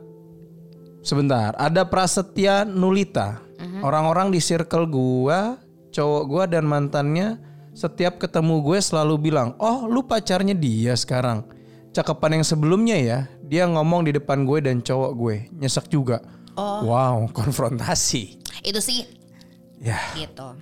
sebentar, 1.04 1.54
ada 1.60 1.84
Prasetya 1.86 2.64
Nulita. 2.64 3.44
Orang-orang 3.84 4.32
di 4.32 4.40
circle 4.40 4.88
gua, 4.88 5.60
cowok 5.92 6.24
gua 6.26 6.44
dan 6.48 6.64
mantannya 6.64 7.40
setiap 7.74 8.22
ketemu 8.22 8.62
gue 8.62 8.80
selalu 8.80 9.30
bilang, 9.30 9.58
"Oh, 9.58 9.90
lu 9.90 10.06
pacarnya 10.06 10.54
dia 10.54 10.94
sekarang." 10.94 11.44
Cakepan 11.94 12.42
yang 12.42 12.46
sebelumnya 12.46 12.98
ya, 12.98 13.20
dia 13.46 13.70
ngomong 13.70 14.08
di 14.08 14.12
depan 14.16 14.46
gue 14.50 14.66
dan 14.66 14.82
cowok 14.82 15.12
gue. 15.14 15.36
Nyesek 15.58 15.90
juga. 15.94 16.22
Wow, 16.58 17.30
konfrontasi. 17.34 18.42
Itu 18.62 18.82
sih 18.82 19.06
Ya. 19.82 20.00
gitu. 20.16 20.54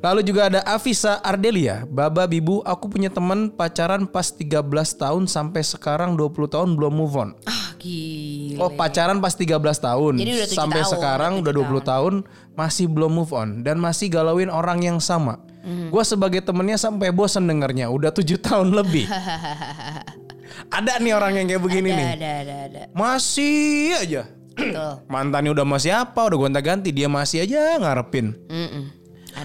Lalu 0.00 0.20
juga 0.24 0.48
ada 0.48 0.60
Avisa 0.64 1.20
Ardelia, 1.20 1.84
Baba 1.84 2.24
Bibu, 2.24 2.62
aku 2.62 2.88
punya 2.88 3.12
teman 3.12 3.50
pacaran 3.50 4.08
pas 4.08 4.30
13 4.30 4.62
tahun 4.96 5.28
sampai 5.28 5.60
sekarang 5.60 6.16
20 6.16 6.32
tahun 6.48 6.68
belum 6.78 6.94
move 6.94 7.14
on. 7.18 7.30
Ah, 7.44 7.76
gila. 7.76 8.62
Oh 8.62 8.70
pacaran 8.72 9.18
pas 9.18 9.34
13 9.34 9.58
tahun 9.58 10.14
Jadi 10.16 10.30
udah 10.32 10.46
tujuh 10.46 10.58
Sampai 10.58 10.82
tahun, 10.86 10.92
sekarang 10.94 11.32
udah 11.38 11.42
udah 11.42 11.52
tujuh 11.52 11.82
20 11.82 11.90
tahun. 11.92 12.14
Masih 12.52 12.86
belum 12.86 13.10
move 13.16 13.32
on 13.32 13.64
Dan 13.64 13.80
masih 13.80 14.06
galauin 14.08 14.48
orang 14.48 14.80
yang 14.80 14.98
sama 15.02 15.40
Mhm. 15.62 15.94
Gua 15.94 16.02
sebagai 16.02 16.42
temennya 16.42 16.74
sampai 16.74 17.14
bosen 17.14 17.46
dengernya 17.46 17.86
Udah 17.86 18.10
7 18.10 18.34
tahun 18.34 18.74
lebih 18.74 19.06
Ada 20.76 20.98
nih 20.98 21.14
orang 21.14 21.38
yang 21.38 21.46
kayak 21.46 21.62
begini 21.62 21.90
ada, 21.94 21.98
nih 21.98 22.08
ada, 22.18 22.30
ada, 22.42 22.54
ada. 22.66 22.82
Masih 22.92 23.94
aja 23.94 24.22
Betul. 24.52 24.92
Mantannya 25.14 25.50
udah 25.54 25.62
mau 25.62 25.78
siapa 25.78 26.18
Udah 26.18 26.38
gonta-ganti 26.38 26.90
Dia 26.90 27.06
masih 27.06 27.46
aja 27.46 27.78
ngarepin 27.78 28.34
Mm-mm. 28.50 28.84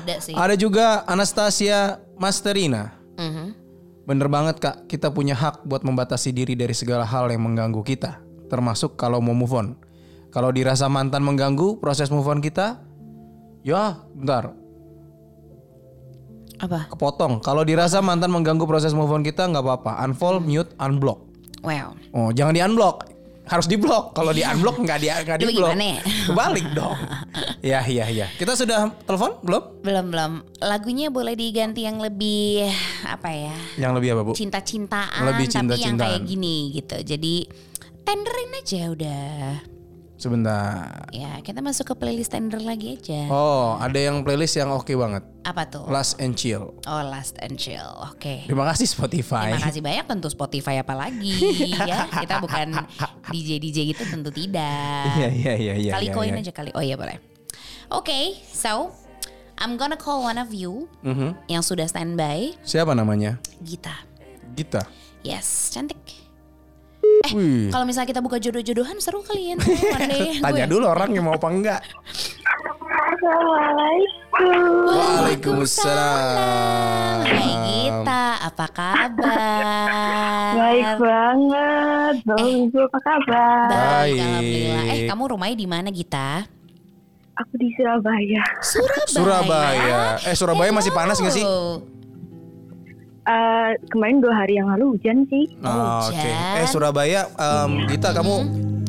Ada 0.07 0.15
sih. 0.23 0.33
Ada 0.33 0.55
juga 0.55 1.03
Anastasia 1.03 1.99
Masterina 2.15 2.95
Mhm. 3.17 3.47
Bener 4.07 4.31
banget 4.31 4.63
kak, 4.63 4.87
kita 4.87 5.11
punya 5.11 5.35
hak 5.35 5.67
buat 5.67 5.83
membatasi 5.83 6.31
diri 6.31 6.55
dari 6.55 6.71
segala 6.71 7.03
hal 7.03 7.27
yang 7.27 7.43
mengganggu 7.43 7.83
kita. 7.83 8.23
Termasuk 8.47 8.95
kalau 8.95 9.19
mau 9.19 9.35
move 9.35 9.51
on. 9.51 9.67
Kalau 10.31 10.53
dirasa 10.55 10.87
mantan 10.87 11.27
mengganggu 11.27 11.75
proses 11.83 12.07
move 12.07 12.23
on 12.23 12.39
kita, 12.39 12.79
ya 13.67 13.99
bentar, 14.15 14.55
Apa? 16.63 16.87
kepotong. 16.87 17.43
Kalau 17.43 17.67
dirasa 17.67 17.99
mantan 17.99 18.31
mengganggu 18.31 18.63
proses 18.63 18.95
move 18.95 19.11
on 19.11 19.27
kita 19.27 19.43
nggak 19.43 19.65
apa-apa. 19.65 19.99
Unfollow, 20.07 20.39
mute, 20.39 20.71
unblock. 20.79 21.27
Wow. 21.67 21.99
Oh 22.15 22.29
jangan 22.31 22.55
di 22.55 22.63
unblock, 22.63 23.11
harus 23.47 23.65
di 23.65 23.75
block. 23.75 24.11
Kalau 24.11 24.31
di 24.31 24.43
unblock 24.43 24.77
nggak 24.79 24.99
di 24.99 25.07
nggak 25.07 25.37
di 25.39 25.45
block. 25.51 25.73
gimana 25.73 25.83
ya? 25.83 25.99
Kebalik 26.27 26.67
dong. 26.75 26.97
ya 27.63 27.79
iya 27.87 28.05
iya. 28.07 28.27
Kita 28.35 28.53
sudah 28.53 28.91
telepon 29.03 29.39
belum? 29.43 29.63
Belum 29.81 30.05
belum. 30.11 30.31
Lagunya 30.61 31.07
boleh 31.07 31.33
diganti 31.33 31.87
yang 31.87 31.97
lebih 31.97 32.67
apa 33.07 33.29
ya? 33.31 33.55
Yang 33.79 33.91
lebih 33.97 34.09
apa 34.15 34.21
bu? 34.27 34.31
Cinta-cintaan 34.35 35.21
Lebih 35.23 35.47
tapi 35.47 35.55
yang 35.55 35.65
cinta-cintaan. 35.67 35.99
kayak 36.03 36.21
gini 36.23 36.55
gitu. 36.75 36.97
Jadi 37.01 37.35
tenderin 38.03 38.51
aja 38.55 38.81
udah. 38.91 39.76
Sebentar. 40.17 41.05
Ya, 41.13 41.37
kita 41.45 41.61
masuk 41.61 41.93
ke 41.93 41.95
playlist 41.95 42.33
tender 42.33 42.57
lagi 42.57 42.97
aja. 42.97 43.29
Oh 43.29 43.77
ada 43.77 44.01
yang 44.01 44.25
playlist 44.25 44.57
yang 44.57 44.73
oke 44.73 44.89
banget. 44.89 45.21
Apa 45.45 45.69
tuh? 45.69 45.85
Last 45.85 46.17
and 46.17 46.33
Chill. 46.33 46.73
Oh, 46.89 47.01
Last 47.05 47.37
and 47.37 47.53
Chill. 47.55 47.85
Oke. 48.01 48.49
Terima 48.49 48.65
kasih 48.65 48.89
Spotify. 48.89 49.53
Terima 49.53 49.61
kasih 49.69 49.81
banyak 49.85 50.05
tentu 50.09 50.27
Spotify 50.33 50.81
apalagi 50.81 51.37
ya. 51.85 52.09
Kita 52.09 52.41
bukan 52.41 52.73
DJ 53.29 53.61
DJ 53.61 53.93
gitu 53.93 54.09
tentu 54.09 54.33
tidak. 54.33 55.05
Iya 55.21 55.29
iya 55.29 55.53
iya 55.53 55.73
iya. 55.77 55.91
kali 55.93 56.09
iya, 56.09 56.15
koin 56.17 56.33
iya. 56.33 56.41
aja 56.41 56.51
kali. 56.51 56.73
Oh 56.73 56.81
iya 56.81 56.97
boleh. 56.97 57.21
Oke, 57.93 58.41
so 58.49 58.89
I'm 59.61 59.77
gonna 59.77 59.95
call 60.01 60.25
one 60.25 60.41
of 60.41 60.49
you 60.49 60.89
Mhm. 61.05 61.37
yang 61.45 61.61
sudah 61.61 61.85
standby, 61.85 62.57
Siapa 62.65 62.97
namanya? 62.97 63.37
Gita. 63.61 63.93
Gita. 64.57 64.81
Yes, 65.21 65.69
cantik. 65.69 66.16
Eh, 67.17 67.33
Wih. 67.33 67.73
kalau 67.73 67.83
misalnya 67.83 68.07
kita 68.07 68.21
buka 68.21 68.37
jodoh-jodohan 68.37 69.01
seru 69.01 69.25
kali 69.25 69.49
ya. 69.49 69.55
Tanya 70.45 70.65
gue. 70.65 70.69
dulu 70.69 70.85
orang 70.85 71.09
yang 71.09 71.25
mau 71.25 71.33
apa 71.33 71.49
enggak. 71.49 71.81
Assalamualaikum. 72.87 74.93
Waalaikumsalam. 74.93 77.17
Hai 77.25 77.53
Gita, 77.65 78.25
apa 78.37 78.65
kabar? 78.69 79.89
Baik 80.53 80.89
banget. 81.01 82.15
Bang 82.21 82.45
Ibu 82.45 82.77
apa 82.85 82.99
kabar? 83.01 83.67
Baik, 83.67 84.13
Baik. 84.13 84.21
alhamdulillah. 84.21 84.83
Eh, 84.93 84.99
kamu 85.09 85.23
rumahnya 85.33 85.57
di 85.57 85.67
mana 85.67 85.89
Gita? 85.89 86.45
Aku 87.37 87.53
di 87.57 87.69
Surabaya. 87.73 88.43
Surabaya. 88.61 89.09
Surabaya. 89.09 90.01
Eh 90.25 90.33
Surabaya 90.33 90.69
masih 90.69 90.89
panas 90.89 91.17
nggak 91.17 91.33
sih? 91.33 91.45
Eh, 93.27 93.71
kemarin 93.91 94.23
dua 94.23 94.31
hari 94.33 94.55
yang 94.55 94.71
lalu 94.71 94.95
hujan 94.95 95.27
sih. 95.27 95.51
Oh, 95.59 96.07
Oke. 96.07 96.15
hujan. 96.15 96.63
Eh 96.63 96.65
Surabaya, 96.65 97.27
em, 97.27 97.83
Gita 97.85 98.15
kamu 98.15 98.35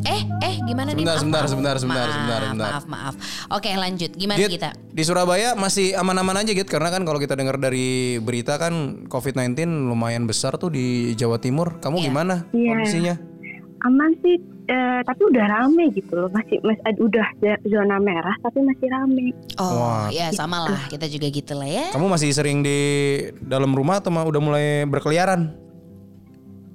Eh, 0.07 0.22
eh 0.40 0.55
gimana 0.62 0.94
nih? 0.94 1.03
Sebentar, 1.03 1.42
Maaf, 1.42 1.51
sebentar, 1.51 1.74
sebentar, 1.74 1.77
sebentar, 1.77 2.07
maaf, 2.07 2.14
sebentar, 2.14 2.40
sebentar. 2.46 2.70
Maaf, 2.70 2.87
maaf. 2.87 3.14
Oke, 3.51 3.66
lanjut. 3.74 4.14
Gimana 4.14 4.38
Git, 4.38 4.51
kita? 4.55 4.70
di 4.79 5.03
Surabaya 5.03 5.59
masih 5.59 5.98
aman-aman 5.98 6.38
aja 6.38 6.55
Git 6.55 6.70
karena 6.70 6.94
kan 6.94 7.03
kalau 7.03 7.18
kita 7.18 7.35
dengar 7.35 7.59
dari 7.59 8.22
berita 8.22 8.55
kan 8.57 9.05
COVID-19 9.11 9.59
lumayan 9.90 10.24
besar 10.24 10.55
tuh 10.55 10.70
di 10.70 11.18
Jawa 11.18 11.42
Timur. 11.42 11.83
Kamu 11.83 11.98
Iya. 11.98 12.05
gimana 12.07 12.35
Iya. 12.55 12.68
kondisinya? 12.70 13.14
Aman 13.87 14.11
sih, 14.19 14.35
eh, 14.67 15.01
tapi 15.07 15.23
udah 15.31 15.45
rame 15.47 15.95
gitu 15.95 16.11
loh. 16.19 16.27
Masih, 16.35 16.59
mas, 16.67 16.79
ad- 16.83 16.99
udah 16.99 17.27
zona 17.62 18.03
merah 18.03 18.35
tapi 18.43 18.59
masih 18.67 18.91
rame. 18.91 19.31
Oh, 19.55 19.71
Wah. 19.71 20.07
ya 20.11 20.35
sama 20.35 20.67
lah. 20.67 20.83
Kita 20.91 21.07
juga 21.07 21.31
gitu 21.31 21.55
lah 21.55 21.69
ya. 21.71 21.87
Kamu 21.95 22.11
masih 22.11 22.35
sering 22.35 22.67
di 22.67 22.79
dalam 23.38 23.71
rumah 23.71 24.03
atau 24.03 24.11
mah 24.11 24.27
udah 24.27 24.41
mulai 24.43 24.67
berkeliaran? 24.83 25.55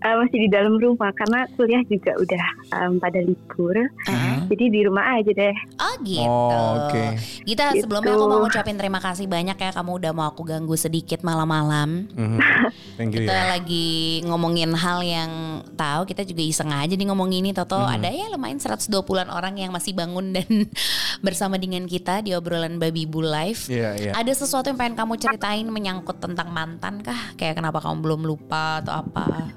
Eh, 0.04 0.16
masih 0.20 0.36
di 0.36 0.50
dalam 0.52 0.76
rumah 0.80 1.16
karena 1.16 1.48
kuliah 1.56 1.80
juga 1.88 2.12
udah 2.20 2.46
em, 2.76 3.00
pada 3.00 3.20
libur. 3.24 3.76
Heeh. 4.08 4.33
Jadi 4.46 4.66
di 4.68 4.80
rumah 4.82 5.06
aja 5.14 5.32
deh. 5.32 5.56
Oh 5.76 5.96
gitu. 6.02 6.26
Oh, 6.26 6.70
oke. 6.84 7.04
Gita 7.44 7.66
Gitu. 7.72 7.84
sebelumnya 7.84 8.14
aku 8.14 8.26
mau 8.26 8.40
ngucapin 8.40 8.76
terima 8.76 8.98
kasih 8.98 9.26
banyak 9.26 9.56
ya 9.56 9.72
kamu 9.72 9.92
udah 9.98 10.12
mau 10.12 10.28
aku 10.28 10.44
ganggu 10.44 10.76
sedikit 10.76 11.22
malam-malam. 11.22 12.08
Mhm. 12.10 12.40
Thank 12.98 13.14
you 13.14 13.26
Kita 13.26 13.34
ya. 13.34 13.46
lagi 13.50 13.90
ngomongin 14.24 14.70
hal 14.72 15.02
yang 15.02 15.32
tahu 15.74 16.06
kita 16.06 16.22
juga 16.22 16.42
iseng 16.42 16.70
aja 16.70 16.90
nih 16.90 17.06
ngomongin 17.06 17.42
ini 17.42 17.52
Toto 17.52 17.76
Mhm. 17.76 17.90
ada 17.92 18.10
ya 18.10 18.26
lumayan 18.28 18.58
120-an 18.58 19.28
orang 19.28 19.58
yang 19.58 19.72
masih 19.72 19.92
bangun 19.92 20.30
dan 20.32 20.46
bersama 21.26 21.56
dengan 21.56 21.84
kita 21.84 22.20
di 22.20 22.32
obrolan 22.32 22.78
Babi 22.78 23.04
Bu 23.04 23.20
Live. 23.20 23.66
Iya, 23.66 23.90
iya. 23.96 24.12
Ada 24.14 24.38
sesuatu 24.38 24.68
yang 24.68 24.78
pengen 24.78 24.96
kamu 24.96 25.14
ceritain 25.18 25.66
menyangkut 25.66 26.18
tentang 26.18 26.50
mantan 26.50 27.02
kah? 27.02 27.34
Kayak 27.34 27.58
kenapa 27.58 27.80
kamu 27.80 27.98
belum 28.00 28.22
lupa 28.24 28.80
atau 28.80 29.02
apa? 29.02 29.50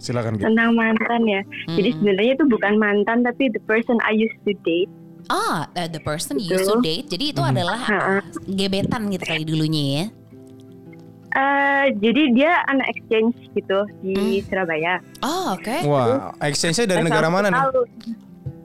Silakan 0.00 0.40
gitu. 0.40 0.48
Tentang 0.48 0.72
mantan 0.72 1.22
ya. 1.28 1.40
Jadi 1.68 1.92
sebenarnya 2.00 2.32
itu 2.40 2.44
bukan 2.48 2.74
mantan 2.80 3.20
tapi 3.20 3.52
the 3.52 3.60
person 3.68 4.00
I 4.00 4.16
used 4.16 4.40
to 4.48 4.56
date. 4.64 4.88
Ah, 5.28 5.68
uh, 5.76 5.86
the 5.86 6.00
person 6.00 6.40
you 6.40 6.56
used 6.56 6.66
to 6.66 6.80
date. 6.80 7.06
Jadi 7.12 7.36
itu 7.36 7.42
adalah 7.44 7.78
apa? 7.78 8.24
gebetan 8.48 9.12
gitu 9.12 9.24
kali 9.28 9.44
dulunya 9.44 9.84
ya. 9.84 10.04
Eh, 11.30 11.86
jadi 12.02 12.22
dia 12.34 12.52
anak 12.66 12.90
exchange 12.90 13.38
gitu 13.54 13.86
di 14.02 14.42
Surabaya. 14.50 14.98
Oh, 15.22 15.54
oke. 15.54 15.86
Wah, 15.86 16.34
exchange-nya 16.42 16.90
dari 16.90 17.06
negara 17.06 17.30
mana 17.30 17.54
nih? 17.54 17.62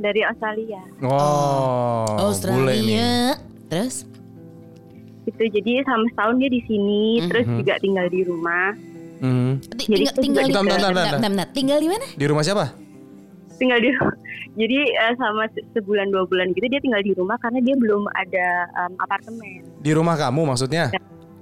Dari 0.01 0.25
Australia. 0.25 0.81
Oh. 1.05 2.09
Australia. 2.25 3.37
Terus? 3.69 4.09
Itu 5.29 5.43
jadi 5.45 5.85
selama 5.85 6.09
setahun 6.09 6.35
dia 6.41 6.49
di 6.49 6.61
sini, 6.65 7.03
terus 7.29 7.45
Mhm. 7.45 7.57
juga 7.61 7.73
tinggal 7.77 8.07
di 8.09 8.21
rumah. 8.25 8.73
Mhm. 9.19 9.51
Jadi 9.61 9.83
Tinggal, 9.85 10.13
tinggal 10.17 10.43
di. 10.43 10.53
Tinggal 11.53 11.79
mana? 11.87 12.07
Di 12.13 12.25
rumah 12.27 12.43
siapa? 12.43 12.65
Tinggal 13.55 13.79
di 13.79 13.89
Jadi 14.59 14.79
eh, 14.87 15.13
selama 15.19 15.43
se- 15.51 15.67
sebulan 15.73 16.15
dua 16.15 16.23
bulan 16.23 16.55
gitu 16.55 16.63
dia 16.65 16.79
tinggal 16.79 17.03
di 17.03 17.11
rumah 17.11 17.35
karena 17.39 17.59
dia 17.59 17.75
belum 17.75 18.07
ada 18.15 18.47
em, 18.87 18.93
apartemen. 18.97 19.61
Di 19.83 19.91
rumah 19.91 20.15
kamu 20.15 20.47
maksudnya? 20.47 20.91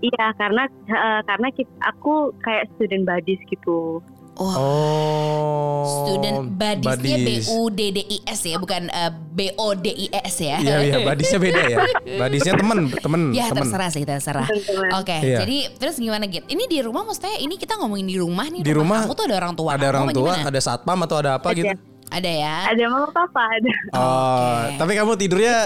Iya, 0.01 0.25
karena 0.35 0.65
eh, 0.83 1.21
karena 1.23 1.47
kita, 1.53 1.73
aku 1.79 2.33
kayak 2.41 2.73
student 2.75 3.05
buddies 3.05 3.39
gitu. 3.47 4.01
Wah. 4.33 4.55
Oh. 4.57 5.83
Student 6.03 6.55
buddies-nya 6.55 6.97
B 6.97 7.05
buddies. 7.21 7.45
U 7.49 7.67
D 7.67 7.91
D 7.91 7.99
I 8.01 8.17
S 8.25 8.41
ya, 8.41 8.57
bukan 8.57 8.87
eh, 8.87 9.11
B 9.11 9.53
O 9.55 9.75
D 9.75 9.87
I 9.87 10.07
E 10.09 10.19
S 10.23 10.37
ya. 10.39 10.57
Iya 10.57 10.75
iya, 10.81 10.97
buddiesnya 11.01 11.39
beda 11.39 11.61
ya. 11.63 11.77
Buddiesnya 12.17 12.53
temen, 12.55 12.79
temen, 12.89 13.21
Ya 13.37 13.45
temen. 13.47 13.57
terserah 13.61 13.89
sih 13.89 14.03
terserah. 14.03 14.47
Oke, 14.95 15.13
Iya. 15.13 15.43
jadi 15.43 15.57
terus 15.77 15.95
gimana 15.97 16.25
Git? 16.25 16.47
Ini 16.47 16.63
di 16.65 16.79
rumah 16.81 17.03
maksudnya 17.03 17.37
ini 17.37 17.55
kita 17.55 17.77
ngomongin 17.77 18.07
di 18.07 18.17
rumah 18.17 18.47
nih. 18.49 18.61
Di 18.63 18.73
rumah 18.73 19.05
kamu 19.05 19.13
tuh 19.13 19.25
ada 19.27 19.35
orang 19.37 19.53
tua. 19.53 19.69
Ada 19.75 19.85
orang 19.91 20.05
tua, 20.09 20.31
gimana? 20.33 20.49
ada 20.49 20.59
satpam 20.59 20.99
atau 21.03 21.17
ada 21.19 21.31
apa 21.37 21.47
Ada. 21.51 21.57
gitu? 21.59 21.75
Ada 22.09 22.31
ya. 22.31 22.55
Ada 22.69 22.83
mama 22.89 23.07
papa 23.09 23.41
ada. 23.41 23.71
Oh, 23.93 24.57
tapi 24.77 24.91
kamu 24.93 25.11
tidurnya 25.17 25.57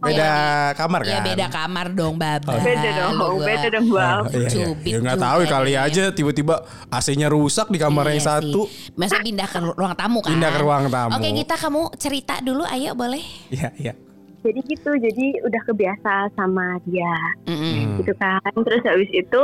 beda 0.00 0.30
kamar 0.74 1.00
kan? 1.00 1.08
Iya 1.08 1.18
beda 1.22 1.46
kamar 1.48 1.86
dong, 1.92 2.14
Baba. 2.16 2.52
Beda 2.58 2.88
dong, 2.96 3.12
gua. 3.14 3.44
beda 3.44 3.68
dong, 3.68 3.86
Bang. 3.88 4.20
Oh, 4.20 4.30
iya, 4.30 4.38
iya. 4.40 4.48
Cubit 4.48 4.90
Ya 4.90 4.98
nggak 4.98 5.18
tahu 5.20 5.38
kali 5.46 5.72
aja 5.76 6.02
tiba-tiba 6.08 6.54
AC-nya 6.88 7.28
rusak 7.28 7.68
di 7.68 7.78
kamar 7.78 8.08
yang 8.08 8.16
Iya 8.16 8.24
sih. 8.24 8.48
satu. 8.48 8.60
Masa 8.96 9.20
pindah 9.20 9.44
ke 9.46 9.58
ruang 9.60 9.94
tamu 9.94 10.18
kan? 10.24 10.30
Pindah 10.32 10.50
ke 10.50 10.58
ruang 10.58 10.84
tamu. 10.88 11.10
Oke, 11.14 11.28
kita 11.36 11.54
kamu 11.54 11.82
cerita 11.94 12.34
dulu 12.40 12.62
ayo 12.64 12.96
boleh. 12.96 13.22
Iya 13.52 13.68
iya. 13.76 13.92
Jadi 14.40 14.60
gitu, 14.64 14.88
jadi 14.96 15.26
udah 15.44 15.62
kebiasa 15.68 16.32
sama 16.32 16.80
dia 16.88 17.12
Mm-mm. 17.44 18.00
gitu 18.00 18.16
kan. 18.16 18.40
Terus 18.64 18.80
habis 18.88 19.12
itu 19.12 19.42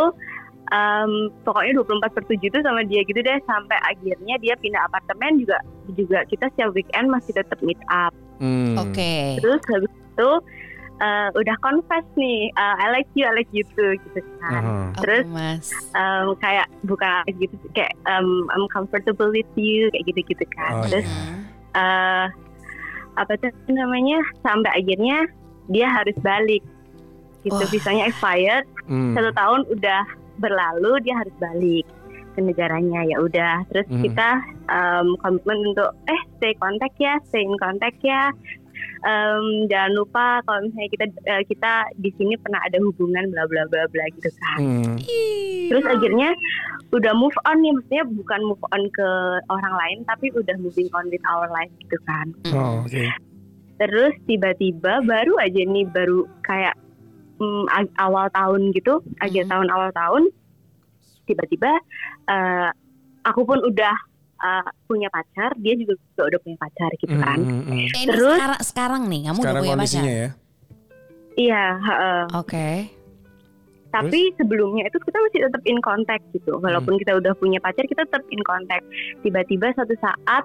em, 0.73 1.11
pokoknya 1.45 1.73
24 1.77 2.17
per 2.17 2.25
7 2.25 2.41
itu 2.41 2.59
sama 2.65 2.81
dia 2.83 3.05
gitu 3.05 3.21
deh 3.21 3.39
sampai 3.45 3.77
akhirnya 3.85 4.41
dia 4.41 4.57
pindah 4.57 4.83
apartemen 4.83 5.37
juga 5.37 5.61
juga 5.93 6.25
kita 6.25 6.49
setiap 6.49 6.73
weekend 6.73 7.13
masih 7.13 7.37
tetap 7.37 7.61
meet 7.61 7.77
up. 7.87 8.17
Hmm. 8.41 8.81
Oke. 8.81 9.37
Terus 9.37 9.61
habis 9.69 9.93
itu 10.17 10.31
eh, 10.97 11.29
udah 11.29 11.57
confess 11.61 12.09
nih, 12.17 12.49
eh, 12.49 12.75
I 12.81 12.87
like 12.89 13.11
you, 13.13 13.29
I 13.29 13.37
like 13.37 13.53
you 13.53 13.69
too 13.77 14.01
gitu 14.01 14.21
kan. 14.41 14.65
Oke, 14.65 15.05
Terus 15.05 15.25
Mas. 15.29 15.69
em, 15.93 16.33
kayak 16.41 16.67
like 16.83 17.21
gitu 17.37 17.53
kayak 17.71 17.93
em, 18.09 18.49
I'm 18.49 18.65
comfortable 18.73 19.29
with 19.29 19.49
you 19.61 19.93
kayak 19.93 20.09
gitu-gitu 20.09 20.45
kan. 20.57 20.73
Oh, 20.73 20.83
Terus 20.89 21.05
iya. 21.05 21.21
Hmm. 21.21 21.41
eh, 21.77 22.27
apa 23.17 23.33
tuh 23.37 23.53
namanya 23.69 24.25
sampai 24.41 24.73
akhirnya 24.73 25.29
dia 25.69 25.85
harus 25.85 26.17
balik 26.21 26.65
gitu 27.43 27.57
Wah. 27.57 27.69
visanya 27.69 28.09
expired 28.09 28.65
Hmm. 28.87 29.13
satu 29.13 29.35
tahun 29.35 29.61
udah 29.69 30.03
berlalu 30.39 31.03
dia 31.03 31.17
harus 31.17 31.35
balik 31.37 31.85
ke 32.33 32.41
negaranya 32.41 33.03
ya 33.03 33.17
udah 33.19 33.65
terus 33.69 33.85
Hmm. 33.89 34.01
kita 34.01 34.29
em, 34.69 35.09
komitmen 35.19 35.75
untuk 35.75 35.91
eh 36.07 36.23
stay 36.37 36.53
contact 36.57 36.97
ya 36.97 37.17
stay 37.27 37.41
in 37.41 37.57
contact 37.57 37.99
ya 38.01 38.31
Em, 39.07 39.45
jangan 39.71 39.93
lupa 39.95 40.27
kalau 40.43 40.67
misalnya 40.67 40.91
kita 40.91 41.05
eh, 41.25 41.43
kita 41.47 41.73
di 41.95 42.11
sini 42.13 42.35
pernah 42.37 42.59
ada 42.59 42.75
hubungan 42.77 43.31
bla 43.31 43.47
bla 43.47 43.63
bla 43.65 43.87
bla 43.87 44.05
gitu 44.11 44.31
kan 44.35 44.59
Hmm. 44.59 44.99
terus 45.67 45.87
akhirnya 45.87 46.35
udah 46.91 47.13
move 47.13 47.39
on 47.45 47.59
nih 47.61 47.71
maksudnya 47.71 48.05
bukan 48.05 48.41
move 48.45 48.65
on 48.67 48.83
ke 48.89 49.09
orang 49.47 49.75
lain 49.77 49.99
tapi 50.05 50.31
udah 50.33 50.59
moving 50.59 50.91
on 50.91 51.07
with 51.07 51.23
our 51.25 51.47
life 51.49 51.71
gitu 51.79 51.95
kan 52.03 52.27
Oh, 52.51 52.83
oke. 52.83 53.05
Terus 53.77 54.17
tiba-tiba 54.25 55.05
baru 55.05 55.37
aja 55.37 55.61
nih 55.61 55.87
baru 55.87 56.27
kayak 56.41 56.75
mm, 57.37 57.65
ag- 57.69 57.95
awal 57.97 58.27
tahun 58.31 58.73
gitu, 58.73 58.99
akhir 59.19 59.45
Mhm. 59.45 59.51
tahun 59.53 59.69
awal 59.69 59.91
tahun, 59.93 60.23
tiba-tiba 61.25 61.73
eh, 62.27 62.69
aku 63.23 63.45
pun 63.45 63.61
udah 63.61 63.95
eh, 64.39 64.67
punya 64.85 65.09
pacar, 65.09 65.57
dia 65.57 65.75
juga 65.75 65.97
udah 66.19 66.41
punya 66.41 66.57
pacar 66.57 66.91
gitu 66.97 67.13
Hmm, 67.13 67.23
kan. 67.23 67.39
hmm, 67.39 67.63
hmm. 67.63 67.73
Eh, 67.73 67.89
ini 67.97 68.07
Terus- 68.07 68.37
sekarang 68.37 68.61
sekarang 68.63 69.03
nih 69.07 69.21
kamu 69.25 69.39
Sekarang 69.39 69.55
udah 69.55 69.65
punya 69.67 69.79
pacar. 69.79 70.03
ya. 70.05 70.29
Iya, 71.37 71.65
heeh. 71.79 72.23
Oke. 72.35 72.69
tapi 73.87 74.29
sebelumnya 74.37 74.85
itu 74.85 74.99
kita 75.01 75.17
masih 75.17 75.41
tetap 75.43 75.63
in 75.65 75.81
contact 75.81 76.21
gitu. 76.31 76.61
Walaupun 76.61 77.01
kita 77.01 77.17
udah 77.17 77.33
punya 77.33 77.57
pacar, 77.59 77.81
kita 77.83 78.05
tetap 78.05 78.21
in 78.29 78.45
contact. 78.45 78.85
Tiba-tiba 79.23 79.73
suatu 79.73 79.97
saat 79.97 80.45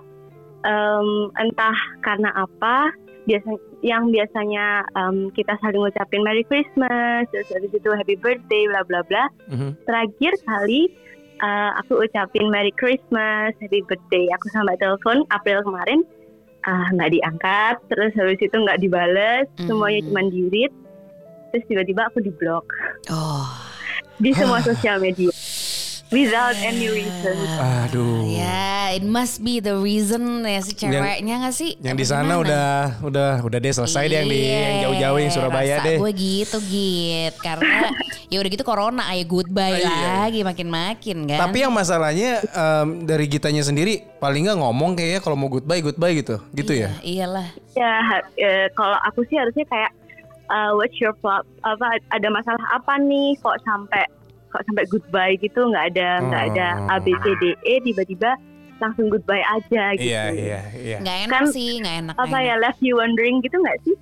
em, 0.61 1.09
entah 1.35 1.75
karena 1.99 2.31
apa, 2.31 2.95
biasa 3.21 3.51
yang 3.81 4.07
biasanya 4.07 4.87
em, 4.95 5.27
kita 5.31 5.59
saling 5.59 5.83
ngucapin 5.83 6.23
Merry 6.23 6.45
Christmas, 6.45 7.27
terus 7.27 7.51
habis 7.51 7.75
itu 7.75 7.89
Happy 7.91 8.15
Birthday, 8.15 8.71
bla 8.71 8.87
bla 8.87 9.03
bla. 9.03 9.27
Mhm. 9.49 9.83
terakhir 9.83 10.31
kali 10.41 10.87
uh, 11.41 11.71
aku 11.81 12.01
ucapin 12.01 12.47
Merry 12.47 12.71
Christmas, 12.71 13.51
Happy 13.57 13.81
Birthday. 13.83 14.29
Aku 14.31 14.45
sama 14.49 14.77
telepon 14.77 15.25
April 15.29 15.61
kemarin 15.61 16.05
ah 16.61 16.85
nggak 16.93 17.11
diangkat, 17.11 17.75
terus 17.89 18.13
habis 18.13 18.37
itu 18.37 18.53
nggak 18.53 18.77
dibales, 18.79 19.49
semuanya 19.65 20.05
Hmm. 20.05 20.07
cuma 20.13 20.21
di 20.29 20.41
read. 20.47 20.73
Terus 21.51 21.63
tiba-tiba 21.67 22.01
aku 22.07 22.21
di 22.21 22.31
blok 22.31 22.63
Oh. 23.09 23.49
di 24.21 24.29
semua 24.31 24.61
sosial 24.69 25.01
media 25.01 25.33
without 26.11 26.53
any 26.59 26.91
reason. 26.91 27.35
Aduh. 27.87 28.27
Ya, 28.27 28.91
it 28.93 29.01
must 29.01 29.39
be 29.41 29.63
the 29.63 29.73
reason 29.73 30.43
ya 30.43 30.59
si 30.59 30.75
ceweknya 30.75 31.41
nggak 31.41 31.55
sih? 31.55 31.79
Yang 31.79 31.95
di 31.97 32.05
sana 32.05 32.33
udah 32.37 32.99
udah 33.01 33.31
udah 33.41 33.57
deh 33.57 33.73
selesai 33.73 34.11
deh 34.11 34.17
yang 34.21 34.27
di 34.27 34.39
Iya, 34.43 34.59
yang 34.59 34.77
jauh-jauh 34.85 35.19
yang 35.23 35.31
Surabaya 35.33 35.75
rasa 35.79 35.87
deh. 35.87 35.97
Gue 35.97 36.11
gitu 36.13 36.57
git 36.67 37.33
karena 37.39 37.89
ya 38.31 38.37
udah 38.43 38.49
gitu 38.51 38.63
corona 38.67 39.03
ayo 39.15 39.23
goodbye 39.25 39.79
Iya. 39.81 40.27
lagi 40.27 40.43
makin-makin 40.43 41.17
kan. 41.31 41.39
Tapi 41.47 41.57
yang 41.63 41.73
masalahnya 41.73 42.43
em, 42.43 43.07
dari 43.07 43.25
Gitanya 43.31 43.63
sendiri 43.63 44.03
paling 44.19 44.45
nggak 44.51 44.59
ngomong 44.59 44.99
kayaknya 44.99 45.23
kalau 45.23 45.39
mau 45.39 45.47
goodbye 45.47 45.79
goodbye 45.79 46.13
gitu, 46.13 46.43
gitu 46.51 46.75
ya. 46.75 46.91
Iya, 47.01 47.23
Iyalah. 47.23 47.47
Ya 47.71 47.91
eh, 48.35 48.67
kalau 48.75 48.99
aku 49.07 49.23
sih 49.31 49.39
harusnya 49.39 49.63
kayak 49.71 49.91
uh, 50.51 50.75
what's 50.75 50.99
your 50.99 51.15
plot? 51.23 51.47
Apa 51.63 51.95
ada 52.11 52.27
masalah 52.27 52.59
apa 52.75 52.99
nih 52.99 53.39
kok 53.39 53.55
sampai 53.63 54.03
kok 54.51 54.63
sampai 54.67 54.85
goodbye 54.85 55.35
gitu 55.35 55.63
nggak 55.63 55.95
ada 55.95 56.09
nggak 56.21 56.43
ada 56.53 56.67
Oh. 56.77 56.93
A 56.93 56.95
B 56.99 57.15
C 57.17 57.25
D 57.39 57.43
E 57.63 57.73
tiba-tiba 57.81 58.35
langsung 58.77 59.07
goodbye 59.07 59.45
aja 59.45 59.93
gitu. 59.93 60.09
Iya 60.09 60.23
iya 60.33 60.59
iya. 60.73 60.97
Nggak 60.99 61.17
enak 61.29 61.41
Kan, 61.45 61.53
sih, 61.53 61.77
nggak 61.79 61.95
enak. 62.01 62.15
apa 62.17 62.37
ya 62.37 62.55
enak. 62.57 62.61
left 62.65 62.81
you 62.81 62.97
wondering 62.97 63.37
gitu 63.39 63.55
nggak 63.55 63.77
sih? 63.85 63.95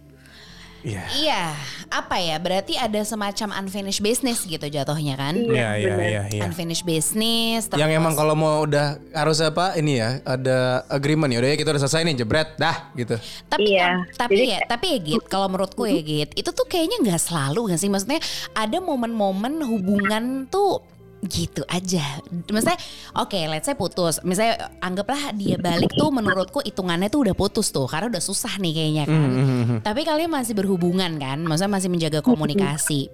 Iya. 0.80 1.04
Iya, 1.12 1.44
apa 1.90 2.16
ya? 2.18 2.36
Berarti 2.38 2.74
ada 2.74 3.02
semacam 3.02 3.52
unfinished 3.58 4.00
business 4.00 4.42
gitu 4.42 4.64
jatuhnya 4.64 5.14
kan? 5.14 5.36
Iya 5.36 5.70
iya 5.76 5.92
benar. 5.92 6.08
iya 6.08 6.22
iya. 6.30 6.42
Unfinished 6.44 6.84
business. 6.84 7.68
Yang 7.70 7.90
terus- 7.90 8.00
emang 8.00 8.14
kalau 8.14 8.34
mau 8.34 8.62
udah 8.62 8.96
harus 9.12 9.40
apa 9.40 9.76
ini 9.76 9.98
ya 9.98 10.24
ada 10.24 10.58
agreement 10.88 11.28
ya 11.28 11.40
udah 11.40 11.50
ya 11.50 11.58
kita 11.58 11.70
udah 11.70 11.82
selesai 11.82 12.02
nih 12.04 12.16
jebret 12.18 12.50
dah 12.56 12.92
gitu. 12.94 13.16
tapi 13.46 13.64
Iya. 13.70 13.90
tapi 14.14 14.34
Jadi 14.34 14.48
ya 14.48 14.60
tapi 14.66 14.86
ya 14.88 15.00
Git 15.00 15.24
kalau 15.26 15.48
menurutku 15.48 15.84
ya 15.84 16.00
Git 16.00 16.32
itu 16.34 16.50
tuh 16.50 16.64
kayaknya 16.64 16.98
nggak 17.02 17.22
selalu 17.22 17.60
nggak 17.68 17.80
sih 17.80 17.88
maksudnya 17.88 18.20
ada 18.52 18.78
momen-momen 18.80 19.60
hubungan 19.62 20.24
tuh 20.46 20.80
gitu 21.28 21.68
aja. 21.68 22.24
Maksudnya 22.48 22.80
oke 23.20 23.40
let's 23.52 23.68
say 23.68 23.76
putus. 23.76 24.24
Misalnya 24.24 24.72
anggaplah 24.80 25.36
dia 25.36 25.60
balik 25.60 25.92
tuh 25.96 26.10
menurutku 26.16 26.64
hitungannya 26.64 27.12
tuh 27.12 27.28
udah 27.28 27.36
putus 27.36 27.76
tuh 27.76 27.92
Karena 27.92 28.08
udah 28.08 28.24
susah 28.24 28.56
nih 28.56 28.72
kayaknya 28.72 29.04
kan. 29.04 29.30
Hmm, 29.30 29.78
Tapi 29.84 30.08
kalian 30.08 30.32
masih 30.32 30.56
berhubungan 30.56 31.20
kan? 31.20 31.44
Maksudnya 31.44 31.72
masih 31.72 31.90
menjaga 31.92 32.20
komunikasi. 32.24 33.12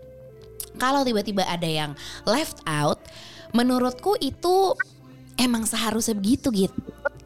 Kalau 0.77 1.01
tiba-tiba 1.01 1.47
ada 1.47 1.65
yang 1.65 1.97
left 2.27 2.61
out 2.67 3.01
Menurutku 3.55 4.19
itu 4.19 4.75
emang 5.39 5.63
seharusnya 5.63 6.11
begitu 6.11 6.51
gitu 6.51 6.75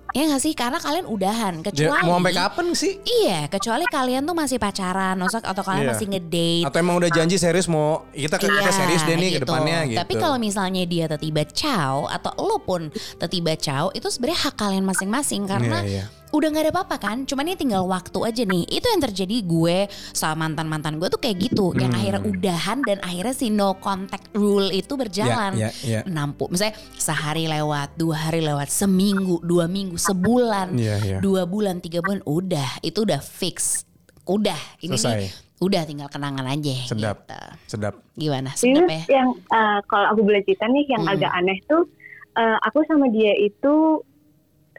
Ya 0.09 0.25
gak 0.25 0.41
sih? 0.41 0.53
Karena 0.57 0.81
kalian 0.81 1.05
udahan. 1.05 1.61
Ya, 1.61 1.65
Kecuali 1.69 2.01
mau 2.03 2.17
sampai 2.17 2.33
kapan 2.33 2.67
sih? 2.73 2.93
Iya, 3.05 3.45
kecuali 3.45 3.85
kalian 3.85 4.25
tuh 4.25 4.33
masih 4.33 4.57
pacaran, 4.57 5.15
atau 5.21 5.63
kalian 5.63 5.85
Iya. 5.85 5.91
masih 5.93 6.05
ngedate. 6.09 6.65
Atau 6.65 6.77
emang 6.81 6.95
udah 6.97 7.09
janji 7.13 7.35
serius 7.37 7.69
mau 7.69 8.09
kita 8.09 8.41
kita 8.41 8.49
Iya, 8.49 8.73
serius 8.73 9.01
deh 9.05 9.15
nih 9.15 9.29
ke 9.29 9.35
gitu. 9.37 9.45
depannya 9.45 9.79
gitu. 9.85 9.99
Tapi 10.01 10.13
kalau 10.17 10.37
misalnya 10.41 10.83
dia 10.89 11.05
tiba 11.13 11.43
caw 11.45 12.09
atau 12.09 12.31
lo 12.41 12.57
pun 12.57 12.89
tiba 13.29 13.53
caw, 13.53 13.93
itu 13.93 14.07
sebenarnya 14.09 14.39
hak 14.49 14.55
kalian 14.57 14.85
masing-masing 14.85 15.45
karena 15.45 15.85
Iya, 15.85 16.01
iya. 16.01 16.05
Udah 16.29 16.47
nggak 16.47 16.63
ada 16.63 16.73
apa-apa 16.73 16.95
kan. 16.97 17.17
Cuman 17.23 17.43
ini 17.43 17.57
tinggal 17.57 17.83
waktu 17.83 18.19
aja 18.21 18.43
nih. 18.43 18.63
Itu 18.67 18.85
yang 18.85 19.01
terjadi 19.01 19.35
gue 19.41 19.77
sama 20.11 20.45
mantan-mantan 20.45 20.95
gue 20.95 21.07
tuh 21.07 21.17
kayak 21.17 21.37
gitu, 21.43 21.73
yang 21.73 21.89
Hmm. 21.89 21.99
akhirnya 21.99 22.21
udahan 22.23 22.77
dan 22.81 22.97
akhirnya 22.99 23.33
si 23.33 23.49
no 23.49 23.73
contact 23.75 24.29
rule 24.31 24.69
itu 24.69 24.93
berjalan. 24.93 25.57
Iya, 25.57 25.69
iya, 25.81 25.99
iya. 25.99 26.01
Nampu, 26.05 26.45
misalnya 26.47 26.77
sehari 26.95 27.45
lewat, 27.45 27.95
dua 27.95 28.15
hari 28.23 28.39
lewat, 28.39 28.69
seminggu, 28.69 29.41
dua 29.41 29.65
minggu, 29.65 29.97
sebulan, 29.97 30.73
Iya, 30.73 30.95
iya. 30.99 31.17
dua 31.19 31.43
bulan, 31.43 31.79
tiga 31.79 31.99
bulan, 31.99 32.21
udah 32.23 32.77
itu 32.81 33.01
udah 33.01 33.19
fix, 33.19 33.83
udah 34.23 34.57
ini 34.79 34.95
Selesai. 34.95 35.17
nih, 35.17 35.31
udah 35.59 35.81
tinggal 35.83 36.07
kenangan 36.07 36.45
aja. 36.45 36.75
Sedap. 36.85 37.17
gitu. 37.23 37.39
Sedap. 37.67 37.93
Gimana? 38.13 38.49
Sedap 38.53 38.85
ya? 38.85 39.01
yang 39.09 39.29
eh, 39.33 39.79
kalau 39.83 40.05
aku 40.09 40.21
boleh 40.23 40.41
cerita 40.43 40.65
nih 40.65 40.85
yang 40.87 41.03
Hmm. 41.03 41.13
agak 41.13 41.31
aneh 41.31 41.57
tuh 41.65 41.89
eh, 42.31 42.57
aku 42.61 42.85
sama 42.85 43.09
dia 43.09 43.33
itu 43.35 43.99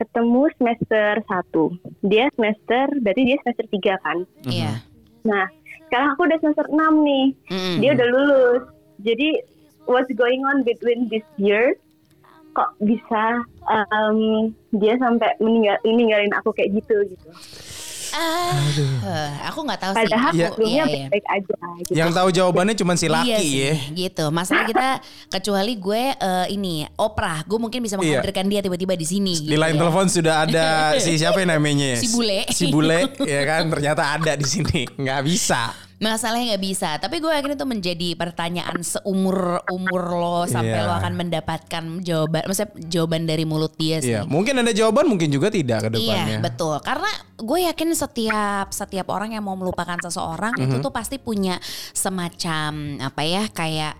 ketemu 0.01 0.49
semester 0.57 1.21
1. 1.29 2.09
Dia 2.09 2.33
semester 2.33 2.85
berarti 3.05 3.23
dia 3.29 3.37
semester 3.45 3.67
3 3.69 4.05
kan. 4.05 4.19
Iya. 4.49 4.73
Nah, 5.29 5.45
sekarang 5.87 6.09
aku 6.17 6.23
udah 6.25 6.39
semester 6.41 6.67
6 6.73 6.81
nih. 7.05 7.27
Mm-mm. 7.53 7.77
Dia 7.85 7.91
udah 8.01 8.09
lulus. 8.09 8.63
Jadi 9.05 9.29
what's 9.85 10.09
going 10.17 10.41
on 10.49 10.65
between 10.65 11.13
this 11.13 11.25
year? 11.37 11.77
Kok 12.57 12.81
bisa 12.83 13.45
em, 13.69 14.51
dia 14.75 14.97
sampai 14.99 15.37
meninggal 15.39 15.77
ninggalin 15.85 16.33
aku 16.35 16.51
kayak 16.57 16.81
gitu 16.81 16.97
gitu. 17.07 17.29
Ah, 18.11 18.51
eh, 18.51 19.31
aku 19.47 19.63
nggak 19.63 19.81
tahu 19.81 19.93
sih. 19.93 19.99
Padahal 20.03 20.31
Aku, 20.31 20.39
sebelumnya 20.51 20.85
iya, 20.85 21.07
iya. 21.09 21.31
aja 21.31 21.55
gitu. 21.81 21.91
Yang 21.93 22.11
tahu 22.13 22.29
jawabannya 22.31 22.75
cuma 22.75 22.93
si 22.95 23.07
Iya 23.07 23.15
laki 23.15 23.35
sih, 23.41 23.53
ya. 23.61 23.75
gitu. 23.97 24.25
Masalah 24.31 24.65
kita 24.65 24.89
kecuali 25.29 25.73
gue 25.75 26.03
eh, 26.13 26.47
ini 26.51 26.75
Oprah, 26.97 27.43
gue 27.45 27.59
mungkin 27.59 27.81
bisa 27.81 27.95
Iya. 27.95 28.19
menghadirkan 28.21 28.47
dia 28.47 28.61
tiba-tiba 28.61 28.95
di 28.95 29.07
sini. 29.07 29.35
Di 29.37 29.47
gitu 29.49 29.59
line 29.59 29.75
ya. 29.75 29.81
telepon 29.81 30.07
sudah 30.07 30.35
ada 30.43 30.67
si 31.05 31.17
siapa 31.17 31.39
yang 31.39 31.55
namanya? 31.55 31.97
Si 31.97 32.09
bule. 32.09 32.41
Si 32.49 32.65
bule 32.69 33.01
ya 33.23 33.43
kan 33.45 33.69
ternyata 33.69 34.03
ada 34.15 34.33
di 34.35 34.47
sini. 34.47 34.87
nggak 34.91 35.21
bisa. 35.23 35.90
Masalahnya 36.01 36.57
nggak 36.57 36.65
bisa. 36.65 36.97
Tapi 36.97 37.21
gue 37.21 37.29
yakin 37.29 37.55
itu 37.55 37.67
menjadi 37.69 38.09
pertanyaan 38.17 38.81
seumur 38.81 39.61
umur 39.69 40.03
lo 40.11 40.39
sampai 40.49 40.81
Iya. 40.81 40.89
lo 40.89 40.97
akan 40.97 41.13
mendapatkan 41.15 41.83
jawaban, 42.01 42.49
maksudnya 42.49 42.73
jawaban 42.89 43.29
dari 43.29 43.45
mulut 43.45 43.77
dia 43.77 44.01
sih. 44.01 44.17
Iya, 44.17 44.25
mungkin 44.25 44.57
ada 44.57 44.73
jawaban, 44.73 45.05
mungkin 45.05 45.29
juga 45.29 45.53
tidak 45.53 45.85
ke 45.85 45.89
depannya. 45.93 46.25
Iya 46.27 46.37
betul 46.41 46.81
karena 46.81 47.11
gue 47.37 47.59
yakin 47.69 47.93
setiap 47.93 48.67
setiap 48.71 49.07
orang 49.09 49.37
yang 49.37 49.45
mau 49.45 49.53
melupakan 49.55 50.01
seseorang 50.01 50.57
itu 50.57 50.75
Mhm. 50.75 50.83
tuh 50.83 50.89
pasti 50.89 51.21
punya 51.21 51.61
semacam 51.93 52.71
apa 52.99 53.21
ya 53.21 53.45
kayak 53.47 53.95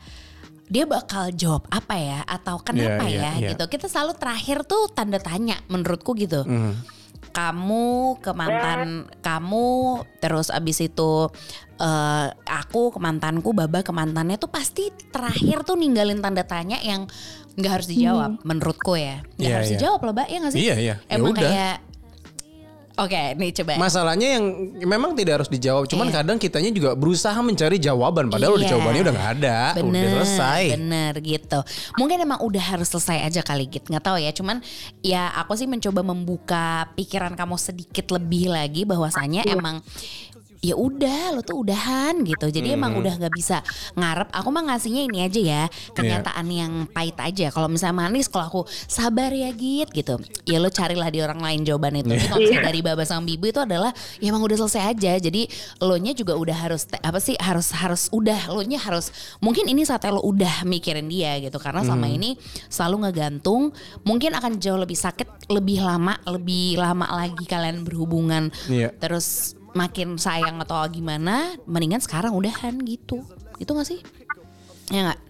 dia 0.67 0.85
bakal 0.87 1.29
jawab 1.31 1.69
apa 1.69 1.95
ya 1.95 2.21
atau 2.25 2.57
kenapa 2.59 3.05
Iya, 3.05 3.13
iya, 3.13 3.21
ya 3.21 3.33
iya. 3.37 3.49
gitu 3.53 3.65
kita 3.67 3.87
selalu 3.87 4.17
terakhir 4.17 4.65
tuh 4.65 4.89
tanda 4.89 5.19
tanya 5.19 5.61
menurutku 5.67 6.15
gitu 6.15 6.47
Mhm. 6.47 6.73
kamu 7.31 7.87
ke 8.19 8.31
mantan 8.33 8.81
kamu 9.19 9.69
terus 10.19 10.49
abis 10.49 10.81
itu 10.81 11.29
eh, 11.81 12.27
aku 12.47 12.93
ke 12.93 12.99
mantanku 13.01 13.51
baba 13.51 13.81
ke 13.81 13.91
mantannya 13.91 14.37
tuh 14.37 14.49
pasti 14.49 14.93
terakhir 15.09 15.65
tuh 15.65 15.75
ninggalin 15.75 16.21
tanda 16.21 16.45
tanya 16.45 16.77
yang 16.79 17.09
nggak 17.51 17.73
harus 17.73 17.89
dijawab 17.89 18.39
menurutku 18.41 18.95
ya 18.95 19.25
nggak 19.35 19.41
Iya, 19.43 19.55
harus 19.57 19.69
iya. 19.69 19.75
dijawab 19.77 20.01
loh 20.01 20.13
mbak 20.13 20.27
ya 20.29 20.37
nggak 20.39 20.53
sih 20.53 20.61
Iya, 20.61 20.75
iya. 20.77 20.95
Ya 21.01 21.13
emang 21.13 21.33
udah. 21.33 21.43
kayak 21.43 21.77
oke 22.95 23.17
nih 23.35 23.51
coba 23.57 23.73
Masalahnya 23.81 24.29
yang 24.37 24.45
memang 24.85 25.17
tidak 25.17 25.41
harus 25.41 25.49
dijawab, 25.49 25.89
cuman 25.89 26.09
Iya. 26.09 26.21
kadang 26.21 26.37
kitanya 26.37 26.69
juga 26.69 26.93
berusaha 26.93 27.39
mencari 27.41 27.81
jawaban 27.81 28.29
padahal 28.29 28.55
udah 28.55 28.67
Iya. 28.67 28.73
jawabannya 28.77 29.01
udah 29.03 29.15
nggak 29.17 29.31
ada, 29.41 29.59
udah 29.73 29.85
Bener, 29.89 30.09
selesai. 30.21 30.63
bener 30.77 31.15
gitu. 31.19 31.59
Mungkin 31.97 32.17
emang 32.21 32.45
udah 32.45 32.61
harus 32.63 32.89
selesai 32.89 33.25
aja 33.25 33.41
kali 33.41 33.67
gitu, 33.67 33.89
nggak 33.89 34.05
tahu 34.05 34.21
ya. 34.21 34.31
Cuman 34.31 34.61
ya 35.01 35.33
aku 35.33 35.57
sih 35.57 35.65
mencoba 35.65 36.05
membuka 36.05 36.65
pikiran 36.93 37.33
kamu 37.33 37.57
sedikit 37.57 38.05
lebih 38.13 38.53
lagi 38.53 38.85
bahwasanya 38.85 39.49
emang 39.49 39.81
ya 40.61 40.77
udah 40.77 41.33
lo 41.33 41.41
tuh 41.41 41.65
udahan 41.65 42.21
gitu. 42.21 42.47
Jadi 42.47 42.77
emang 42.77 42.93
Hmm. 42.93 43.01
udah 43.01 43.15
nggak 43.17 43.33
bisa 43.33 43.65
ngarep. 43.97 44.29
Aku 44.31 44.49
mah 44.49 44.65
ngasihnya 44.69 45.09
ini 45.09 45.19
aja 45.25 45.41
ya, 45.41 45.63
kenyataan 45.93 46.47
Iya. 46.47 46.57
yang 46.63 46.73
pahit 46.87 47.17
aja. 47.17 47.47
Kalau 47.49 47.67
misalnya 47.67 47.97
manis, 47.99 48.29
kalau 48.29 48.45
aku 48.45 48.61
sabar 48.85 49.33
ya 49.33 49.49
git 49.51 49.89
gitu. 49.91 50.21
Ya 50.45 50.61
lo 50.61 50.69
carilah 50.69 51.09
di 51.09 51.21
orang 51.21 51.41
lain 51.41 51.65
jawaban 51.65 51.97
itu. 51.97 52.13
Tapi 52.13 52.25
kalau 52.25 52.41
misalnya 52.41 52.67
dari 52.67 52.81
baba 52.81 53.05
sang 53.05 53.25
bibu 53.25 53.49
itu 53.49 53.57
adalah 53.57 53.91
ya 54.21 54.29
emang 54.29 54.45
udah 54.45 54.57
selesai 54.61 54.93
aja. 54.93 55.13
Jadi 55.17 55.49
lo 55.81 55.97
nya 55.97 56.13
juga 56.13 56.37
udah 56.37 56.57
harus 56.57 56.85
apa 56.93 57.19
sih 57.19 57.41
harus 57.41 57.73
harus 57.73 58.13
udah 58.13 58.53
lo 58.53 58.61
nya 58.61 58.77
harus 58.79 59.09
mungkin 59.41 59.65
ini 59.65 59.83
saatnya 59.83 60.13
lo 60.13 60.23
udah 60.23 60.63
mikirin 60.65 61.09
dia 61.09 61.41
gitu 61.41 61.57
karena 61.57 61.81
selama 61.81 62.05
Hmm. 62.05 62.17
ini 62.21 62.31
selalu 62.69 63.09
ngegantung. 63.09 63.73
Mungkin 64.05 64.37
akan 64.37 64.61
jauh 64.61 64.77
lebih 64.77 64.97
sakit, 64.97 65.49
lebih 65.49 65.81
lama, 65.81 66.21
lebih 66.29 66.77
lama 66.77 67.09
lagi 67.09 67.49
kalian 67.49 67.81
berhubungan. 67.81 68.53
Iya. 68.69 68.93
Terus 68.93 69.57
makin 69.73 70.17
sayang 70.17 70.59
atau 70.61 70.83
gimana, 70.87 71.55
mendingan 71.65 71.99
sekarang 71.99 72.33
udahan 72.33 72.75
gitu. 72.81 73.23
Itu 73.57 73.71
gak 73.73 73.87
sih? 73.87 74.01
Ya 74.89 75.07
nggak? 75.07 75.21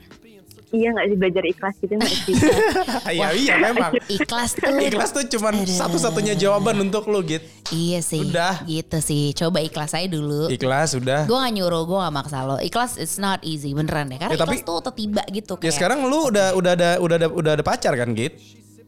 Iya 0.71 0.95
nggak 0.95 1.07
sih 1.11 1.17
belajar 1.19 1.45
ikhlas 1.45 1.75
gitu 1.83 1.93
nggak 1.99 2.13
sih? 2.15 2.35
Iya, 3.11 3.29
iya 3.35 3.55
memang. 3.59 3.91
Ikhlas 4.07 4.55
tuh. 4.55 4.71
Ikhlas 4.79 5.11
tuh 5.11 5.27
cuman 5.27 5.67
satu-satunya 5.67 6.39
jawaban 6.39 6.79
untuk 6.79 7.11
lu 7.11 7.27
gitu. 7.27 7.43
Iya 7.75 7.99
sih. 8.01 8.23
Udah. 8.23 8.63
Gitu 8.63 8.99
sih. 9.03 9.35
Coba 9.35 9.59
ikhlas 9.59 9.99
aja 9.99 10.07
dulu. 10.07 10.47
Ikhlas 10.47 10.95
udah. 10.95 11.27
Gue 11.27 11.35
gak 11.35 11.53
nyuruh, 11.53 11.83
gue 11.85 11.99
gak 11.99 12.15
maksa 12.15 12.47
lo. 12.47 12.57
Ikhlas 12.63 12.95
it's 12.97 13.19
not 13.19 13.43
easy 13.43 13.75
beneran 13.75 14.15
deh. 14.15 14.19
Karena 14.23 14.39
Ya, 14.39 14.39
tapi- 14.39 14.63
ikhlas 14.63 14.79
tuh 14.79 14.95
tiba 14.95 15.27
gitu. 15.27 15.59
Ya 15.59 15.61
kayak- 15.61 15.75
sekarang 15.75 16.07
lu 16.07 16.31
udah 16.31 16.55
udah 16.55 16.73
ada 16.73 16.91
udah 17.03 17.17
ada 17.19 17.27
udah 17.29 17.53
ada 17.59 17.65
pacar 17.67 17.99
kan, 17.99 18.15
Git? 18.15 18.39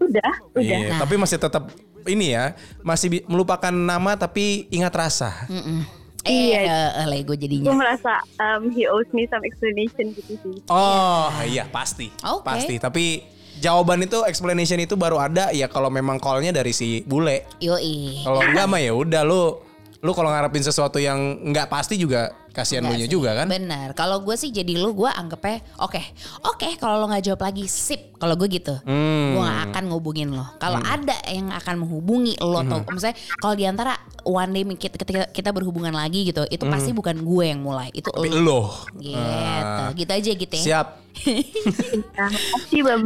Udah, 0.03 0.33
udah. 0.53 0.63
Iya, 0.63 0.99
tapi 0.99 1.15
masih 1.15 1.39
tetap 1.39 1.71
ini 2.05 2.33
ya, 2.33 2.53
masih 2.81 3.23
melupakan 3.25 3.71
nama 3.71 4.15
tapi 4.15 4.67
ingat 4.69 4.91
rasa. 4.91 5.47
Mm-mm. 5.47 5.87
Eh, 6.23 6.55
Iya. 6.55 6.95
eh, 6.97 7.07
Lego 7.07 7.35
Gue 7.35 7.39
jadinya. 7.41 7.75
merasa 7.75 8.23
um, 8.39 8.71
he 8.71 8.87
owes 8.87 9.11
me 9.11 9.27
some 9.27 9.43
explanation 9.43 10.11
gitu 10.13 10.39
sih. 10.39 10.57
Oh, 10.67 11.27
iya 11.43 11.67
pasti. 11.67 12.15
Oke. 12.23 12.43
Pasti, 12.43 12.75
tapi 12.79 13.27
jawaban 13.59 14.03
itu 14.03 14.23
explanation 14.23 14.79
itu 14.79 14.95
baru 14.95 15.19
ada 15.19 15.51
ya 15.51 15.67
kalau 15.67 15.91
memang 15.91 16.19
call-nya 16.19 16.51
dari 16.51 16.71
si 16.71 17.03
bule. 17.03 17.43
Yoi. 17.59 18.23
Kalau 18.23 18.39
enggak 18.39 18.67
mah 18.67 18.79
ya 18.79 18.95
udah 18.95 19.23
lu 19.23 19.59
lu 19.99 20.11
kalau 20.13 20.31
ngarepin 20.31 20.63
sesuatu 20.63 20.99
yang 20.99 21.19
enggak 21.43 21.67
pasti 21.67 21.95
juga 21.95 22.35
kasihan 22.53 22.83
lu 22.83 22.93
nya 22.93 23.05
juga 23.07 23.33
kan. 23.35 23.47
Bener. 23.47 23.93
Kalau 23.93 24.21
gue 24.21 24.33
sih 24.33 24.49
jadi 24.49 24.77
lu 24.77 24.93
gue 24.95 25.09
anggapnya 25.09 25.59
oke. 25.77 26.01
Oke 26.47 26.77
kalau 26.77 26.97
lo 26.97 27.09
gak 27.09 27.25
jawab 27.25 27.43
lagi 27.43 27.65
sip. 27.65 28.15
Kalau 28.15 28.33
gue 28.35 28.49
gitu. 28.49 28.77
Hmm. 28.83 29.33
Gue 29.33 29.43
gak 29.43 29.61
akan 29.69 29.83
ngehubungin 29.87 30.29
lo. 30.31 30.47
Kalau 30.57 30.79
ada 30.79 31.17
yang 31.27 31.51
akan 31.51 31.75
menghubungi 31.79 32.37
lo 32.39 32.61
atau 32.61 32.79
Hmm. 32.79 32.93
misalnya 32.93 33.17
kalau 33.35 33.55
di 33.55 33.65
antara 33.65 33.93
one 34.23 34.53
day 34.53 34.63
kita, 34.77 34.95
ketika 34.95 35.23
kita 35.27 35.51
berhubungan 35.51 35.91
lagi 35.91 36.23
gitu. 36.25 36.45
Itu 36.47 36.65
pasti 36.67 36.93
bukan 36.93 37.19
gue 37.19 37.45
yang 37.47 37.59
mulai. 37.59 37.89
Itu 37.91 38.09
Hmm. 38.09 38.21
Tapi 38.21 38.29
lo. 38.31 38.61
Gitu. 38.95 39.19
Ah. 39.19 39.91
gitu 39.93 40.11
aja 40.11 40.31
gitu 40.31 40.55
ya. 40.55 40.65
Siap. 40.65 40.89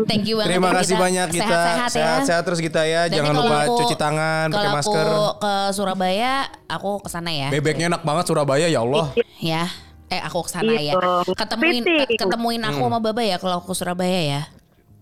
Thank 0.07 0.25
you 0.27 0.39
banget. 0.39 0.47
Terima 0.49 0.71
ya 0.71 0.75
kasih 0.79 0.95
banyak 0.97 1.27
kita. 1.33 1.43
Sehat-sehat 1.43 1.91
ya. 1.91 1.97
Sehat-sehat 1.97 2.43
terus 2.45 2.61
kita 2.61 2.81
ya. 2.83 3.01
Nanti 3.07 3.19
Jangan 3.19 3.35
lupa 3.35 3.57
aku- 3.61 3.79
cuci 3.81 3.97
tangan, 3.97 4.47
pakai 4.47 4.57
kalau 4.57 4.71
masker. 4.73 5.07
aku 5.07 5.23
ke 5.37 5.55
Surabaya, 5.73 6.35
aku 6.67 6.91
ke 7.01 7.09
sana 7.09 7.31
ya. 7.31 7.49
Bebeknya 7.51 7.87
enak 7.89 8.03
banget 8.03 8.25
Surabaya 8.27 8.67
ya 8.67 8.81
Allah. 8.81 9.11
Ya. 9.39 9.71
Eh 10.07 10.19
aku 10.19 10.43
ke 10.43 10.51
sana 10.51 10.71
ya. 10.73 10.95
Gitu. 10.95 11.35
Ketemuin 11.35 11.83
Kepiting. 11.83 12.17
ketemuin 12.17 12.63
aku 12.63 12.79
Hmm. 12.79 12.89
sama 12.89 12.99
Baba 13.01 13.21
ya 13.21 13.37
kalau 13.37 13.59
aku 13.59 13.73
Surabaya 13.73 14.21
ya. 14.23 14.41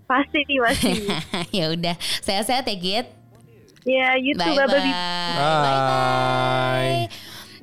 Pasti, 0.04 0.40
pasti. 0.44 0.90
ya 1.58 1.70
udah, 1.70 1.94
sehat-sehat 2.20 2.64
ya 2.64 2.74
Git. 2.74 3.06
ya, 3.84 4.16
you 4.16 4.32
too 4.32 4.48
Bye 4.48 4.64
bye. 4.64 4.80
Bye. 4.80 7.04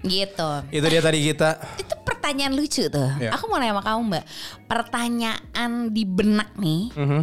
Gitu. 0.02 0.50
Itu 0.72 0.86
dia 0.88 1.00
tadi 1.00 1.18
kita. 1.24 1.50
Itu 1.78 1.94
pertanyaan 2.02 2.54
lucu 2.54 2.88
tuh. 2.88 3.10
Ya. 3.18 3.30
Aku 3.34 3.46
mau 3.46 3.58
nanya 3.58 3.74
sama 3.74 3.84
kamu 3.84 4.00
Mbak. 4.08 4.24
Pertanyaan 4.66 5.72
di 5.90 6.04
benak 6.04 6.50
nih 6.56 6.90
Mhm. 6.92 7.22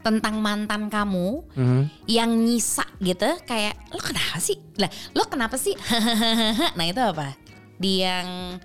tentang 0.00 0.34
mantan 0.38 0.86
kamu 0.86 1.42
Mhm. 1.54 1.80
yang 2.06 2.30
nyisa 2.30 2.86
gitu 2.98 3.26
kayak 3.42 3.74
lo 3.90 3.98
kenapa 3.98 4.38
sih? 4.38 4.54
Lah, 4.76 4.88
lo 5.12 5.22
kenapa 5.26 5.54
sih? 5.56 5.74
nah, 6.78 6.84
itu 6.84 6.98
apa? 6.98 7.34
Di 7.76 8.02
yang 8.02 8.56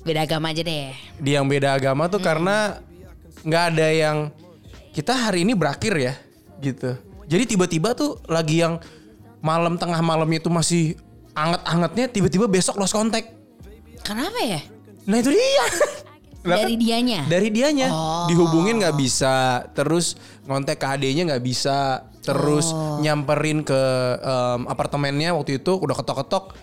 beda 0.00 0.24
agama 0.24 0.50
aja 0.50 0.62
deh. 0.62 0.92
Di 1.16 1.30
yang 1.32 1.46
beda 1.46 1.74
agama 1.74 2.06
tuh 2.06 2.18
karena 2.18 2.80
nggak 3.42 3.64
ada 3.74 3.88
yang 3.88 4.16
kita 4.90 5.12
hari 5.12 5.44
ini 5.44 5.52
berakhir 5.52 5.92
ya 5.92 6.14
gitu. 6.58 6.96
Jadi 7.26 7.44
tiba-tiba 7.52 7.92
tuh 7.92 8.22
lagi 8.26 8.62
yang 8.62 8.78
malam 9.38 9.76
tengah 9.76 10.00
malam 10.00 10.26
itu 10.30 10.48
masih 10.48 10.96
anget-angetnya 11.32 12.06
tiba-tiba 12.08 12.46
besok 12.46 12.78
lost 12.78 12.94
contact. 12.94 13.28
Kenapa 14.00 14.38
ya? 14.40 14.60
Nah 15.04 15.16
itu 15.18 15.30
dia. 15.30 15.66
Dari 16.46 16.78
dianya. 16.78 17.26
dari 17.26 17.50
dianya 17.50 17.90
Oh. 17.90 18.30
dihubungin 18.30 18.78
nggak 18.78 18.94
bisa 18.94 19.66
terus 19.74 20.14
ngontek 20.46 20.78
ke 20.78 20.86
adenya 20.86 21.26
nggak 21.26 21.42
bisa 21.42 22.06
terus 22.22 22.70
Oh. 22.70 23.02
nyamperin 23.02 23.66
ke 23.66 23.74
em, 24.16 24.62
apartemennya 24.70 25.34
waktu 25.34 25.58
itu 25.58 25.74
udah 25.74 25.98
ketok-ketok 25.98 26.54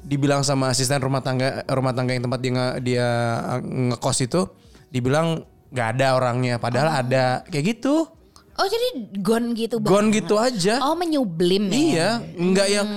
dibilang 0.00 0.40
sama 0.40 0.68
asisten 0.68 0.98
rumah 0.98 1.18
tangga 1.18 1.62
rumah 1.66 1.90
tangga 1.90 2.12
yang 2.12 2.22
tempat 2.22 2.38
dia 2.38 2.52
nge- 2.52 2.76
dia 2.80 3.06
eh, 3.48 3.60
ngekos 3.90 4.18
itu 4.20 4.40
dibilang 4.88 5.40
nggak 5.68 5.88
ada 5.94 6.06
orangnya 6.14 6.56
padahal 6.56 7.00
ada 7.00 7.42
kayak 7.44 7.76
gitu 7.76 8.08
Oh 8.58 8.66
jadi 8.66 8.88
gone 9.16 9.54
gitu 9.54 9.78
gon 9.78 10.10
gitu 10.10 10.34
aja 10.34 10.82
Oh 10.82 10.92
menyublim 10.92 11.70
ya? 11.70 11.78
iya 11.78 12.08
nggak 12.34 12.68
yang 12.68 12.88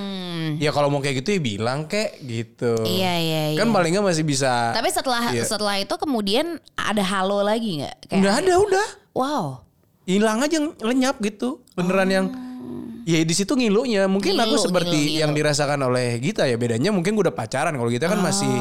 ya 0.57 0.73
kalau 0.73 0.89
mau 0.89 0.97
kayak 0.97 1.21
gitu 1.21 1.37
ya 1.37 1.39
bilang 1.39 1.85
kek 1.85 2.17
gitu 2.19 2.81
Iya 2.81 3.13
iya 3.15 3.41
iya. 3.53 3.59
kan 3.59 3.69
paling 3.69 3.93
nggak 3.93 4.01
masih 4.03 4.25
bisa 4.25 4.73
Tapi 4.73 4.89
setelah 4.89 5.29
Iya. 5.29 5.45
setelah 5.45 5.77
itu 5.77 5.93
kemudian 5.93 6.57
ada 6.73 7.03
halo 7.03 7.39
lagi 7.41 7.77
nggak? 7.77 7.95
Kayak, 8.03 8.17
nggak 8.17 8.35
ada 8.39 8.53
udah 8.59 8.87
Wow. 9.13 9.43
hilang 10.03 10.41
aja 10.41 10.57
lenyap 10.81 11.21
gitu 11.21 11.61
beneran 11.71 12.09
yang 12.09 12.25
ya 13.03 13.19
di 13.21 13.33
situ 13.33 13.53
ngilunya. 13.53 14.05
Mungkin 14.05 14.37
aku 14.37 14.55
Ngilu, 14.55 14.65
seperti 14.65 14.97
ngilu, 14.97 15.07
ngilu. 15.09 15.21
yang 15.21 15.31
dirasakan 15.31 15.79
oleh 15.85 16.17
Gita 16.17 16.45
ya. 16.45 16.55
Bedanya 16.55 16.89
mungkin 16.89 17.13
gue 17.13 17.23
udah 17.29 17.35
pacaran. 17.35 17.73
Kalau 17.73 17.91
kita 17.91 18.05
kan 18.07 18.19
masih 18.19 18.51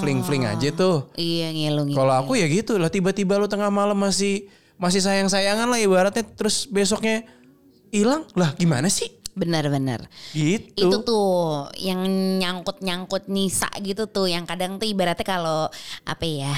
fling 0.00 0.20
fling 0.22 0.44
aja 0.48 0.68
tuh. 0.72 1.08
Iya 1.14 1.52
ngilu 1.52 1.90
ngilu. 1.90 1.96
kalau 1.98 2.14
aku 2.16 2.36
ya 2.36 2.46
gitu 2.48 2.76
lah. 2.76 2.88
Tiba-tiba 2.88 3.36
lu 3.36 3.46
tengah 3.46 3.68
malam 3.68 3.96
masih 3.96 4.48
masih 4.80 5.04
sayang 5.04 5.28
sayangan 5.28 5.68
lah 5.68 5.78
ibaratnya. 5.78 6.24
Terus 6.24 6.64
besoknya 6.64 7.24
hilang. 7.90 8.24
Lah 8.34 8.52
gimana 8.56 8.88
sih? 8.88 9.08
Benar-benar. 9.30 10.10
gitu. 10.34 10.74
Itu 10.90 10.96
tuh 11.06 11.30
yang 11.78 12.02
nyangkut-nyangkut 12.42 13.30
nisa 13.30 13.70
gitu 13.80 14.10
tuh. 14.10 14.26
Yang 14.26 14.44
kadang 14.50 14.76
tuh 14.76 14.90
ibaratnya 14.90 15.22
kalau 15.22 15.70
apa 16.02 16.24
ya 16.26 16.50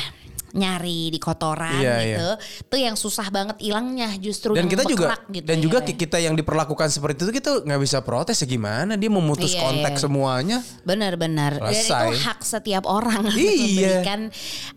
nyari 0.53 1.09
di 1.09 1.17
kotoran 1.17 1.81
Iya, 1.81 1.97
gitu. 2.05 2.29
Tuh 2.69 2.79
yang 2.79 2.95
susah 2.95 3.29
banget 3.29 3.57
hilangnya 3.59 4.13
justru 4.17 4.53
dan 4.53 4.69
kita 4.69 4.85
juga 4.85 5.17
gitu 5.29 5.45
dan 5.45 5.57
ya, 5.59 5.63
juga 5.65 5.79
kita 5.81 6.17
yang 6.17 6.37
diperlakukan 6.37 6.89
seperti 6.89 7.25
itu 7.25 7.33
kita 7.33 7.65
nggak 7.65 7.81
bisa 7.81 7.99
protes 8.01 8.37
ya 8.37 8.47
gimana 8.47 8.95
dia 8.95 9.09
memutus 9.09 9.53
Iya, 9.53 9.61
kontak 9.65 9.93
iya. 9.97 10.01
semuanya 10.01 10.59
Benar-benar. 10.85 11.57
Dan 11.59 11.73
itu 11.73 11.93
hak 12.23 12.41
setiap 12.43 12.85
orang 12.85 13.25
untuk 13.25 13.39
Iya. 13.39 14.05
memberikan 14.05 14.21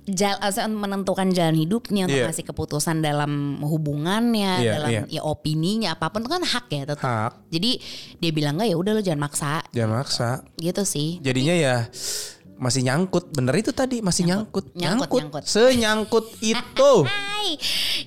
jal, 0.08 0.36
eh, 0.40 0.68
menentukan 0.68 1.28
jalan 1.30 1.56
hidupnya 1.56 2.08
untuk 2.08 2.20
Iya. 2.20 2.28
ngasih 2.30 2.46
keputusan 2.48 2.98
dalam 3.00 3.32
hubungannya, 3.60 4.52
Iya, 4.64 4.72
dalam 4.80 4.90
iya. 4.92 5.02
ya 5.10 5.22
opininya 5.22 5.94
apa 5.94 6.08
pun 6.08 6.24
itu 6.24 6.32
kan 6.32 6.44
hak 6.44 6.66
ya 6.70 6.84
tetap. 6.86 7.04
hak 7.04 7.34
Jadi 7.52 7.72
dia 8.18 8.32
bilang 8.32 8.56
enggak 8.56 8.70
ya 8.70 8.78
udah 8.78 8.92
lo 8.92 9.02
jangan 9.02 9.22
maksa 9.22 9.54
jangan 9.72 9.92
maksa 10.00 10.30
gitu 10.56 10.84
sih. 10.84 11.20
jadinya 11.20 11.52
ya 11.52 11.76
masih 12.56 12.82
nyangkut 12.82 13.30
bener 13.30 13.52
itu 13.56 13.70
tadi 13.70 14.00
masih 14.00 14.24
nyangkut 14.26 14.72
Nyangkut, 14.74 15.22
nyangkut. 15.22 15.44
senyangkut 15.44 16.26
itu. 16.54 16.92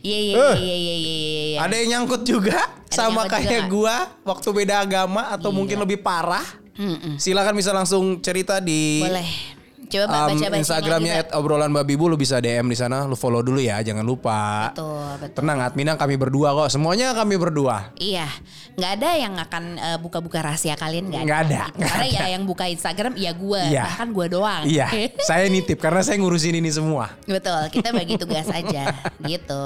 Iya 0.01 0.18
iya 0.18 0.34
Eh. 0.34 0.57
iya 0.57 0.76
iya 0.76 0.94
iya 0.94 0.94
iya. 0.96 1.34
iya. 1.46 1.59
ada 1.61 1.74
yang 1.74 1.88
nyangkut 1.94 2.22
juga 2.22 2.59
sama 2.88 3.24
nyangkut 3.24 3.44
kayak 3.44 3.64
gua 3.68 3.96
waktu 4.22 4.49
beda 4.51 4.80
agama 4.80 5.28
atau 5.28 5.51
mungkin 5.51 5.78
lebih 5.78 6.01
parah 6.01 6.44
Mm-mm. 6.74 7.16
silakan 7.16 7.55
bisa 7.55 7.70
langsung 7.70 8.18
cerita 8.18 8.59
di 8.59 9.03
Boleh. 9.03 9.57
Coba 9.89 10.28
um, 10.28 10.36
baca-baca 10.36 10.61
Instagramnya 10.61 11.14
at 11.18 11.28
obrolan 11.32 11.72
babi 11.72 11.97
bu 11.97 12.07
lu 12.07 12.14
bisa 12.14 12.39
DM 12.39 12.68
di 12.68 12.76
sana 12.76 13.05
lu 13.05 13.12
follow 13.12 13.41
dulu 13.41 13.57
ya 13.57 13.80
jangan 13.80 14.05
lupa 14.05 14.70
Betul, 14.70 15.09
betul. 15.18 15.36
tenang 15.41 15.59
adminnya 15.61 15.97
kami 15.97 16.14
berdua 16.14 16.53
kok 16.55 16.68
semuanya 16.68 17.12
kami 17.12 17.34
berdua 17.34 17.91
Iya, 17.95 18.28
nggak 18.74 18.93
ada 18.95 19.11
yang 19.16 19.34
akan 19.34 19.64
eh, 19.74 19.99
buka-buka 19.99 20.39
rahasia 20.41 20.74
kalian 20.74 21.09
nggak 21.09 21.18
ada. 21.18 21.26
Nggak 21.26 21.41
ada, 21.41 21.61
Gitu. 21.64 21.76
nggak 21.78 21.91
Karena 21.91 22.07
ya 22.07 22.24
yang 22.28 22.43
buka 22.45 22.64
Instagram 22.66 23.12
ya 23.16 23.32
gue, 23.32 23.62
Iya. 23.64 23.82
bahkan 23.84 24.09
gue 24.12 24.26
doang. 24.28 24.62
iya 24.64 24.86
saya 25.28 25.49
nitip 25.49 25.78
karena 25.78 26.01
saya 26.01 26.16
ngurusin 26.16 26.55
ini 26.55 26.68
semua 26.68 27.16
Betul, 27.24 27.72
kita 27.72 27.89
bagi 27.91 28.14
tugas 28.14 28.47
aja 28.49 28.93
gitu. 29.20 29.62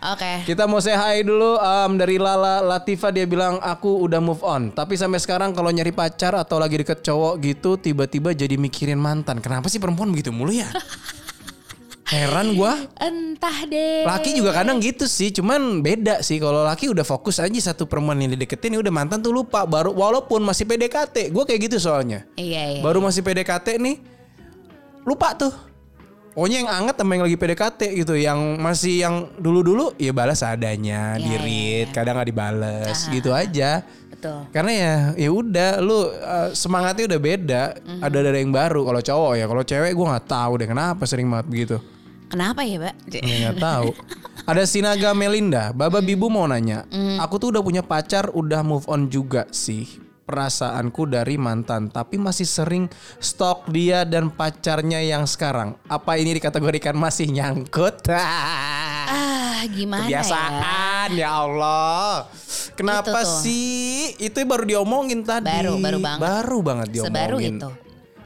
Oke. 0.00 0.48
Kita 0.48 0.64
mau 0.64 0.80
say 0.80 0.96
hi 0.96 1.20
dulu 1.20 1.60
um, 1.60 1.92
dari 2.00 2.16
Lala 2.16 2.64
Latifa 2.64 3.12
dia 3.12 3.28
bilang 3.28 3.60
aku 3.60 4.00
udah 4.00 4.16
move 4.16 4.40
on 4.40 4.72
tapi 4.72 4.96
sampai 4.96 5.20
sekarang 5.20 5.52
kalau 5.52 5.68
nyari 5.68 5.92
pacar 5.92 6.32
atau 6.32 6.56
lagi 6.56 6.80
deket 6.80 7.04
cowok 7.04 7.36
gitu 7.44 7.76
tiba-tiba 7.76 8.32
jadi 8.32 8.56
mikirin 8.56 8.96
mantan. 8.96 9.44
Kenapa 9.44 9.68
sih 9.68 9.76
perempuan 9.76 10.08
begitu 10.08 10.32
mulu 10.32 10.56
ya? 10.56 10.68
Heran 12.10 12.58
gua. 12.58 12.74
Entah 12.98 13.70
deh. 13.70 14.02
Laki 14.02 14.34
juga 14.34 14.50
kadang 14.50 14.82
gitu 14.82 15.06
sih, 15.06 15.30
cuman 15.30 15.78
beda 15.78 16.26
sih. 16.26 16.42
Kalau 16.42 16.66
laki 16.66 16.90
udah 16.90 17.06
fokus 17.06 17.38
aja 17.38 17.54
satu 17.70 17.86
perempuan 17.86 18.18
yang 18.18 18.34
dideketin, 18.34 18.74
ya 18.74 18.82
udah 18.82 18.90
mantan 18.90 19.22
tuh 19.22 19.30
lupa. 19.30 19.62
Baru 19.62 19.94
walaupun 19.94 20.42
masih 20.42 20.66
PDKT, 20.66 21.30
gue 21.30 21.44
kayak 21.46 21.70
gitu 21.70 21.78
soalnya. 21.78 22.26
Iya 22.34 22.78
iya. 22.78 22.80
Baru 22.82 22.98
masih 22.98 23.22
PDKT 23.22 23.78
nih, 23.78 24.02
lupa 25.06 25.38
tuh. 25.38 25.69
Pokoknya 26.30 26.56
yang 26.62 26.70
anget 26.70 26.94
sama 26.96 27.12
yang 27.18 27.24
lagi 27.26 27.36
PDKT 27.36 27.80
gitu, 27.98 28.14
yang 28.14 28.38
masih 28.56 29.02
yang 29.02 29.14
dulu-dulu 29.36 29.92
ya 29.98 30.14
balas 30.14 30.40
adanya, 30.40 31.18
Iya, 31.18 31.24
dirit, 31.42 31.88
kadang 31.90 32.16
nggak 32.16 32.28
dibales, 32.28 32.98
gitu 33.10 33.34
aja. 33.34 33.82
Betul. 34.08 34.46
Karena 34.54 34.72
ya 34.72 34.94
ya 35.16 35.30
udah 35.32 35.70
lu 35.82 35.96
uh, 35.96 36.06
semangatnya 36.52 37.10
udah 37.10 37.20
beda, 37.20 37.62
Mhm. 37.82 38.00
ada 38.00 38.16
ada 38.20 38.38
yang 38.38 38.52
baru. 38.52 38.80
Kalau 38.84 39.00
cowok 39.00 39.32
ya, 39.34 39.44
kalau 39.48 39.62
cewek 39.64 39.90
gue 39.90 40.06
nggak 40.06 40.26
tahu 40.28 40.52
deh 40.60 40.68
kenapa 40.68 41.02
sering 41.04 41.26
banget 41.26 41.46
begitu. 41.50 41.76
Kenapa 42.30 42.62
ya, 42.62 42.78
Mbak? 42.78 42.94
Ya 43.10 43.36
nggak 43.42 43.58
tahu. 43.58 43.88
Ada 44.46 44.62
Sinaga 44.62 45.10
Melinda, 45.12 45.74
Baba 45.74 45.98
Bibu 45.98 46.30
mau 46.30 46.46
nanya. 46.46 46.86
Aku 47.18 47.42
tuh 47.42 47.50
udah 47.50 47.58
punya 47.58 47.82
pacar, 47.82 48.30
udah 48.30 48.62
move 48.62 48.86
on 48.86 49.10
juga 49.10 49.50
sih. 49.50 49.98
Perasaanku 50.30 51.10
dari 51.10 51.34
mantan, 51.34 51.90
tapi 51.90 52.14
masih 52.14 52.46
sering 52.46 52.86
stok 53.18 53.66
dia 53.74 54.06
dan 54.06 54.30
pacarnya 54.30 55.02
yang 55.02 55.26
sekarang. 55.26 55.74
Apa 55.90 56.22
ini 56.22 56.38
dikategorikan 56.38 56.94
masih 56.94 57.26
nyangkut? 57.34 58.06
Ah, 59.60 59.66
gimana 59.68 60.08
ya? 60.08 60.22
Kebiasaan 60.22 61.08
ya 61.18 61.28
Allah. 61.44 62.30
Kenapa 62.78 63.26
Itu 63.26 63.44
sih? 63.44 64.14
Itu 64.16 64.40
baru 64.48 64.64
diomongin 64.64 65.20
tadi. 65.20 65.50
Baru, 65.50 65.76
baru 65.76 65.98
banget. 66.00 66.20
Baru 66.22 66.58
banget 66.64 66.88
diomongin. 66.94 67.12
Sebaru 67.12 67.38
itu. 67.42 67.68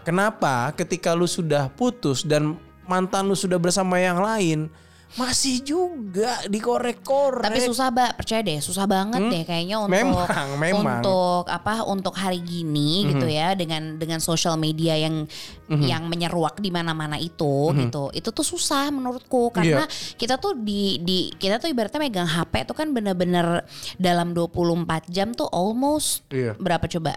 Kenapa 0.05 0.71
ketika 0.77 1.11
lu 1.17 1.27
sudah 1.27 1.73
putus 1.73 2.23
dan 2.23 2.55
mantan 2.87 3.27
lu 3.27 3.35
sudah 3.35 3.57
bersama 3.57 3.99
yang 3.99 4.21
lain 4.21 4.69
masih 5.15 5.63
juga 5.63 6.43
dikorek-korek. 6.47 7.47
Tapi 7.47 7.61
susah, 7.63 7.95
Mbak. 7.95 8.11
Percaya 8.19 8.41
deh, 8.43 8.59
susah 8.59 8.87
banget 8.87 9.23
deh 9.31 9.43
kayaknya 9.47 9.79
untuk 9.79 9.95
Memang, 9.95 10.49
memang. 10.59 10.99
untuk 10.99 11.45
apa? 11.47 11.87
Untuk 11.87 12.15
hari 12.15 12.43
gini 12.43 13.07
gitu 13.09 13.27
ya 13.27 13.55
dengan 13.55 13.95
dengan 13.95 14.19
sosial 14.19 14.59
media 14.59 14.99
yang 14.99 15.27
yang 15.71 16.11
menyeruak 16.11 16.59
di 16.59 16.69
mana-mana 16.69 17.15
itu 17.17 17.71
gitu. 17.77 18.11
Itu 18.11 18.29
tuh 18.31 18.45
susah 18.45 18.91
menurutku 18.91 19.51
karena 19.51 19.87
kita 20.15 20.37
tuh 20.37 20.59
di 20.59 20.99
di 20.99 21.31
kita 21.31 21.57
tuh 21.57 21.71
ibaratnya 21.71 22.01
megang 22.03 22.27
HP 22.27 22.67
tuh 22.67 22.75
kan 22.75 22.91
bener-bener 22.91 23.63
dalam 23.97 24.35
24 24.35 25.09
jam 25.09 25.31
tuh 25.31 25.47
almost 25.49 26.27
Iya. 26.29 26.59
berapa 26.59 26.85
coba? 26.87 27.15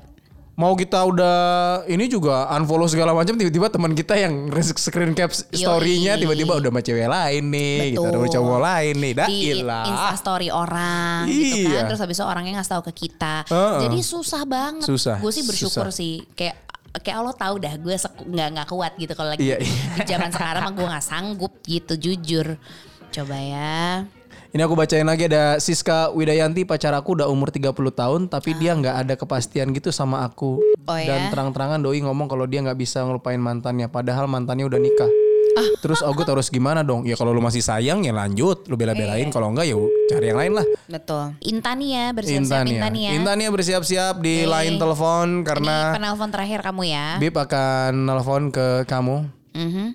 Mau 0.57 0.73
kita 0.73 1.05
udah 1.05 1.37
ini 1.85 2.09
juga 2.09 2.49
unfollow 2.49 2.89
segala 2.89 3.13
macam 3.13 3.37
tiba-tiba 3.37 3.69
teman 3.69 3.93
kita 3.93 4.17
yang 4.17 4.49
screen 4.75 5.13
cap 5.13 5.29
story-nya 5.29 6.17
tiba-tiba 6.17 6.57
udah 6.57 6.67
sama 6.67 6.81
cewek 6.81 7.05
lain 7.05 7.43
nih, 7.47 7.93
kita 7.93 8.01
Betul. 8.01 8.09
udah 8.09 8.17
sama 8.17 8.29
cowok 8.33 8.59
lain 8.59 8.95
nih. 8.97 9.11
Dah 9.13 9.27
di 9.27 9.37
ilah. 9.53 9.85
instastory 9.85 10.49
orang 10.49 11.29
gitu 11.29 11.61
Iya. 11.61 11.77
kan 11.77 11.83
terus 11.85 12.01
habis 12.01 12.17
itu 12.17 12.25
orangnya 12.25 12.51
ngasih 12.57 12.71
tahu 12.73 12.83
ke 12.83 12.93
kita 12.97 13.45
Heeh. 13.45 13.79
jadi 13.85 13.97
susah 14.01 14.41
banget 14.43 14.87
Susah, 14.87 15.15
gue 15.15 15.29
sih 15.31 15.45
bersyukur 15.45 15.85
susah. 15.85 15.93
sih 15.93 16.25
kayak 16.33 16.57
kayak 16.97 17.17
Allah 17.19 17.35
tahu 17.37 17.55
dah 17.57 17.73
gue 17.77 17.93
nggak 18.25 18.47
nggak 18.51 18.67
kuat 18.67 18.93
gitu 18.97 19.13
kalau 19.13 19.29
lagi 19.29 19.45
Iya, 19.45 19.61
iya. 19.61 19.69
di 19.93 20.09
zaman 20.09 20.29
sekarang 20.31 20.61
mah 20.63 20.73
gue 20.73 20.87
nggak 20.87 21.05
sanggup 21.05 21.53
gitu 21.61 21.93
jujur 21.95 22.57
coba 23.07 23.37
ya 23.37 24.09
Ini 24.47 24.61
aku 24.63 24.73
bacain 24.73 25.03
lagi 25.03 25.27
ada 25.27 25.57
Siska 25.57 26.09
Widayanti 26.11 26.63
pacar 26.63 26.93
aku 26.93 27.19
udah 27.19 27.27
umur 27.27 27.51
30 27.51 27.71
tahun 27.91 28.21
tapi 28.25 28.55
dia 28.55 28.73
nggak 28.73 28.95
ada 29.05 29.13
kepastian 29.13 29.69
gitu 29.71 29.91
sama 29.91 30.23
aku. 30.23 30.57
Oh 30.87 30.97
Dan 30.97 31.27
ya? 31.27 31.31
terang-terangan 31.31 31.79
doi 31.79 31.99
ngomong 31.99 32.25
kalau 32.25 32.45
dia 32.45 32.61
nggak 32.61 32.75
bisa 32.75 33.03
ngelupain 33.03 33.37
mantannya 33.37 33.85
padahal 33.85 34.25
mantannya 34.25 34.65
udah 34.65 34.79
nikah. 34.79 35.11
Ah. 35.57 35.65
Terus 35.81 36.05
Ogut 36.05 36.29
harus 36.29 36.53
gimana 36.53 36.85
dong? 36.85 37.01
Ya 37.03 37.17
kalau 37.17 37.33
lu 37.33 37.41
masih 37.41 37.65
sayang 37.65 38.05
ya 38.05 38.13
lanjut, 38.13 38.69
lu 38.69 38.77
Iya. 38.77 38.93
bela-belain 38.93 39.27
kalau 39.29 39.49
enggak 39.49 39.65
ya 39.65 39.77
cari 40.07 40.25
yang 40.29 40.37
lain 40.37 40.53
lah. 40.53 40.65
betul 40.87 41.33
Intania 41.41 42.13
bersiap-siap 42.13 42.61
Intan 42.61 42.65
ya. 42.69 42.77
Intania 42.77 43.09
Intan 43.17 43.37
ya 43.41 43.49
bersiap-siap 43.49 44.15
di 44.21 44.45
Oke. 44.45 44.53
line 44.53 44.75
telepon 44.77 45.27
ini 45.35 45.45
karena 45.49 45.75
penelpon 45.97 46.29
terakhir 46.29 46.59
kamu 46.61 46.81
ya 46.85 47.07
Bib 47.17 47.33
akan 47.35 47.91
nelpon 48.05 48.43
ke 48.49 48.85
kamu. 48.85 49.25
Mhm. 49.57 49.85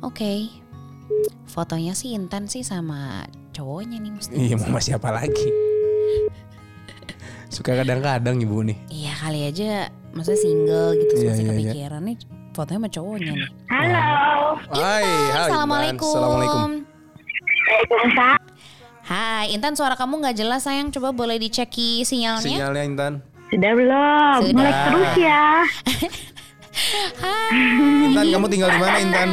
oke 0.00 0.32
fotonya 1.44 1.92
sih 1.92 2.14
Intan 2.14 2.46
sih 2.46 2.62
sama 2.62 3.26
cowoknya 3.54 3.96
nih 4.02 4.10
mesti 4.10 4.34
Iya 4.34 4.54
mau 4.58 4.70
masih 4.74 4.98
apa 4.98 5.14
lagi? 5.14 5.48
Suka 7.46 7.78
kadang-kadang 7.78 8.42
ibu 8.42 8.66
nih. 8.66 8.78
Iya 8.90 9.12
kali 9.22 9.40
aja 9.46 9.70
maksudnya 10.10 10.40
single 10.42 10.90
gitu 10.98 11.12
Iya, 11.14 11.30
masih 11.30 11.44
iya, 11.44 11.54
iya. 11.54 11.70
kepikiran 11.70 12.02
nih 12.02 12.16
fotonya 12.54 12.78
sama 12.82 12.88
cowoknya 12.90 13.32
nih. 13.34 13.50
Halo. 13.70 14.02
Hai, 14.74 15.04
hai. 15.06 15.48
Assalamualaikum. 15.50 16.10
Assalamualaikum. 16.10 16.70
Waalaikumsalam. 17.64 18.38
Hai, 19.04 19.52
Intan 19.52 19.76
suara 19.76 19.94
kamu 20.00 20.24
nggak 20.24 20.36
jelas 20.38 20.64
sayang. 20.64 20.88
Coba 20.88 21.12
boleh 21.12 21.36
diceki 21.36 22.02
sinyalnya. 22.08 22.46
Sinyalnya 22.46 22.82
Intan. 22.88 23.12
Sudah 23.52 23.72
belum? 23.76 24.38
Sudah. 24.40 24.54
Mulai 24.56 24.72
terus 24.72 25.12
ya. 25.20 25.46
Intan 28.08 28.26
kamu 28.32 28.46
tinggal 28.48 28.70
di 28.72 28.78
mana 28.80 28.96
Intan? 29.02 29.28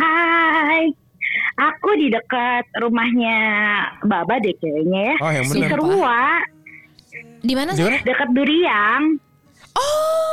Hai. 0.00 1.07
Aku 1.58 1.90
di 1.98 2.08
dekat 2.12 2.64
rumahnya 2.78 3.38
Baba 4.06 4.38
deh 4.38 4.54
kayaknya 4.58 5.00
ya. 5.12 5.16
Oh 5.22 5.30
yang 5.32 5.46
Di 5.46 5.52
benar. 5.58 5.70
Serua. 5.74 6.20
Di 7.38 7.54
mana 7.54 7.70
sih? 7.74 7.82
Dekat 8.02 8.28
Durian, 8.34 9.18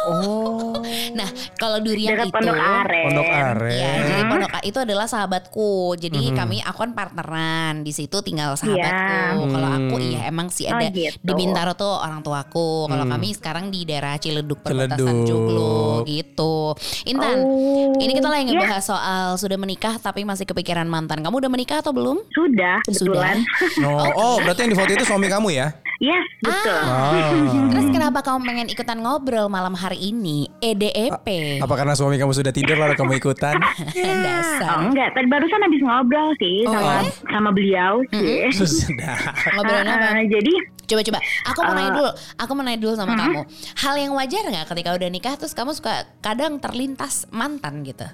Oh. 0.05 0.77
Nah, 1.15 1.25
kalau 1.57 1.81
durian 1.81 2.13
dekat 2.13 2.29
itu 2.29 2.35
Pondok 2.35 2.57
Aren. 2.59 3.05
Pondok 3.09 3.25
Aren. 3.27 3.73
Iya, 3.73 3.91
jadi 4.05 4.23
Pondok 4.27 4.51
A- 4.53 4.61
itu 4.61 4.77
adalah 4.77 5.05
sahabatku. 5.05 5.71
Jadi 5.97 6.21
kami 6.31 6.61
aku 6.61 6.77
kan 6.79 6.91
partneran 6.93 7.73
di 7.81 7.89
situ 7.89 8.21
tinggal 8.21 8.53
sahabatku. 8.53 9.41
Iya. 9.41 9.49
Kalau 9.49 9.69
aku 9.71 9.95
iya 9.97 10.21
emang 10.29 10.47
sih 10.49 10.69
Oh, 10.69 10.77
ada 10.77 10.89
gitu. 10.89 11.17
di 11.17 11.33
Bintaro 11.33 11.73
tuh 11.73 11.89
orang 11.89 12.21
tuaku. 12.21 12.85
Kalau 12.85 13.05
kami 13.07 13.27
sekarang 13.33 13.65
di 13.69 13.81
daerah 13.83 14.17
Ciledug 14.17 14.61
perbatasan. 14.61 15.25
Joglo 15.25 16.05
gitu. 16.05 16.77
Intan, 17.05 17.37
Oh, 17.41 17.97
ini 17.97 18.11
kita 18.13 18.29
lagi 18.29 18.45
iya. 18.45 18.51
ngebahas 18.53 18.83
soal 18.83 19.25
sudah 19.35 19.57
menikah 19.57 19.97
tapi 19.97 20.21
masih 20.21 20.45
kepikiran 20.45 20.85
mantan. 20.85 21.21
Kamu 21.21 21.41
udah 21.41 21.49
menikah 21.49 21.81
atau 21.81 21.91
belum? 21.91 22.21
Sudah, 22.31 22.81
kebetulan. 22.85 23.41
Oh, 23.85 24.07
oh, 24.13 24.35
berarti 24.41 24.65
yang 24.65 24.71
di 24.71 24.77
foto 24.77 24.91
itu 24.91 25.05
suami 25.05 25.27
kamu 25.27 25.49
ya? 25.51 25.67
Yes, 25.97 26.25
betul. 26.41 26.75
Ah. 26.75 27.31
Terus 27.71 27.87
kenapa 27.87 28.19
kamu 28.19 28.39
pengen 28.43 28.67
ikutan 28.67 28.99
ngobrol 28.99 29.34
malam 29.45 29.71
hari 29.71 29.99
ini? 30.05 30.47
EDEP. 30.57 31.27
Apa 31.59 31.73
karena 31.75 31.93
suami 31.93 32.15
kamu 32.15 32.31
sudah 32.31 32.49
tidur 32.49 32.75
lalu 32.75 32.95
kamu 32.95 33.19
ikutan? 33.19 33.59
Dasar. 34.25 34.79
Oh 34.79 34.87
enggak, 34.87 35.11
tadi 35.11 35.27
barusan 35.27 35.59
habis 35.59 35.81
ngobrol 35.81 36.29
sih 36.35 36.63
Oh, 36.63 36.71
sama 36.71 36.91
eh? 36.99 37.11
sama 37.27 37.49
beliau 37.51 37.93
sih. 38.09 38.47
Sudah. 38.51 39.17
Ngobrolin 39.53 39.85
apa? 39.85 40.07
Ah, 40.11 40.25
jadi 40.25 40.53
Coba-coba, 40.85 41.17
aku 41.43 41.59
mau 41.59 41.73
nanya 41.73 41.89
Uh, 41.89 41.97
dulu, 41.97 42.11
aku 42.37 42.51
mau 42.53 42.61
nanya 42.61 42.79
dulu 42.79 42.93
sama 42.93 43.13
kamu. 43.15 43.41
Hal 43.75 43.95
yang 43.97 44.13
wajar 44.13 44.43
nggak 44.45 44.65
ketika 44.69 44.89
udah 44.93 45.09
nikah 45.09 45.33
terus 45.33 45.51
kamu 45.51 45.73
suka 45.73 45.93
kadang 46.21 46.61
terlintas 46.61 47.25
mantan 47.29 47.81
gitu? 47.81 48.05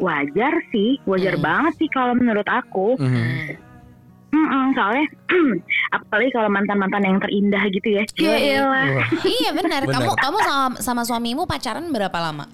wajar 0.00 0.56
sih, 0.72 0.96
wajar 1.04 1.36
Hmm. 1.36 1.44
banget 1.44 1.72
sih 1.76 1.88
kalau 1.88 2.16
menurut 2.16 2.48
aku. 2.48 2.96
Mhm. 2.96 3.68
Mm-mm, 4.30 4.64
soalnya 4.78 5.04
apalagi 5.96 6.30
kalau 6.30 6.48
mantan-mantan 6.50 7.02
yang 7.02 7.18
terindah 7.18 7.64
gitu 7.74 7.88
ya. 7.98 8.02
Wah. 8.62 9.06
iya 9.26 9.50
benar. 9.50 9.82
Benar. 9.86 9.94
Kamu 9.98 10.10
kamu 10.14 10.38
sama 10.46 10.66
sama 10.78 11.02
suamimu 11.02 11.44
pacaran 11.50 11.90
berapa 11.90 12.14
lama? 12.14 12.46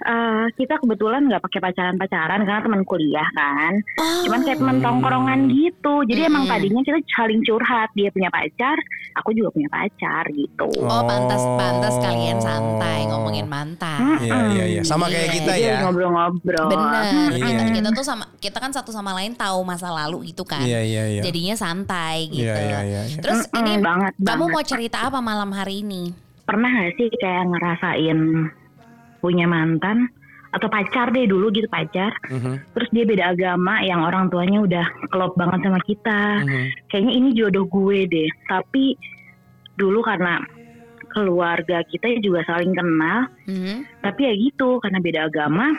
Eh, 0.00 0.44
kita 0.56 0.80
kebetulan 0.80 1.28
nggak 1.28 1.44
pakai 1.44 1.60
pacaran-pacaran 1.60 2.40
karena 2.40 2.60
teman 2.60 2.82
kuliah 2.82 3.28
kan. 3.30 3.72
Oh. 3.96 4.24
Cuman 4.24 4.40
kayak 4.42 4.58
teman 4.58 4.78
tongkrongan 4.80 5.40
gitu. 5.46 6.08
Jadi 6.08 6.20
emang 6.24 6.44
Mm-mm. 6.44 6.54
tadinya 6.56 6.80
kita 6.80 6.98
saling 7.10 7.44
curhat. 7.44 7.92
Dia 7.92 8.08
punya 8.08 8.32
pacar, 8.32 8.80
aku 9.12 9.36
juga 9.36 9.52
punya 9.52 9.68
pacar 9.68 10.24
gitu. 10.30 10.68
Oh, 10.80 11.04
pantas 11.04 11.42
Oh. 11.42 11.56
pantas 11.56 11.94
kalian 12.00 12.40
santai 12.40 13.04
ngomongin 13.06 13.44
mantan. 13.44 14.16
Iya, 14.18 14.38
iya, 14.48 14.64
iya. 14.70 14.82
Sama 14.82 15.04
kayak 15.06 15.20
Iya. 15.26 15.34
kita 15.36 15.52
ya. 15.54 15.76
ngobrol-ngobrol. 15.84 16.68
Bener, 16.72 17.30
Iya. 17.30 17.44
kita, 17.44 17.62
kita 17.76 17.88
tuh 17.92 18.04
sama 18.04 18.24
kita 18.36 18.56
kan 18.56 18.72
satu 18.72 18.90
sama 18.90 19.12
lain 19.12 19.36
tahu 19.36 19.60
masa 19.62 19.92
lalu 19.92 20.32
gitu 20.32 20.42
kan. 20.42 20.64
Iya, 20.64 20.80
iya, 20.80 21.02
iya. 21.10 21.22
Jadinya 21.22 21.54
santai 21.54 22.24
gitu. 22.26 22.40
Iya, 22.42 22.56
iya, 22.56 22.80
iya, 22.82 23.00
iya. 23.04 23.20
Terus 23.20 23.44
Mm-mm, 23.46 23.60
ini 23.60 23.72
banget, 23.78 24.12
kamu 24.16 24.26
banget. 24.40 24.54
mau 24.54 24.62
cerita 24.64 24.98
apa 25.04 25.20
malam 25.20 25.52
hari 25.52 25.82
ini? 25.82 26.32
pernah 26.40 26.66
gak 26.66 26.98
sih 26.98 27.06
kayak 27.14 27.46
ngerasain 27.46 28.18
punya 29.20 29.44
mantan 29.44 30.08
atau 30.50 30.66
pacar 30.66 31.14
deh 31.14 31.30
dulu 31.30 31.54
gitu 31.54 31.70
pacar. 31.70 32.10
Mhm, 32.26 32.74
terus 32.74 32.88
dia 32.90 33.04
beda 33.06 33.24
agama 33.30 33.78
yang 33.80 34.02
orang 34.02 34.26
tuanya 34.26 34.58
udah 34.58 34.86
klop 35.08 35.38
banget 35.38 35.62
sama 35.62 35.78
kita. 35.80 36.42
Mhm. 36.42 36.64
kayaknya 36.90 37.12
ini 37.14 37.28
jodoh 37.32 37.64
gue 37.64 37.98
deh. 38.04 38.28
Tapi 38.44 38.98
dulu 39.78 40.02
karena 40.02 40.42
keluarga 41.10 41.86
kita 41.86 42.18
juga 42.18 42.42
saling 42.44 42.74
kenal. 42.74 43.30
Hmm? 43.46 43.82
tapi 43.98 44.20
ya 44.24 44.32
gitu 44.32 44.78
karena 44.78 44.98
beda 44.98 45.20
agama 45.26 45.74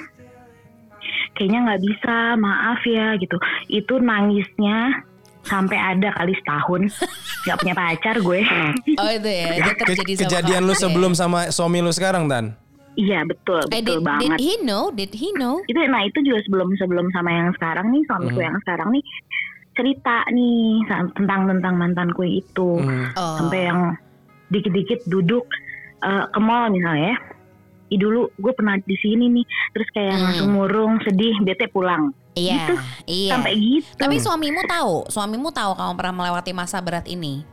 kayaknya 1.35 1.59
nggak 1.65 1.81
bisa 1.81 2.15
maaf 2.37 2.81
ya 2.83 3.15
gitu. 3.17 3.35
Itu 3.67 3.97
nangisnya 3.97 5.03
sampai 5.41 5.77
ada 5.77 6.13
kali 6.13 6.33
setahun. 6.37 6.81
Nggak 7.43 7.57
punya 7.57 7.73
pacar 7.73 8.15
gue. 8.21 8.41
Oh 8.93 9.09
itu 9.09 9.25
ya, 9.25 9.73
ke- 9.73 9.81
terjadi 9.81 10.11
sama 10.13 10.21
kejadian 10.21 10.61
lu 10.61 10.73
ya? 10.75 10.79
sebelum 10.79 11.11
sama 11.17 11.49
suami 11.49 11.81
lu 11.81 11.89
sekarang, 11.89 12.29
Tan? 12.29 12.53
Iya 12.93 13.23
betul 13.23 13.61
Eh, 13.67 13.79
betul 13.79 13.99
did, 13.99 13.99
did 13.99 14.05
banget 14.05 14.37
he 14.37 14.53
know? 14.61 14.89
Did 14.89 15.11
he 15.11 15.29
know? 15.33 15.63
itu 15.63 15.79
nah 15.85 16.01
itu 16.01 16.19
juga 16.21 16.39
sebelum 16.43 16.69
sebelum 16.75 17.07
sama 17.11 17.29
yang 17.29 17.49
sekarang 17.53 17.87
nih 17.89 18.03
suamiku 18.05 18.35
Mhm. 18.35 18.45
yang 18.45 18.57
sekarang 18.59 18.89
nih 18.91 19.03
cerita 19.71 20.15
nih 20.27 20.83
tentang 21.15 21.41
tentang 21.47 21.75
mantanku 21.75 22.23
itu 22.23 22.77
Mhm. 22.77 23.15
Oh. 23.15 23.35
sampai 23.39 23.59
yang 23.65 23.79
dikit-dikit 24.49 25.05
duduk 25.05 25.47
eh, 25.99 26.25
ke 26.27 26.39
mall 26.39 26.67
misalnya 26.67 27.13
ya 27.13 27.19
Ih 27.87 27.99
dulu 27.99 28.31
gue 28.33 28.53
pernah 28.55 28.79
di 28.79 28.95
sini 28.95 29.27
nih 29.29 29.43
terus 29.69 29.87
kayak 29.91 30.15
Hmm. 30.15 30.23
langsung 30.23 30.49
murung 30.49 30.93
sedih 31.01 31.35
bete 31.41 31.67
pulang 31.67 32.15
Iya, 32.31 32.55
gitu. 32.63 32.73
iya. 33.05 33.31
sampai 33.35 33.51
gitu 33.53 33.91
Tapi 33.99 34.15
suamimu 34.15 34.63
tahu, 34.63 34.93
suamimu 35.05 35.51
tahu 35.51 35.75
kamu 35.75 35.93
pernah 35.93 36.15
melewati 36.15 36.51
masa 36.51 36.79
berat 36.79 37.03
ini. 37.05 37.43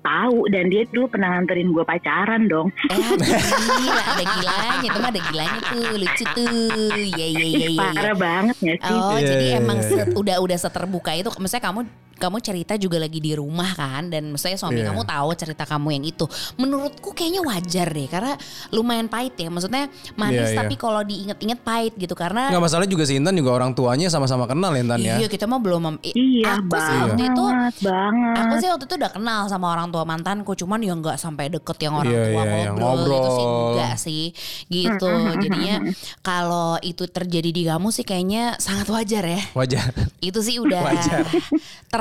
Tahu 0.00 0.48
dan 0.48 0.64
dia 0.66 0.82
dulu 0.86 1.06
pernah 1.06 1.28
nganterin 1.30 1.68
gue 1.68 1.84
pacaran 1.84 2.42
dong 2.44 2.68
Eh, 2.86 2.96
gila, 3.80 4.02
ada 4.06 4.24
gilanya, 4.26 4.76
itu 4.82 4.98
mah 4.98 5.10
ada 5.10 5.20
gilanya 5.22 5.58
tuh, 5.62 5.92
lucu 5.94 6.24
tuh. 6.26 6.48
Iya, 6.90 7.26
iya, 7.26 7.44
iya, 7.46 7.58
Ih, 7.62 7.74
iya. 7.74 7.80
parah 7.92 8.14
banget 8.14 8.56
gak 8.58 8.78
sih 8.78 8.92
Oh, 8.92 9.12
Iya, 9.12 9.26
jadi 9.26 9.46
iya, 9.46 9.58
emang 9.58 9.78
iya, 9.78 9.86
se- 9.86 10.10
udah 10.12 10.36
udah 10.38 10.58
seterbuka 10.58 11.10
itu. 11.12 11.28
Maksudnya 11.30 11.62
kamu 11.62 11.80
kamu 12.20 12.36
cerita 12.38 12.76
juga 12.76 13.00
lagi 13.00 13.16
di 13.16 13.32
rumah 13.32 13.72
kan 13.72 14.06
dan 14.06 14.28
maksudnya 14.28 14.54
suami 14.54 14.80
Iya. 14.80 14.92
kamu 14.92 15.02
tahu 15.02 15.28
cerita 15.32 15.64
kamu 15.64 15.88
yang 15.96 16.04
itu. 16.06 16.24
Menurutku 16.54 17.10
kayaknya 17.10 17.40
wajar 17.40 17.88
deh 17.88 18.06
karena 18.06 18.36
lumayan 18.68 19.08
pahit 19.08 19.34
ya. 19.34 19.48
Maksudnya 19.48 19.88
manis 20.14 20.36
Iya, 20.42 20.52
iya. 20.52 20.58
tapi 20.60 20.74
kalau 20.76 21.00
diinget-inget 21.00 21.60
pahit 21.60 21.96
gitu 21.96 22.12
karena 22.12 22.52
Nggak 22.52 22.62
masalah 22.62 22.84
juga 22.84 23.02
si 23.02 23.16
Intan 23.16 23.32
juga 23.32 23.50
orang 23.52 23.72
tuanya 23.72 24.06
sama-sama 24.06 24.44
kenal 24.44 24.70
ya 24.70 24.80
Intan 24.80 25.00
ya. 25.00 25.14
Iya 25.16 25.26
kita 25.26 25.48
mah 25.48 25.58
belum 25.58 25.80
iya 26.04 26.60
aku 26.60 26.68
sih 26.68 26.68
banget 26.68 27.00
waktu 27.08 27.22
itu 27.24 27.44
banget 27.80 28.34
Aku 28.36 28.54
sih 28.58 28.68
waktu 28.68 28.84
itu 28.84 28.94
udah 28.96 29.10
kenal 29.10 29.40
sama 29.46 29.66
orang 29.70 29.88
tua 29.88 30.04
mantanku, 30.04 30.52
cuman 30.52 30.78
ya 30.78 30.92
nggak 30.92 31.16
sampai 31.16 31.48
deket 31.48 31.78
yang 31.80 31.94
orang 31.94 32.12
Iya, 32.12 32.22
tua 32.26 32.42
iya, 32.42 32.56
iya, 32.58 32.70
ngobrol, 32.70 33.08
gitu 33.08 33.28
sih 33.30 33.44
ngobrol. 33.44 33.70
enggak 33.70 33.94
sih, 33.96 34.24
gitu. 34.66 35.10
Jadinya 35.38 35.76
kalau 36.20 36.68
itu 36.80 37.04
terjadi 37.06 37.50
di 37.50 37.62
kamu 37.64 37.88
sih 37.88 38.02
kayaknya 38.02 38.58
sangat 38.58 38.90
wajar 38.90 39.24
ya. 39.24 39.40
Wajar. 39.54 39.88
Itu 40.20 40.40
sih 40.42 40.58
udah 40.58 40.80
Wajar. 40.90 41.24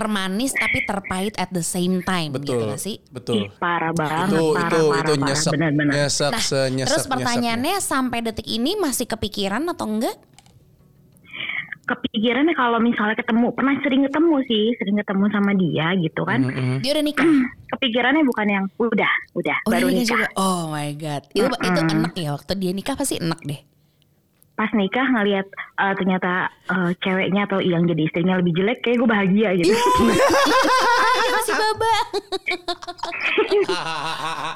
Termanis 0.10 0.52
tapi 0.52 0.82
terpahit 0.82 1.38
at 1.38 1.54
the 1.54 1.62
same 1.62 2.02
time 2.02 2.34
gitu 2.34 2.58
Betul. 2.58 2.66
nggak 2.66 2.82
sih. 2.82 2.98
Betul. 3.08 3.36
Ih, 3.40 3.48
parah 3.56 3.94
banget 3.94 4.34
Itu 4.34 4.46
parah, 4.50 4.66
itu 4.66 4.80
parah, 4.82 4.98
itu 4.98 5.14
parah. 5.14 5.18
nyesek 5.22 5.52
nyesek 5.86 6.32
Nah, 6.34 6.42
senyesek 6.42 6.90
terus 6.90 7.06
pertanyaannya 7.06 7.76
sampai 7.78 8.18
detik 8.20 8.50
ini 8.50 8.74
masih 8.76 9.06
kepikiran 9.06 9.62
atau 9.70 9.86
enggak? 9.86 10.18
kepikirannya 11.82 12.54
kalau 12.54 12.78
misalnya 12.78 13.18
ketemu 13.18 13.50
pernah 13.50 13.74
sering 13.82 14.06
ketemu 14.06 14.36
sih 14.46 14.78
sering 14.78 14.94
ketemu 14.94 15.26
sama 15.28 15.52
dia 15.54 15.90
gitu 15.98 16.22
kan 16.22 16.38
Mhm. 16.40 16.78
Dia 16.86 16.92
udah 16.94 17.02
nikah? 17.02 17.26
kepikirannya 17.68 18.24
bukan 18.24 18.46
yang 18.48 18.66
udah 18.78 19.14
udah 19.34 19.58
Oh, 19.66 19.72
baru 19.74 19.90
nikah 19.90 20.06
juga. 20.06 20.28
Oh 20.38 20.70
my 20.70 20.94
god. 20.94 21.26
Itu 21.34 21.50
itu 21.50 21.80
enak 21.82 22.14
ya 22.14 22.30
waktu 22.34 22.54
dia 22.56 22.72
nikah 22.74 22.94
pasti 22.94 23.18
enak 23.18 23.42
deh. 23.42 23.62
Pas 24.60 24.68
nikah 24.76 25.08
ngelihat 25.08 25.48
eh, 25.56 25.94
ternyata 25.96 26.32
eh, 26.68 26.92
ceweknya 27.00 27.48
atau 27.48 27.64
yang 27.64 27.88
jadi 27.88 28.02
istrinya 28.04 28.36
lebih 28.36 28.52
jelek 28.54 28.84
kayak 28.84 29.00
gue 29.00 29.08
bahagia 29.08 29.50
gitu 29.56 29.72
masih 31.30 31.56
baba. 31.56 31.94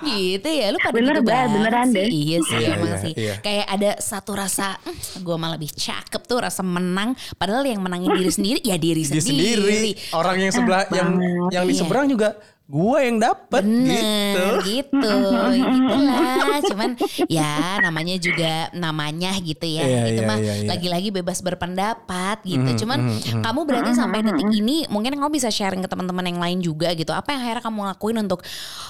gitu 0.04 0.50
ya, 0.50 0.66
lu 0.74 0.78
pada 0.80 0.94
Bener, 0.94 1.16
gitu 1.16 1.32
beneran 1.32 1.88
sih. 1.88 1.96
deh. 1.96 2.08
Iya 2.10 2.38
sih, 2.42 2.58
Iya, 2.58 2.70
emang 2.74 2.90
iya, 2.90 2.98
sih. 3.00 3.14
iya. 3.16 3.34
Kayak 3.40 3.66
ada 3.70 3.92
satu 4.00 4.32
rasa, 4.34 4.68
gue 5.16 5.36
malah 5.38 5.56
lebih 5.56 5.72
cakep 5.72 6.22
tuh 6.24 6.40
rasa 6.42 6.62
menang. 6.62 7.14
Padahal 7.36 7.64
yang 7.64 7.80
menangin 7.80 8.12
diri 8.12 8.32
sendiri 8.38 8.60
ya 8.62 8.76
diri 8.76 9.04
Dia 9.06 9.22
sendiri. 9.22 9.56
sendiri. 9.56 9.92
Orang 10.12 10.38
yang 10.38 10.52
sebelah 10.52 10.84
yang 10.92 11.10
yang 11.52 11.64
di 11.64 11.74
Iya. 11.74 11.80
seberang 11.80 12.08
juga 12.08 12.36
gue 12.64 12.98
yang 13.04 13.20
dapet 13.20 13.60
Bener 13.68 14.64
gitu. 14.64 15.04
gitu, 15.04 15.12
gitulah. 15.52 16.58
Cuman 16.64 16.90
ya 17.28 17.84
namanya 17.84 18.16
juga 18.16 18.72
namanya 18.72 19.36
gitu 19.44 19.68
ya. 19.68 19.84
Iya, 19.84 20.02
itu 20.16 20.22
iya, 20.24 20.30
mah 20.32 20.38
iya, 20.40 20.54
iya. 20.64 20.68
lagi-lagi 20.72 21.10
bebas 21.12 21.44
berpendapat 21.44 22.40
gitu. 22.48 22.64
Mhm, 22.64 22.80
Cuman 22.80 23.00
mhm. 23.04 23.44
kamu 23.44 23.60
berarti 23.68 23.92
sampai 23.92 24.24
detik 24.24 24.48
ini 24.48 24.88
mungkin 24.88 25.12
kamu 25.20 25.36
bisa 25.36 25.52
sharing 25.52 25.84
ke 25.84 25.90
teman-teman 25.92 26.24
yang 26.24 26.40
lain 26.40 26.60
juga 26.64 26.96
gitu. 26.96 27.12
Apa 27.12 27.36
yang 27.36 27.44
akhirnya 27.44 27.64
kamu 27.68 27.80
lakuin 27.94 28.18
untuk 28.24 28.40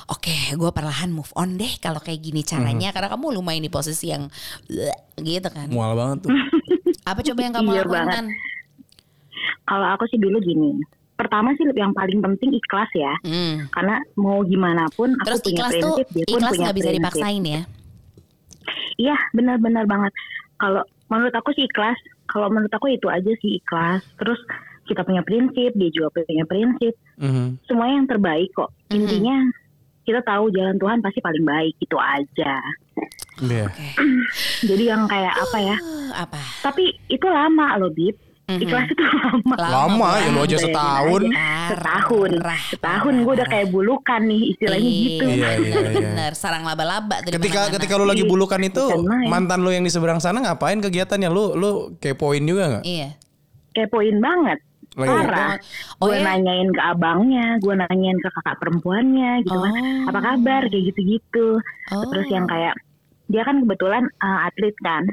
oke, 0.06 0.38
gue 0.54 0.72
perlahan 0.72 1.10
move 1.10 1.34
on 1.34 1.58
deh 1.58 1.74
kalau 1.82 1.98
kayak 1.98 2.22
gini 2.22 2.46
caranya. 2.46 2.94
Mhm. 2.94 2.96
Karena 2.96 3.10
kamu 3.10 3.26
lumayan 3.42 3.66
di 3.66 3.74
posisi 3.74 4.14
yang 4.14 4.30
gitu 5.18 5.50
kan. 5.50 5.68
Mual 5.74 5.98
banget 5.98 6.30
tuh. 6.30 6.32
Apa 7.10 7.20
coba 7.26 7.40
yang 7.42 7.54
kamu 7.58 7.70
Iya 7.74 7.82
lakuin 7.84 7.98
banget. 8.06 8.16
kan? 8.22 8.28
kalau 9.64 9.88
aku 9.96 10.04
sih 10.12 10.20
dulu 10.20 10.38
gini 10.44 10.76
pertama 11.24 11.50
sih 11.54 11.64
yang 11.74 11.92
paling 11.92 12.20
penting 12.20 12.52
ikhlas 12.54 12.92
ya 12.94 13.14
Hmm. 13.24 13.66
karena 13.70 13.96
mau 14.14 14.44
gimana 14.44 14.86
pun 14.92 15.16
aku 15.16 15.26
Terus 15.26 15.42
punya 15.42 15.56
ikhlas 15.56 15.72
tuh 15.74 15.94
prinsip 15.96 16.08
dia 16.10 16.24
pun 16.24 16.32
ikhlas 16.36 16.52
punya 16.52 16.62
nggak 16.62 16.76
bisa 16.76 16.84
prinsip. 16.86 17.00
dipaksain 17.02 17.44
ya. 17.46 17.62
Iya 18.96 19.18
benar-benar 19.32 19.86
banget. 19.86 20.12
Kalau 20.56 20.82
menurut 21.08 21.34
aku 21.34 21.50
sih 21.52 21.66
ikhlas. 21.66 21.98
Kalau 22.24 22.48
menurut 22.48 22.72
aku 22.72 22.88
itu 22.88 23.08
aja 23.08 23.32
sih 23.40 23.58
ikhlas. 23.58 24.02
Terus 24.16 24.40
kita 24.84 25.02
punya 25.02 25.22
prinsip, 25.22 25.72
dia 25.74 25.90
juga 25.90 26.12
punya 26.16 26.46
prinsip. 26.46 26.94
Mhm. 27.18 27.60
Semuanya 27.64 27.96
yang 27.96 28.10
terbaik 28.10 28.50
kok. 28.52 28.70
Mhm. 28.88 28.96
Intinya 28.96 29.38
kita 30.04 30.20
tahu 30.22 30.52
jalan 30.52 30.76
Tuhan 30.76 31.00
pasti 31.00 31.20
paling 31.20 31.44
baik 31.44 31.76
itu 31.78 31.98
aja. 31.98 32.54
Iya. 33.40 33.66
Oke. 33.68 33.88
Jadi 34.70 34.84
yang 34.84 35.04
kayak 35.06 35.34
apa 35.34 35.58
ya? 35.60 35.78
Uh, 35.80 36.12
apa? 36.14 36.40
Tapi 36.62 36.84
itu 37.08 37.26
lama 37.26 37.76
loh 37.78 37.90
Bib. 37.90 38.16
Ikhlas 38.44 38.92
itu 38.92 39.00
lama. 39.00 39.56
Lama, 39.56 40.10
ya 40.20 40.30
lu 40.30 40.40
aja 40.44 40.58
setahun. 40.60 41.22
Setahun. 41.72 42.32
Parah, 42.44 42.60
Setahun 42.68 43.14
gue 43.24 43.34
udah 43.40 43.48
kayak 43.48 43.68
bulukan 43.72 44.20
nih 44.20 44.42
istilahnya 44.52 44.90
gitu. 44.92 45.26
Iya, 45.26 45.50
iya, 45.58 45.76
iya. 45.80 45.96
Bener, 45.96 46.32
sarang 46.36 46.68
laba-laba 46.68 47.24
Ketika 47.24 47.40
mana-mana. 47.66 47.76
ketika 47.80 47.94
lu 47.96 48.04
lagi 48.04 48.24
bulukan 48.28 48.60
itu 48.60 48.84
Bukan 48.84 49.08
main. 49.08 49.28
mantan 49.32 49.64
lu 49.64 49.72
yang 49.72 49.82
di 49.82 49.90
seberang 49.90 50.20
sana 50.20 50.44
ngapain 50.44 50.76
kegiatannya? 50.78 51.32
Lu 51.32 51.56
lu 51.56 51.70
kepoin 52.04 52.44
juga 52.44 52.64
nggak? 52.68 52.84
Iya. 52.84 53.16
Kepoin 53.72 54.20
banget. 54.20 54.60
Lagi 54.94 55.10
Parah. 55.10 55.56
Oh, 55.98 56.12
gue 56.12 56.20
ya? 56.20 56.28
nanyain 56.28 56.70
ke 56.70 56.82
abangnya, 56.84 57.58
gue 57.58 57.74
nanyain 57.74 58.20
ke 58.20 58.30
kakak 58.30 58.60
perempuannya 58.60 59.42
gitu 59.42 59.56
kan. 59.58 59.74
Oh. 59.74 60.10
Apa 60.12 60.20
kabar 60.22 60.62
kayak 60.68 60.84
gitu-gitu. 60.94 61.48
Oh. 61.90 62.04
Terus 62.12 62.28
yang 62.30 62.46
kayak 62.46 62.76
dia 63.32 63.42
kan 63.42 63.64
kebetulan 63.64 64.04
uh, 64.20 64.46
atlet 64.46 64.76
kan. 64.84 65.08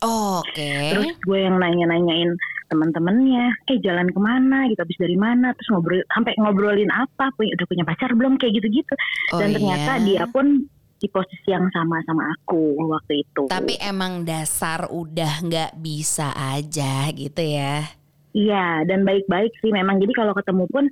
Oh, 0.00 0.40
Oke. 0.46 0.94
Terus 0.94 1.10
gue 1.20 1.38
yang 1.42 1.58
nanya-nanyain 1.58 2.30
teman-temannya, 2.68 3.64
eh 3.68 3.78
jalan 3.80 4.08
ke 4.12 4.20
mana 4.20 4.68
gitu, 4.68 4.80
habis 4.84 5.00
dari 5.00 5.16
mana, 5.16 5.56
terus 5.56 5.68
ngobrol 5.72 6.04
sampai 6.12 6.36
ngobrolin 6.36 6.92
apa, 6.92 7.32
punya 7.34 7.56
udah 7.56 7.66
punya 7.66 7.84
pacar 7.88 8.10
belum 8.12 8.36
kayak 8.36 8.60
gitu-gitu. 8.60 8.94
Oh, 9.32 9.40
Dan 9.40 9.56
ternyata 9.56 9.92
iya. 10.00 10.04
dia 10.04 10.24
pun 10.28 10.68
di 10.98 11.06
posisi 11.08 11.48
yang 11.48 11.70
sama 11.70 12.02
sama 12.04 12.26
aku 12.34 12.74
waktu 12.90 13.22
itu. 13.22 13.46
Tapi 13.48 13.78
emang 13.78 14.26
dasar 14.26 14.90
udah 14.90 15.46
nggak 15.46 15.72
bisa 15.78 16.34
aja 16.34 17.08
gitu 17.14 17.42
ya. 17.42 17.86
Iya, 18.34 18.84
dan 18.84 19.06
baik-baik 19.08 19.54
sih 19.64 19.72
memang. 19.72 20.02
Jadi 20.02 20.12
kalau 20.12 20.36
ketemu 20.36 20.64
pun, 20.68 20.84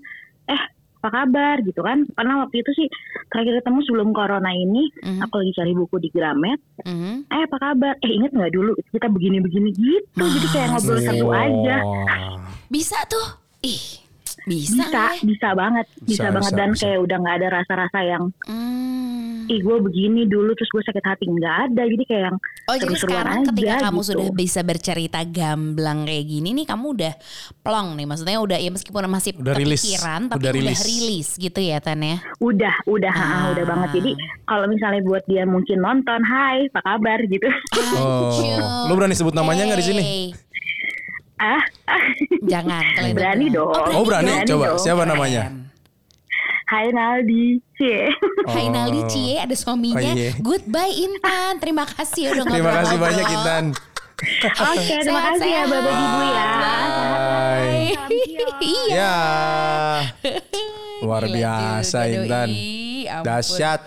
eh 0.49 0.63
apa 1.07 1.23
kabar 1.23 1.63
gitu 1.63 1.87
kan? 1.87 2.03
Karena 2.19 2.43
waktu 2.43 2.67
itu 2.67 2.71
sih 2.75 2.87
terakhir 3.31 3.63
ketemu 3.63 3.79
sebelum 3.87 4.11
corona 4.11 4.51
ini, 4.51 4.91
Mhm. 5.07 5.23
aku 5.23 5.39
lagi 5.39 5.53
cari 5.55 5.73
buku 5.73 5.97
di 6.03 6.11
Gramet. 6.11 6.59
Mhm. 6.83 7.31
Eh 7.31 7.43
apa 7.47 7.57
kabar? 7.63 7.95
Eh 8.03 8.11
inget 8.11 8.35
nggak 8.35 8.51
dulu 8.51 8.75
kita 8.91 9.07
begini-begini 9.07 9.71
gitu. 9.71 10.25
Jadi 10.27 10.47
kayak 10.51 10.69
ngobrol 10.75 10.99
satu 10.99 11.27
aja. 11.31 11.77
Bisa 12.67 12.99
tuh. 13.07 13.39
Ih, 13.63 14.03
bisa. 14.47 14.79
Bisa, 14.81 14.89
ya? 14.89 15.09
bisa 15.21 15.49
banget, 15.53 15.87
bisa, 15.99 16.07
Bisa, 16.09 16.25
banget 16.31 16.49
bisa, 16.49 16.57
dan 16.57 16.71
bisa. 16.71 16.81
kayak 16.83 16.99
udah 17.01 17.17
nggak 17.19 17.37
ada 17.37 17.49
rasa-rasa 17.53 17.99
yang, 18.01 18.25
Hmm. 18.47 19.47
ih 19.47 19.61
gue 19.61 19.77
begini 19.81 20.23
dulu 20.25 20.51
terus 20.53 20.67
gue 20.69 20.83
sakit 20.83 21.05
hati 21.05 21.25
nggak 21.25 21.57
ada. 21.67 21.83
Jadi 21.85 22.05
kayak 22.05 22.23
yang 22.25 22.39
Oh 22.67 22.75
jadi 22.75 22.95
sekarang 22.97 23.39
aja 23.41 23.49
ketika 23.49 23.75
kamu 23.81 24.01
gitu. 24.01 24.09
sudah 24.09 24.29
bisa 24.33 24.61
bercerita 24.61 25.21
gamblang 25.23 26.03
kayak 26.03 26.25
gini 26.25 26.51
nih 26.53 26.67
kamu 26.67 26.87
udah 26.93 27.15
plong 27.61 27.95
nih 27.95 28.07
maksudnya 28.07 28.39
udah 28.39 28.59
ya 28.59 28.71
meskipun 28.71 29.07
masih 29.07 29.33
Udah 29.37 29.55
rilis. 29.55 29.81
kepikiran 29.81 30.21
tapi 30.27 30.39
Udah 30.41 30.51
udah 30.51 30.63
rilis. 30.67 30.81
rilis, 30.83 31.29
gitu 31.37 31.61
ya 31.61 31.79
Tan 31.79 32.01
ya. 32.01 32.19
udah, 32.39 32.75
udah, 32.87 33.13
ha, 33.13 33.27
Ah. 33.29 33.45
udah 33.51 33.65
banget. 33.65 33.89
Jadi 33.97 34.11
kalau 34.45 34.67
misalnya 34.67 35.03
buat 35.03 35.23
dia 35.25 35.43
mungkin 35.45 35.79
nonton, 35.79 36.21
hai, 36.23 36.67
apa 36.67 36.81
kabar 36.85 37.19
gitu. 37.25 37.47
Oh. 37.97 38.87
Lu 38.87 38.95
berani 38.95 39.15
sebut 39.15 39.31
namanya 39.33 39.63
nggak 39.65 39.79
di 39.79 39.87
sini? 39.87 40.03
Ah, 41.37 41.61
Jangan 42.53 42.83
kalian 42.95 43.15
Berani 43.15 43.47
berdua. 43.47 43.73
dong. 43.77 43.93
Oh 43.93 44.03
berani, 44.03 44.31
Berani 44.33 44.49
coba 44.49 44.65
dong. 44.67 44.79
siapa 44.79 45.03
namanya? 45.05 45.45
hai 46.67 46.91
Naldi, 46.91 47.63
cie. 47.77 48.11
Hai 48.51 48.67
Oh. 48.67 48.75
Naldi 48.75 49.01
Cie 49.07 49.39
ada 49.39 49.55
suaminya. 49.55 50.03
Oh, 50.03 50.19
iya. 50.19 50.35
Goodbye 50.37 50.99
Intan. 50.99 51.63
Terima 51.63 51.87
kasih 51.87 52.35
udah 52.35 52.43
Terima 52.45 52.73
kasih 52.75 52.97
banyak 52.99 53.27
Intan. 53.29 53.65
Oke, 54.43 54.95
terima 54.99 55.23
kasih 55.31 55.47
ya 55.47 55.63
Bapak 55.65 55.95
Ibu 55.95 56.23
ya. 56.27 56.51
Bye. 56.51 57.87
Iya. 58.59 58.89
Ya. 58.97 59.15
Luar 60.99 61.23
biasa 61.29 61.99
Intan. 62.09 62.49
Dahsyat. 63.23 63.81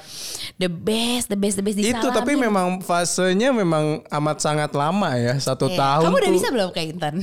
The 0.59 0.67
best, 0.67 1.31
the 1.31 1.39
best, 1.39 1.55
the 1.55 1.63
best 1.63 1.79
Itu 1.79 2.07
tapi 2.11 2.35
memang 2.35 2.83
fasenya 2.83 3.49
memang 3.49 4.03
amat 4.05 4.37
sangat 4.39 4.75
lama 4.75 5.15
ya 5.15 5.39
satu 5.39 5.71
Iya. 5.71 5.79
tahun 5.79 6.05
Kamu 6.05 6.17
udah 6.17 6.27
tuh. 6.27 6.35
bisa 6.35 6.47
belum 6.51 6.69
kayak 6.69 6.87
Intan? 6.93 7.15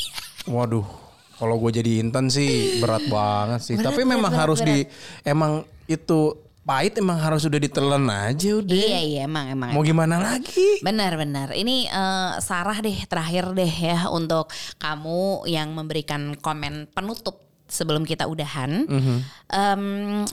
Waduh, 0.54 0.86
kalau 1.34 1.58
gue 1.58 1.70
jadi 1.74 1.98
Intan 1.98 2.30
sih 2.30 2.78
berat 2.78 3.02
banget 3.06 3.60
sih. 3.60 3.74
Berat, 3.74 3.90
tapi 3.90 4.00
berat, 4.00 4.12
memang 4.14 4.30
berat, 4.30 4.42
harus 4.46 4.60
di 4.62 4.86
emang 5.22 5.52
itu 5.84 6.34
pahit 6.62 6.98
emang 6.98 7.14
harus 7.16 7.42
udah 7.42 7.58
ditelan 7.58 8.06
aja 8.06 8.58
udah. 8.58 8.74
iya 8.74 8.98
iya 9.00 9.20
emang 9.22 9.46
emang. 9.48 9.70
Mau 9.70 9.82
gimana 9.82 10.18
lagi? 10.18 10.78
Benar-benar. 10.78 11.54
Ini 11.54 11.86
eh, 11.86 12.32
Sarah 12.38 12.78
deh 12.78 12.98
terakhir 13.04 13.50
deh 13.50 13.70
ya 13.70 14.06
untuk 14.08 14.46
kamu 14.76 15.46
yang 15.46 15.70
memberikan 15.70 16.34
komen 16.36 16.90
penutup 16.90 17.45
sebelum 17.66 18.06
kita 18.06 18.30
udahan. 18.30 18.86
Mhm. 18.86 19.16
Em, 19.46 19.82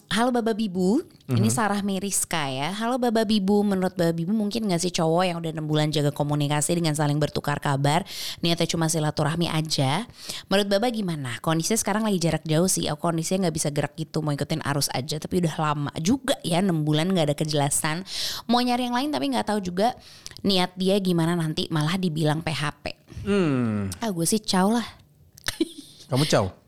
halo 0.10 0.30
Baba 0.30 0.54
Bibu, 0.54 1.02
ini 1.30 1.50
Sarah 1.50 1.82
Meriska 1.82 2.46
ya. 2.46 2.70
Halo 2.74 2.98
Baba 2.98 3.26
Bibu, 3.26 3.62
menurut 3.62 3.94
Baba 3.94 4.14
Bibu 4.14 4.34
mungkin 4.34 4.70
gak 4.70 4.82
sih 4.82 4.90
cowok 4.90 5.24
yang 5.26 5.38
udah 5.42 5.50
6 5.54 5.66
bulan 5.66 5.90
jaga 5.90 6.10
komunikasi 6.10 6.78
dengan 6.78 6.94
saling 6.94 7.18
bertukar 7.18 7.58
kabar, 7.58 8.06
niatnya 8.42 8.70
cuma 8.70 8.86
silaturahmi 8.86 9.50
aja. 9.50 10.06
Menurut 10.50 10.70
Baba 10.70 10.94
gimana? 10.94 11.42
Kondisinya 11.42 11.78
sekarang 11.78 12.06
lagi 12.06 12.22
jarak 12.22 12.46
jauh 12.46 12.70
sih, 12.70 12.86
aku 12.86 13.02
kondisinya 13.02 13.50
nggak 13.50 13.56
bisa 13.58 13.70
gerak 13.74 13.94
gitu, 13.98 14.22
mau 14.22 14.30
ikutin 14.30 14.62
arus 14.66 14.90
aja. 14.94 15.18
Tapi 15.18 15.42
udah 15.42 15.56
lama 15.58 15.92
juga 16.02 16.38
ya 16.46 16.62
6 16.62 16.86
bulan 16.86 17.10
nggak 17.10 17.34
ada 17.34 17.36
kejelasan. 17.38 18.06
Mau 18.46 18.62
nyari 18.62 18.86
yang 18.90 18.96
lain 18.98 19.10
tapi 19.10 19.34
nggak 19.34 19.50
tahu 19.50 19.60
juga 19.62 19.98
niat 20.46 20.78
dia 20.78 20.98
gimana 21.02 21.34
nanti 21.34 21.66
malah 21.74 21.98
dibilang 21.98 22.46
PHP. 22.46 22.94
Hmm, 23.26 23.90
Ah 24.04 24.12
gue 24.12 24.26
sih 24.28 24.38
caw 24.38 24.70
lah. 24.70 24.88
kamu 26.10 26.26
caw. 26.30 26.63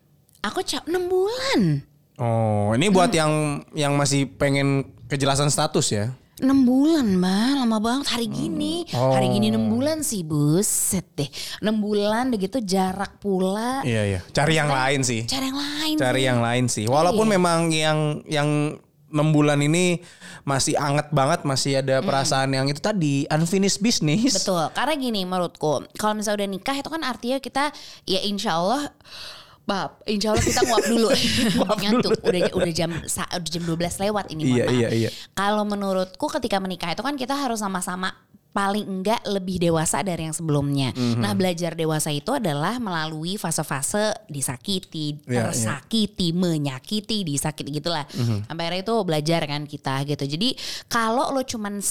Aku 0.46 0.62
caw 0.62 0.86
6 0.86 0.93
bulan. 1.06 1.82
Oh, 2.16 2.72
ini 2.72 2.88
buat 2.88 3.10
yang 3.10 3.32
yang 3.74 3.93
masih 3.93 4.30
pengen 4.32 4.86
kejelasan 5.06 5.50
status 5.50 5.89
ya. 5.89 6.06
6 6.36 6.52
bulan 6.62 7.16
mbak 7.16 7.64
lama 7.64 7.78
banget 7.80 8.12
hari 8.12 8.28
gini 8.28 8.84
Oh. 8.91 9.16
hari 9.16 9.32
gini 9.32 9.50
6 9.50 9.72
bulan 9.72 10.04
sih 10.04 10.20
buset 10.20 11.08
deh 11.16 11.32
6 11.64 11.72
bulan 11.80 12.28
udah 12.28 12.39
gitu 12.41 12.60
jarak 12.60 13.18
pula 13.18 13.80
Iya 13.82 14.04
iya. 14.06 14.20
Cari 14.30 14.54
yang 14.54 14.68
lain 14.68 15.00
sih. 15.02 15.24
cari 15.24 15.48
yang 15.48 15.56
lain 15.56 15.96
Cari 15.96 16.20
sih. 16.20 16.28
yang 16.28 16.39
lain 16.39 16.66
sih. 16.68 16.86
Walaupun 16.86 17.26
Iya. 17.26 17.34
memang 17.34 17.60
yang 17.72 18.00
yang 18.28 18.50
6 19.08 19.32
bulan 19.32 19.64
ini 19.64 20.04
masih 20.43 20.76
anget 20.76 21.08
banget, 21.10 21.48
masih 21.48 21.80
ada 21.80 22.04
perasaan 22.04 22.52
yang 22.52 22.68
itu 22.68 22.84
tadi 22.84 23.24
unfinished 23.32 23.80
business. 23.80 24.36
betul 24.36 24.60
karena 24.76 24.93
gini 24.93 25.24
menurutku 25.24 25.88
kalau 25.96 26.14
misalnya 26.14 26.43
udah 26.43 26.50
nikah 26.52 26.76
itu 26.76 26.89
kan 26.91 27.02
artinya 27.02 27.39
kita 27.39 27.72
ya 28.04 28.20
insya 28.22 28.60
Allah 28.60 28.91
Bab, 29.66 29.97
insya 30.05 30.30
Allah 30.30 30.45
kita 30.45 30.61
nguap 30.61 30.86
dulu. 30.86 31.09
Ngantuk. 31.82 32.22
Udah 32.22 32.41
udah 32.53 32.74
jam 32.74 32.89
udah 33.01 33.49
jam 33.49 33.63
12 33.66 34.03
lewat 34.05 34.26
ini. 34.30 34.41
Iya, 34.61 34.66
iya, 34.70 34.89
iya. 34.93 35.09
Kalau 35.34 35.66
menurutku 35.66 36.30
ketika 36.38 36.61
menikah 36.61 36.93
itu 36.93 37.01
kan 37.01 37.18
kita 37.18 37.34
harus 37.34 37.66
sama-sama 37.66 38.13
paling 38.55 38.88
enggak 38.88 39.20
lebih 39.28 39.59
dewasa 39.59 39.99
dari 39.99 40.32
yang 40.32 40.38
sebelumnya. 40.38 40.95
Mhm. 40.95 41.20
Nah, 41.20 41.36
belajar 41.36 41.76
dewasa 41.76 42.07
itu 42.16 42.32
adalah 42.32 42.80
melalui 42.80 43.36
fase-fase 43.36 44.16
disakiti, 44.32 45.20
Iya, 45.28 45.28
iya. 45.28 45.41
tersakiti, 45.51 46.32
menyakiti, 46.32 47.28
disakiti 47.28 47.84
gitulah. 47.84 48.07
Mhm. 48.16 48.47
Sampai 48.47 48.63
akhirnya 48.72 48.88
itu 48.88 48.95
belajar 49.03 49.41
kan 49.43 49.61
kita 49.68 49.95
gitu. 50.07 50.24
Jadi 50.24 50.55
kalau 50.88 51.36
lo 51.36 51.43
cuman 51.43 51.84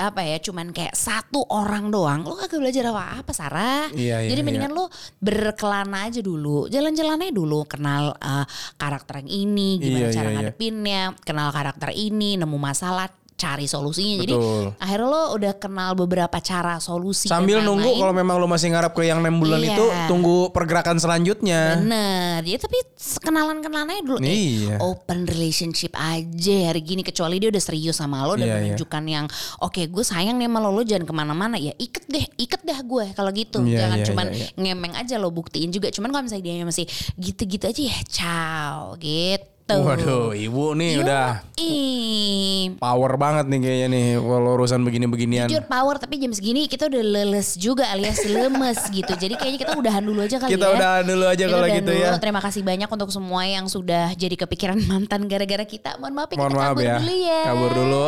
apa 0.00 0.24
ya 0.24 0.40
cuman 0.40 0.72
kayak 0.72 0.96
satu 0.96 1.44
orang 1.52 1.92
doang. 1.92 2.24
Lo 2.24 2.34
kagak 2.40 2.56
belajar 2.56 2.88
apa 2.88 3.20
apa 3.20 3.32
Sarah. 3.36 3.92
Iya, 3.92 4.24
iya, 4.24 4.28
jadi 4.32 4.40
mendingan 4.40 4.72
iya. 4.72 4.78
lo 4.80 4.84
berkelana 5.20 6.08
aja 6.08 6.24
dulu. 6.24 6.72
Jalan-jalan 6.72 7.20
aja 7.20 7.32
dulu. 7.36 7.68
Kenal 7.68 8.16
uh, 8.16 8.44
karakter 8.80 9.20
yang 9.20 9.30
ini 9.30 9.76
gimana 9.76 10.08
Iya, 10.08 10.16
cara 10.16 10.24
iya, 10.24 10.32
iya. 10.32 10.36
ngadepinnya. 10.40 11.02
Kenal 11.20 11.48
karakter 11.52 11.90
ini 11.92 12.40
nemu 12.40 12.56
masalah 12.56 13.19
cari 13.40 13.64
solusinya 13.64 14.20
jadi 14.20 14.34
Betul. 14.36 14.64
akhirnya 14.76 15.08
lo 15.08 15.22
udah 15.32 15.52
kenal 15.56 15.96
beberapa 15.96 16.36
cara 16.44 16.76
solusi 16.76 17.32
Sambil 17.32 17.64
nunggu 17.64 17.96
kalau 17.96 18.12
memang 18.12 18.36
lu 18.36 18.44
masih 18.44 18.68
ngarap 18.68 18.92
ke 18.92 19.08
yang 19.08 19.24
6 19.24 19.40
bulan 19.40 19.64
Iya. 19.64 19.72
itu 19.72 19.84
tunggu 20.10 20.52
pergerakan 20.52 21.00
selanjutnya. 21.00 21.80
Bener, 21.80 22.44
ya 22.44 22.58
tapi 22.60 22.76
kenalan-kenalan 23.22 23.96
aja 23.96 24.02
dulu. 24.02 24.18
Iya. 24.20 24.76
Eh, 24.76 24.78
open 24.82 25.24
relationship 25.24 25.96
aja 25.96 26.56
hari 26.68 26.80
gini 26.84 27.00
kecuali 27.00 27.40
dia 27.40 27.48
udah 27.48 27.62
serius 27.62 27.96
sama 27.96 28.26
lo 28.28 28.36
dan 28.36 28.44
Iya, 28.44 28.52
iya. 28.52 28.56
menunjukkan 28.74 29.04
yang 29.08 29.26
oke 29.62 29.80
gue 29.88 30.04
sayang 30.04 30.36
nih 30.36 30.48
sama 30.50 30.58
lo, 30.60 30.70
lo 30.74 30.82
jangan 30.84 31.04
ke 31.06 31.14
mana-mana 31.14 31.56
ya 31.56 31.72
iket 31.78 32.04
deh, 32.10 32.24
iket 32.36 32.60
dah 32.66 32.80
gue 32.82 33.06
kalau 33.14 33.30
gitu. 33.32 33.62
Iya, 33.64 33.78
jangan 33.86 33.98
iya, 34.02 34.06
cuman 34.10 34.26
iya, 34.34 34.36
iya. 34.36 34.48
ngemeng 34.58 34.94
aja 34.98 35.14
lo 35.16 35.30
buktiin 35.32 35.70
juga. 35.70 35.88
Cuman 35.88 36.10
kalau 36.10 36.24
misalnya 36.26 36.44
dia 36.44 36.66
masih 36.66 36.84
gitu-gitu 37.16 37.64
aja 37.64 37.82
ya 37.86 37.98
ciao 38.10 38.98
gitu. 38.98 39.48
Waduh, 39.72 40.32
ibu 40.32 40.72
nih 40.72 40.98
udah 40.98 41.46
Ih, 41.56 42.74
power 42.76 43.14
banget 43.14 43.46
nih 43.46 43.60
kayaknya 43.60 43.86
nih 43.88 44.06
kalau 44.16 44.50
urusan 44.54 44.80
begini-beginian. 44.80 45.46
jujur 45.46 45.62
power 45.64 45.96
tapi 45.96 46.18
jam 46.18 46.30
segini 46.30 46.66
kita 46.66 46.86
udah 46.86 46.98
leles 47.00 47.54
juga 47.54 47.86
alias 47.86 48.18
lemes 48.22 48.80
gitu. 48.96 49.12
Jadi 49.12 49.34
kayaknya 49.34 49.58
kita 49.60 49.72
udahan 49.74 50.02
dulu 50.02 50.20
aja 50.20 50.36
kali 50.36 50.48
ya. 50.48 50.54
Kita 50.54 50.66
udahan 50.70 51.04
dulu 51.04 51.24
aja 51.24 51.44
Kita 51.44 51.52
kalau 51.52 51.66
gitu 51.68 51.92
ya. 51.92 52.08
dulu. 52.08 52.18
Terima 52.18 52.40
kasih 52.40 52.62
banyak 52.62 52.88
untuk 52.88 53.10
semua 53.10 53.42
yang 53.44 53.66
sudah 53.66 54.10
jadi 54.14 54.34
kepikiran 54.36 54.78
mantan 54.90 55.24
gara-gara 55.24 55.62
kita. 55.62 55.94
Mohon 55.96 56.14
maaf 56.16 56.28
ya 56.28 56.36
Mohon 56.36 56.50
kita 56.50 56.58
maaf 56.58 56.68
kabur 56.72 56.82
ya. 56.82 56.96
dulu 56.96 57.14
ya. 57.16 57.40
Kabur 57.44 57.70
dulu. 57.70 58.04